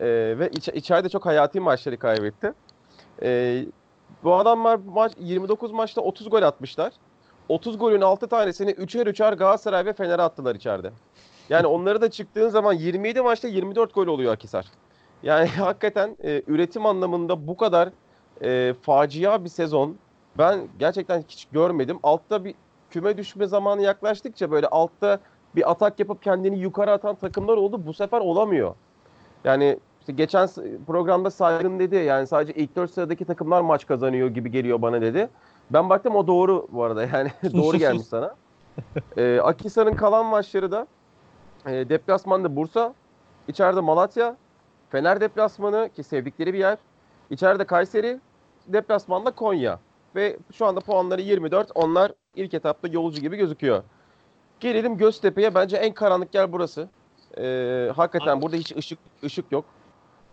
[0.00, 0.06] Ee,
[0.38, 2.52] ve iç- içeride çok hayati maçları kaybetti.
[3.22, 3.64] Ee,
[4.24, 6.92] bu adamlar maç 29 maçta 30 gol atmışlar.
[7.48, 10.90] 30 golün 6 tanesini üçer üçer Galatasaray ve Fener'e attılar içeride.
[11.48, 14.66] Yani onları da çıktığın zaman 27 maçta 24 gol oluyor Akisar.
[15.22, 17.88] Yani hakikaten e, üretim anlamında bu kadar
[18.42, 19.96] e, facia bir sezon
[20.38, 21.98] ben gerçekten hiç görmedim.
[22.02, 22.54] Altta bir
[22.90, 25.18] küme düşme zamanı yaklaştıkça böyle altta
[25.56, 27.86] bir atak yapıp kendini yukarı atan takımlar oldu.
[27.86, 28.74] Bu sefer olamıyor.
[29.44, 30.48] Yani işte geçen
[30.86, 35.28] programda Saygın dedi yani sadece ilk 4 sıradaki takımlar maç kazanıyor gibi geliyor bana dedi.
[35.70, 38.34] Ben baktım o doğru bu arada yani doğru gelmiş sana.
[39.16, 40.86] Ee, Akhisar'ın kalan maçları da
[41.66, 42.94] e, deplasmanda Bursa,
[43.48, 44.36] içeride Malatya,
[44.90, 46.78] Fener deplasmanı ki sevdikleri bir yer.
[47.30, 48.20] İçeride Kayseri,
[48.66, 49.78] deplasmanda Konya.
[50.16, 51.70] Ve şu anda puanları 24.
[51.74, 53.82] Onlar ilk etapta yolcu gibi gözüküyor.
[54.60, 55.54] Gelelim Göztepe'ye.
[55.54, 56.88] Bence en karanlık yer burası.
[57.38, 59.64] Ee, hakikaten Abi- burada hiç ışık ışık yok.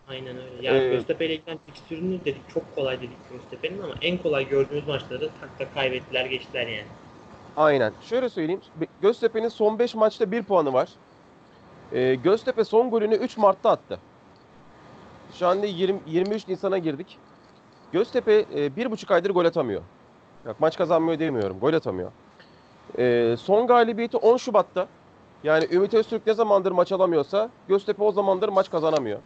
[0.09, 0.49] Aynen öyle.
[0.67, 4.87] Yani Ee, Göztepe ile ilgili fikstürünü dedik çok kolay dedik Göztepe'nin ama en kolay gördüğümüz
[4.87, 6.87] maçları tak tak kaybettiler geçtiler yani.
[7.57, 7.93] Aynen.
[8.01, 8.61] Şöyle söyleyeyim.
[9.01, 10.89] Göztepe'nin son 5 maçta 1 puanı var.
[11.93, 13.99] Ee, Göztepe son golünü 3 Mart'ta attı.
[15.33, 17.17] Şu anda 20, 23 Nisan'a girdik.
[17.91, 19.81] Göztepe e, bir buçuk aydır gol atamıyor.
[20.45, 21.59] Bak maç kazanmıyor demiyorum.
[21.59, 22.11] Gol atamıyor.
[22.97, 24.87] Ee, son galibiyeti 10 Şubat'ta.
[25.43, 29.19] Yani Ümit Öztürk ne zamandır maç alamıyorsa Göztepe o zamandır maç kazanamıyor.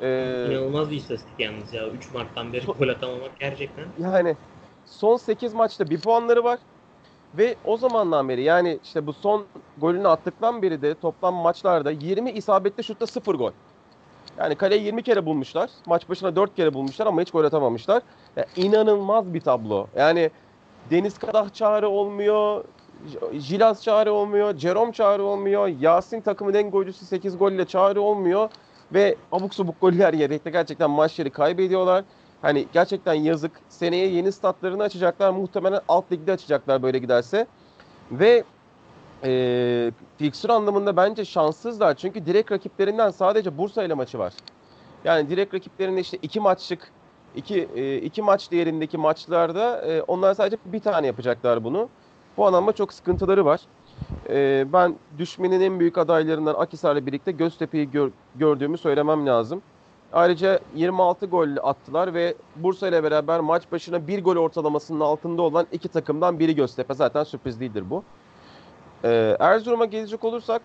[0.00, 1.88] Ee, İnanılmaz bir istatistik yalnız ya.
[1.88, 3.84] 3 Mart'tan beri gol atamamak gerçekten.
[3.98, 4.36] Yani
[4.84, 6.58] son 8 maçta bir puanları var.
[7.34, 9.46] Ve o zamandan beri yani işte bu son
[9.76, 13.50] golünü attıktan beri de toplam maçlarda 20 isabetli şutta 0 gol.
[14.38, 15.70] Yani kaleyi 20 kere bulmuşlar.
[15.86, 18.02] Maç başına 4 kere bulmuşlar ama hiç gol atamamışlar.
[18.36, 19.86] Ya inanılmaz bir tablo.
[19.96, 20.30] Yani
[20.90, 22.64] Deniz Kadah çağrı olmuyor.
[23.32, 24.56] Jilas çağrı olmuyor.
[24.56, 25.68] Jerome çağrı olmuyor.
[25.80, 28.50] Yasin takımın en golcüsü 8 golle çağrı olmuyor.
[28.94, 32.04] Ve abuk subuk goller yemekte gerçekten maçları kaybediyorlar.
[32.42, 33.52] Hani gerçekten yazık.
[33.68, 35.30] Seneye yeni statlarını açacaklar.
[35.30, 37.46] Muhtemelen alt ligde açacaklar böyle giderse.
[38.10, 38.44] Ve
[39.24, 41.94] e, fiksür anlamında bence şanssızlar.
[41.94, 44.32] Çünkü direkt rakiplerinden sadece Bursa ile maçı var.
[45.04, 46.90] Yani direkt rakiplerinde işte iki maçlık
[47.36, 51.88] iki, e, iki maç değerindeki maçlarda e, onlar sadece bir tane yapacaklar bunu.
[52.36, 53.60] Bu anlamda çok sıkıntıları var.
[54.28, 59.62] E, ben düşmenin en büyük adaylarından Akhisar'la birlikte Göztepe'yi gör- gördüğümü söylemem lazım.
[60.12, 65.66] Ayrıca 26 gol attılar ve Bursa ile beraber maç başına bir gol ortalamasının altında olan
[65.72, 66.94] iki takımdan biri Göztepe.
[66.94, 68.02] Zaten sürpriz değildir bu.
[69.04, 70.62] Ee, Erzurum'a gelecek olursak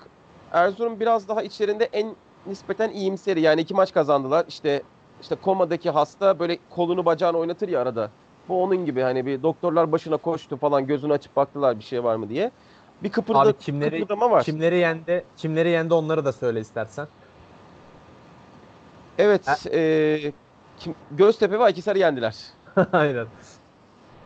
[0.51, 2.15] Erzurum biraz daha içlerinde en
[2.45, 3.41] nispeten iyimseri.
[3.41, 4.45] Yani iki maç kazandılar.
[4.47, 4.83] İşte
[5.21, 8.09] işte komadaki hasta böyle kolunu bacağını oynatır ya arada.
[8.49, 12.15] Bu onun gibi hani bir doktorlar başına koştu falan gözünü açıp baktılar bir şey var
[12.15, 12.51] mı diye.
[13.03, 14.43] Bir kıpırda, Abi kimleri kıpırdama var.
[14.43, 15.25] kimleri yendi?
[15.37, 17.07] Kimleri yendi onları da söyle istersen.
[19.17, 19.67] Evet.
[19.73, 20.31] e,
[20.79, 22.37] Kim, Göztepe ve Akhisar'ı yendiler.
[22.93, 23.27] Aynen.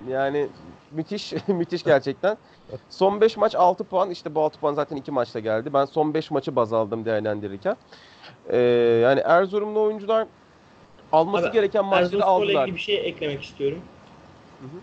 [0.09, 0.47] Yani
[0.91, 2.37] müthiş müthiş gerçekten.
[2.89, 4.11] Son 5 maç 6 puan.
[4.11, 5.73] İşte bu 6 puan zaten 2 maçta geldi.
[5.73, 7.75] Ben son 5 maçı baz aldım değerlendirirken.
[8.49, 8.57] Ee,
[9.03, 10.27] yani Erzurumlu oyuncular
[11.11, 12.63] alması Abi, gereken maçları Erzurumspor'la aldılar.
[12.63, 13.79] ilgili bir şey eklemek istiyorum.
[14.61, 14.79] Hı hı.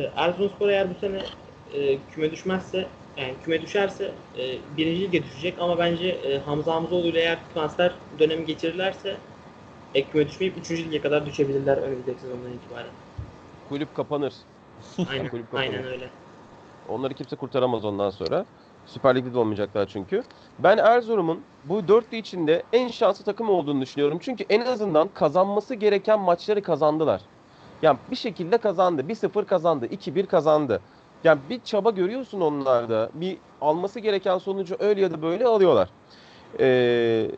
[0.00, 1.22] Ee, Erzurumspor eğer bu sene
[1.74, 2.86] e, küme düşmezse
[3.16, 7.92] yani küme düşerse e, birinci lige düşecek ama bence e, Hamza Hamzoğlu ile eğer transfer
[8.18, 9.16] dönemi geçirirlerse
[9.94, 10.70] e, küme düşmeyip 3.
[10.70, 12.90] lige kadar düşebilirler önümüzdeki sezondan itibaren.
[13.68, 14.34] Kulüp kapanır.
[15.10, 15.66] Aynen, Kulüp kapanır.
[15.66, 16.08] aynen öyle.
[16.88, 18.44] Onları kimse kurtaramaz ondan sonra.
[18.86, 20.22] Süper Lig'de de olmayacaklar çünkü.
[20.58, 24.18] Ben Erzurum'un bu dörtlü içinde en şanslı takım olduğunu düşünüyorum.
[24.20, 27.20] Çünkü en azından kazanması gereken maçları kazandılar.
[27.82, 29.02] Yani bir şekilde kazandı.
[29.02, 29.86] 1-0 kazandı.
[29.86, 30.80] 2-1 kazandı.
[31.24, 33.10] Yani bir çaba görüyorsun onlarda.
[33.14, 35.88] Bir alması gereken sonucu öyle ya da böyle alıyorlar.
[36.60, 37.30] Ee,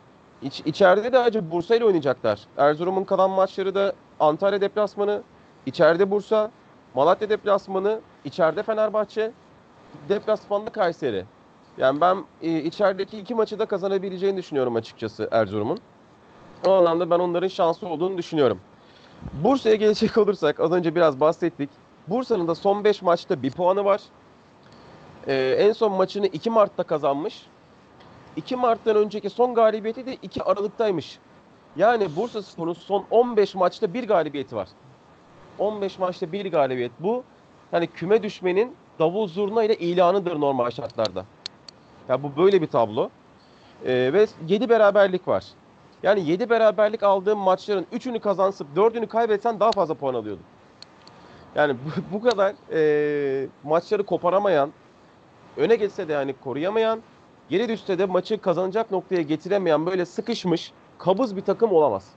[0.43, 2.41] iç, içeride de acı Bursa ile oynayacaklar.
[2.57, 5.23] Erzurum'un kalan maçları da Antalya deplasmanı,
[5.67, 6.51] içeride Bursa,
[6.95, 9.31] Malatya deplasmanı, içeride Fenerbahçe,
[10.09, 11.25] deplasmanda Kayseri.
[11.79, 15.79] Yani ben e, içerideki iki maçı da kazanabileceğini düşünüyorum açıkçası Erzurum'un.
[16.67, 18.61] O anlamda ben onların şanslı olduğunu düşünüyorum.
[19.33, 21.71] Bursa'ya gelecek olursak az önce biraz bahsettik.
[22.09, 24.01] Bursa'nın da son 5 maçta bir puanı var.
[25.27, 27.47] Ee, en son maçını 2 Mart'ta kazanmış.
[28.37, 31.19] 2 Mart'tan önceki son galibiyeti de 2 Aralık'taymış.
[31.77, 34.69] Yani Bursa Spor'un son 15 maçta bir galibiyeti var.
[35.59, 36.93] 15 maçta bir galibiyet.
[37.01, 37.25] Bu
[37.73, 41.25] yani küme düşmenin davul zurna ile ilanıdır normal şartlarda.
[42.09, 43.11] Ya bu böyle bir tablo.
[43.87, 45.45] Ee, ve 7 beraberlik var.
[46.03, 50.45] Yani 7 beraberlik aldığım maçların 3'ünü kazansıp 4'ünü kaybetsen daha fazla puan alıyordun.
[51.55, 54.73] Yani bu, bu kadar e, maçları koparamayan,
[55.57, 57.03] öne geçse de yani koruyamayan,
[57.49, 62.09] geri düşse de maçı kazanacak noktaya getiremeyen böyle sıkışmış, kabız bir takım olamaz.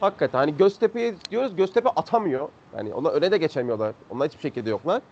[0.00, 2.48] Hakikaten hani Göztepe'ye diyoruz Göztepe atamıyor.
[2.76, 3.94] Yani ona öne de geçemiyorlar.
[4.10, 5.02] Onlar hiçbir şekilde yoklar.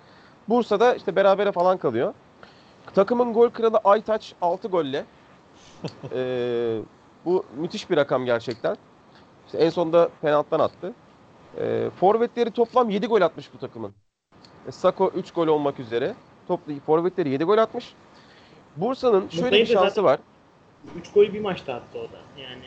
[0.49, 2.15] Bursa'da işte berabere falan kalıyor.
[2.95, 5.05] Takımın gol kralı Aytaç 6 golle.
[6.15, 6.79] Ee,
[7.25, 8.77] bu müthiş bir rakam gerçekten.
[9.47, 10.93] İşte en sonunda penaltıdan attı.
[11.59, 13.93] Ee, forvetleri toplam 7 gol atmış bu takımın.
[14.69, 16.15] E, Sako 3 gol olmak üzere.
[16.49, 17.95] Toplu forvetleri 7 gol atmış.
[18.77, 20.21] Bursa'nın şöyle Bursa'yı bir şansı var.
[20.97, 22.41] 3 golü bir maçta attı o da.
[22.43, 22.63] Yani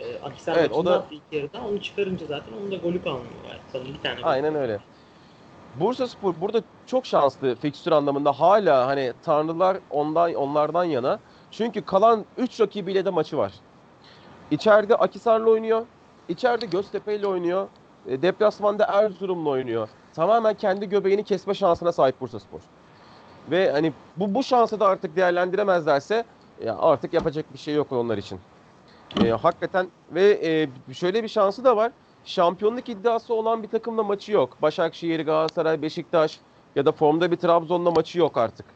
[0.00, 1.58] e, Akhisar Evet, o da- ilk yarıda.
[1.68, 3.30] Onu çıkarınca zaten onun da golü kalmıyor.
[3.72, 4.16] Sanırım bir tane.
[4.22, 4.80] Aynen öyle.
[5.74, 11.18] Bursa Spor burada çok şanslı fikstür anlamında hala hani tanrılar ondan onlardan yana.
[11.50, 13.52] Çünkü kalan 3 rakibiyle de maçı var.
[14.50, 15.86] İçeride Akisar'la oynuyor.
[16.28, 17.68] İçeride Göztepe ile oynuyor.
[18.06, 19.88] E, deplasmanda Erzurum'la oynuyor.
[20.14, 22.60] Tamamen kendi göbeğini kesme şansına sahip Bursa Spor.
[23.50, 26.24] Ve hani bu bu şansı da artık değerlendiremezlerse
[26.64, 28.40] ya artık yapacak bir şey yok onlar için.
[29.24, 30.40] E, hakikaten ve
[30.88, 31.92] e, şöyle bir şansı da var
[32.24, 34.62] şampiyonluk iddiası olan bir takımla maçı yok.
[34.62, 36.40] Başakşehir, Galatasaray, Beşiktaş
[36.76, 38.66] ya da formda bir Trabzon'la maçı yok artık.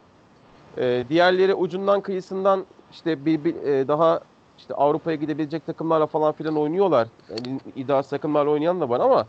[0.78, 4.20] Ee, diğerleri ucundan kıyısından işte bir, bir e, daha
[4.58, 7.08] işte Avrupa'ya gidebilecek takımlarla falan filan oynuyorlar.
[7.30, 9.26] Yani iddiası takımlarla oynayan da var ama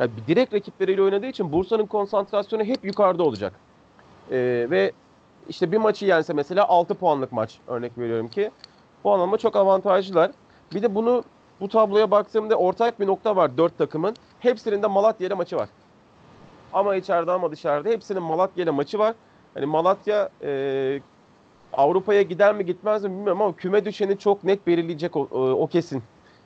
[0.00, 3.52] yani direkt rakipleriyle oynadığı için Bursa'nın konsantrasyonu hep yukarıda olacak.
[4.30, 4.92] Ee, ve
[5.48, 8.50] işte bir maçı yense mesela 6 puanlık maç örnek veriyorum ki
[9.04, 10.30] bu anlamda çok avantajlılar.
[10.74, 11.24] Bir de bunu
[11.60, 14.16] bu tabloya baktığımda ortak bir nokta var dört takımın.
[14.40, 15.68] Hepsinin de Malatya maçı var.
[16.72, 19.14] Ama içeride ama dışarıda hepsinin Malatya maçı var.
[19.54, 21.00] Hani Malatya e,
[21.72, 25.66] Avrupa'ya gider mi gitmez mi bilmiyorum ama küme düşeni çok net belirleyecek o, o, o
[25.66, 26.02] kesin.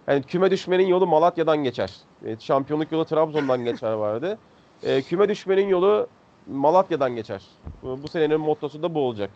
[0.09, 1.97] Yani küme düşmenin yolu Malatya'dan geçer.
[2.25, 4.39] Evet, şampiyonluk yolu Trabzon'dan geçer vardı.
[4.83, 6.07] E, küme düşmenin yolu
[6.47, 7.43] Malatya'dan geçer.
[7.83, 9.31] Bu, bu senenin mottosu da bu olacak.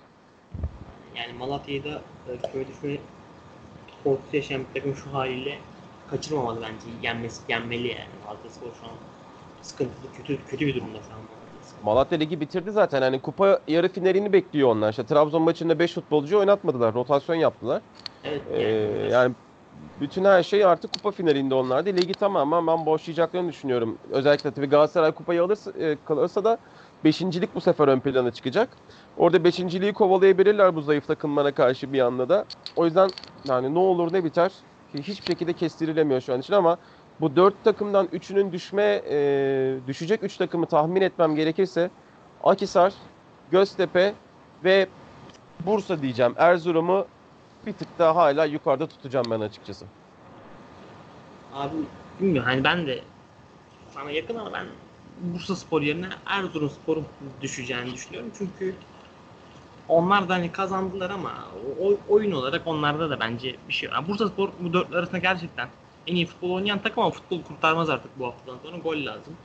[1.17, 2.97] Yani Malatya'yı da e, köy düşme
[4.05, 5.59] korkusu yaşayan bir takım şu haliyle
[6.11, 7.07] kaçırmamalı bence.
[7.07, 8.09] Yenmesi, yenmeli yani.
[8.27, 8.93] Malatya Spor şu an
[9.63, 11.21] sıkıntılı, kötü kötü bir durumda şu an
[11.85, 13.03] Malatya Ligi bitirdi zaten.
[13.03, 14.91] Hani kupa yarı finalini bekliyor onlar.
[14.91, 16.95] İşte Trabzon maçında 5 futbolcu oynatmadılar.
[16.95, 17.83] Rotasyon yaptılar.
[18.25, 19.13] Evet Ee, yani.
[19.13, 19.35] yani
[20.01, 21.89] bütün her şey artık kupa finalinde onlardı.
[21.89, 23.99] Ligi tamamen ben boşlayacaklarını düşünüyorum.
[24.11, 26.59] Özellikle tabii Galatasaray kupayı alırsa, e, kalırsa da
[27.05, 28.69] beşincilik bu sefer ön plana çıkacak.
[29.17, 32.45] Orada beşinciliği kovalayabilirler bu zayıf takımlara karşı bir anda da.
[32.77, 33.11] O yüzden
[33.45, 34.53] yani ne olur ne biter
[34.95, 36.79] hiçbir şekilde kestirilemiyor şu an için ama
[37.21, 41.91] bu dört takımdan üçünün düşme e, düşecek üç takımı tahmin etmem gerekirse
[42.45, 42.93] Akisar,
[43.51, 44.15] Göztepe
[44.65, 44.89] ve
[45.67, 46.35] Bursa diyeceğim.
[46.37, 47.07] Erzurum'u
[47.67, 49.87] bir tık daha hala yukarıda tutacağım ben açıkçası.
[51.55, 51.73] Abi
[52.21, 53.01] bilmiyorum hani ben de
[53.95, 54.67] sana yakın ama ben
[55.23, 57.05] Bursa Spor yerine Erzurum Spor'un
[57.41, 58.31] düşeceğini düşünüyorum.
[58.39, 58.75] Çünkü
[59.89, 61.33] onlar da hani kazandılar ama
[61.81, 63.95] o, oyun olarak onlarda da bence bir şey var.
[63.95, 65.69] Yani Bursa Spor bu dörtlü arasında gerçekten
[66.07, 69.37] en iyi futbol oynayan takım ama futbol kurtarmaz artık bu haftadan sonra gol lazım.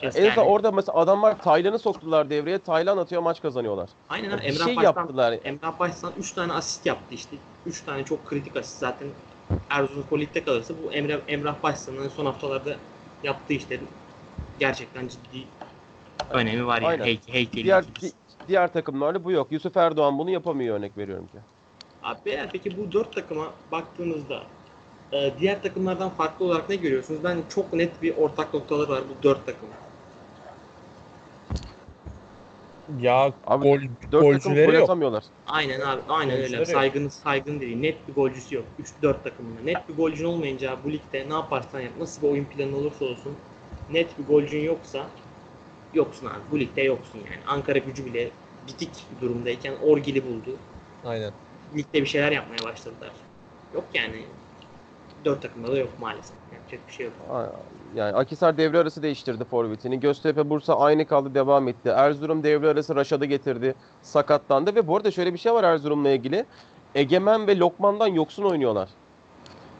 [0.00, 0.52] Kes En azından yani.
[0.52, 2.58] orada mesela adamlar Taylan'ı soktular devreye.
[2.58, 3.90] Taylan atıyor maç kazanıyorlar.
[4.08, 5.38] Aynen abi, Emrah şey Baştan, yaptılar.
[5.44, 7.36] Emrah Baştan 3 tane asist yaptı işte.
[7.66, 9.08] 3 tane çok kritik asist zaten
[9.70, 12.76] Erzurumspor ligde kalırsa bu Emre, Emrah Baştan'ın son haftalarda
[13.22, 13.88] yaptığı işlerin
[14.58, 15.44] gerçekten ciddi
[16.30, 16.86] önemi var yani.
[16.86, 17.04] Aynen.
[17.04, 18.12] Heyke, heykeli Diğer di-
[18.48, 19.52] diğer takımlarda bu yok.
[19.52, 21.38] Yusuf Erdoğan bunu yapamıyor örnek veriyorum ki.
[22.02, 24.42] Abi beyler peki bu dört takıma baktığınızda
[25.12, 27.24] e, diğer takımlardan farklı olarak ne görüyorsunuz?
[27.24, 29.68] Ben çok net bir ortak noktaları var bu dört takım.
[33.00, 34.82] Ya Abi gol, Dört takım golcüleri gol yok.
[34.82, 35.24] atamıyorlar.
[35.46, 36.40] Aynen abi aynen öyle.
[36.42, 36.68] Golcüleri yok.
[36.68, 37.76] Saygın, saygın değil.
[37.76, 38.64] Net bir golcüsü yok.
[39.02, 39.60] 3-4 takımında.
[39.64, 43.36] Net bir golcün olmayınca bu ligde ne yaparsan yap, nasıl bir oyun planı olursa olsun
[43.90, 45.06] net bir golcün yoksa
[45.94, 46.40] yoksun abi.
[46.50, 47.42] Bu ligde yoksun yani.
[47.46, 48.30] Ankara gücü bile
[48.68, 50.56] bitik durumdayken Orgil'i buldu.
[51.04, 51.30] Aynen.
[51.76, 53.10] Ligde bir şeyler yapmaya başladılar.
[53.74, 54.24] Yok yani.
[55.24, 56.36] Dört takımda da yok maalesef.
[56.52, 57.14] Yapacak bir şey yok.
[57.96, 60.00] Yani Akisar devre arası değiştirdi forvetini.
[60.00, 61.88] Göztepe Bursa aynı kaldı devam etti.
[61.88, 63.74] Erzurum devre arası Raşad'ı getirdi.
[64.02, 66.44] Sakatlandı ve bu arada şöyle bir şey var Erzurum'la ilgili.
[66.94, 68.88] Egemen ve Lokman'dan yoksun oynuyorlar.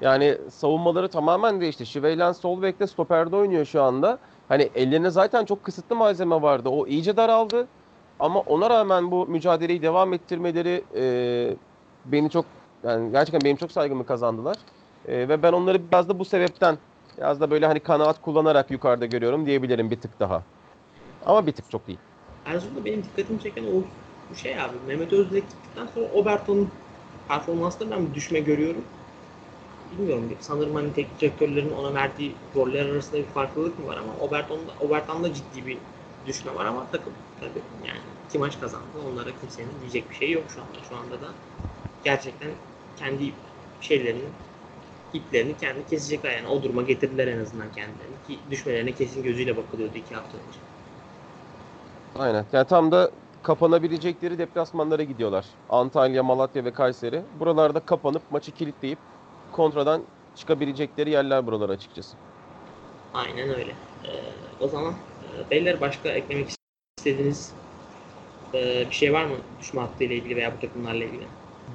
[0.01, 1.87] Yani savunmaları tamamen değişti.
[1.87, 4.19] Şiveylen sol bekte stoperde oynuyor şu anda.
[4.49, 6.69] Hani ellerine zaten çok kısıtlı malzeme vardı.
[6.69, 7.69] O iyice daraldı.
[8.19, 11.57] Ama ona rağmen bu mücadeleyi devam ettirmeleri e,
[12.05, 12.47] beni çok
[12.85, 14.57] yani gerçekten benim çok saygımı kazandılar.
[15.05, 16.79] E, ve ben onları biraz da bu sebepten
[17.19, 20.43] Biraz da böyle hani kanaat kullanarak yukarıda görüyorum diyebilirim bir tık daha.
[21.27, 21.99] Ama bir tık çok değil.
[22.45, 23.83] Erzurum'da benim dikkatimi çeken o
[24.35, 24.77] şey abi.
[24.87, 26.69] Mehmet Özdilek gittikten sonra Oberto'nun
[27.29, 28.85] performansında ben bir düşme görüyorum.
[29.99, 30.37] Bilmiyorum.
[30.41, 35.35] Sanırım hani teknik direktörlerin ona verdiği roller arasında bir farklılık mı var ama Oberton'da, Oberton'da
[35.35, 35.79] ciddi bir
[36.27, 38.87] düşme var ama takım tabii yani iki maç kazandı.
[39.13, 40.79] Onlara kimsenin diyecek bir şey yok şu anda.
[40.89, 41.29] Şu anda da
[42.05, 42.51] gerçekten
[42.97, 43.33] kendi
[43.81, 44.25] şeylerini
[45.13, 49.99] iplerini kendi kesecekler yani o duruma getirdiler en azından kendilerini ki düşmelerine kesin gözüyle bakılıyordu
[49.99, 50.59] iki hafta önce.
[52.15, 52.47] Aynen.
[52.53, 53.11] Yani tam da
[53.43, 55.59] kapanabilecekleri deplasmanlara gidiyorlar.
[55.69, 57.27] Antalya, Malatya ve Kayseri.
[57.31, 58.99] Buralarda kapanıp maçı kilitleyip
[59.55, 60.03] kontradan
[60.37, 62.17] çıkabilecekleri yerler buralar açıkçası.
[63.15, 63.71] Aynen öyle.
[64.05, 64.11] Ee,
[64.61, 66.47] o zaman e, beyler başka eklemek
[66.99, 67.53] istediğiniz
[68.55, 71.23] e, bir şey var mı düşme hattıyla ilgili veya bu takımlarla ilgili?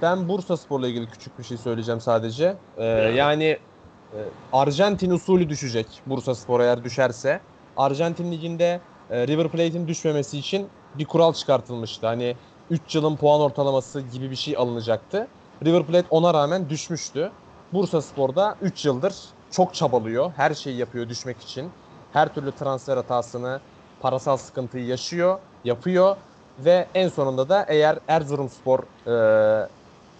[0.01, 2.55] Ben Bursa Spor'la ilgili küçük bir şey söyleyeceğim sadece.
[2.77, 3.09] Ee, Ya.
[3.09, 3.43] yani
[4.13, 4.17] e,
[4.53, 7.41] Arjantin usulü düşecek Bursa Spor eğer düşerse.
[7.77, 12.07] Arjantin liginde e, River Plate'in düşmemesi için bir kural çıkartılmıştı.
[12.07, 12.35] Hani
[12.69, 15.27] 3 yılın puan ortalaması gibi bir şey alınacaktı.
[15.65, 17.31] River Plate ona rağmen düşmüştü.
[17.71, 20.31] Bursa Spor'da 3 yıldır çok çabalıyor.
[20.35, 21.77] Her şeyi yapıyor düşmek için.
[22.09, 23.65] Her türlü transfer hatasını,
[23.99, 26.15] parasal sıkıntıyı yaşıyor, yapıyor
[26.57, 28.83] ve en sonunda da eğer Erzurumspor
[29.65, 29.69] e,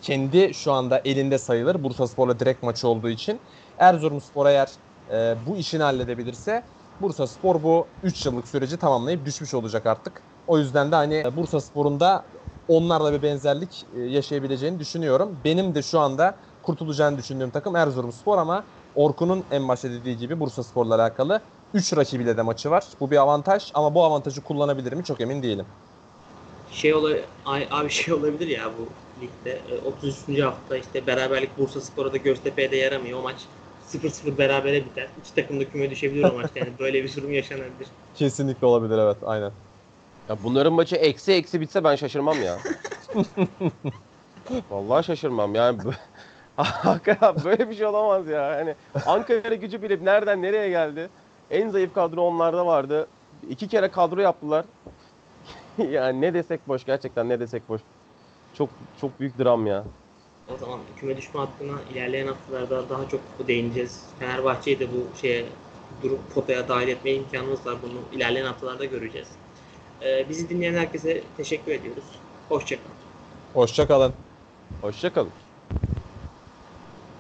[0.02, 3.46] kendi şu anda elinde sayılır Bursaspor'la direkt maçı olduğu için
[3.78, 4.76] Erzurumspor eğer
[5.12, 6.70] e, bu işini halledebilirse
[7.00, 10.26] Bursaspor bu 3 yıllık süreci tamamlayıp düşmüş olacak artık.
[10.48, 12.30] O yüzden de hani Bursaspor'un da
[12.68, 15.42] onlarla bir benzerlik e, yaşayabileceğini düşünüyorum.
[15.44, 20.96] Benim de şu anda kurtulacağını düşündüğüm takım Erzurumspor ama Orkun'un en başta dediği gibi Bursaspor'la
[20.96, 21.42] alakalı
[21.74, 22.84] 3 rakibiyle de maçı var.
[23.00, 25.68] Bu bir avantaj ama bu avantajı kullanabilir mi çok emin değilim.
[26.72, 27.16] Şey ola,
[27.46, 28.90] ay- abi şey olabilir ya bu
[29.22, 30.42] ligde e, 33.
[30.42, 33.48] hafta işte beraberlik Bursa Spor'a da Göztepe'ye de yaramıyor o maç
[33.82, 35.10] 0-0 berabere biter.
[35.18, 37.88] İki takım da küme düşebilir o maçta yani böyle bir durum yaşanabilir.
[38.14, 39.54] Kesinlikle olabilir evet aynen.
[40.30, 42.58] Ya bunların maçı eksi eksi bitse ben şaşırmam ya.
[44.70, 45.80] Vallahi şaşırmam yani.
[46.64, 48.58] Hakikaten böyle bir şey olamaz ya.
[48.58, 48.76] Yani
[49.06, 51.10] Ankara gücü bile nereden nereye geldi?
[51.52, 53.08] En zayıf kadro onlarda vardı.
[53.50, 54.66] İki kere kadro yaptılar.
[55.90, 57.82] yani ne desek boş gerçekten ne desek boş.
[58.54, 58.70] Çok
[59.02, 59.84] çok büyük dram ya.
[60.54, 64.06] O zaman küme düşme hattına ilerleyen haftalarda daha çok değineceğiz.
[64.20, 65.46] Fenerbahçe'yi de bu şeye
[66.04, 67.76] durum potaya dahil etme imkanımız var.
[67.84, 69.28] Bunu ilerleyen haftalarda göreceğiz.
[70.02, 72.04] Ee, bizi dinleyen herkese teşekkür ediyoruz.
[72.50, 72.96] Hoşçakalın.
[73.54, 74.14] Hoşçakalın.
[74.82, 75.32] Hoşça kalın.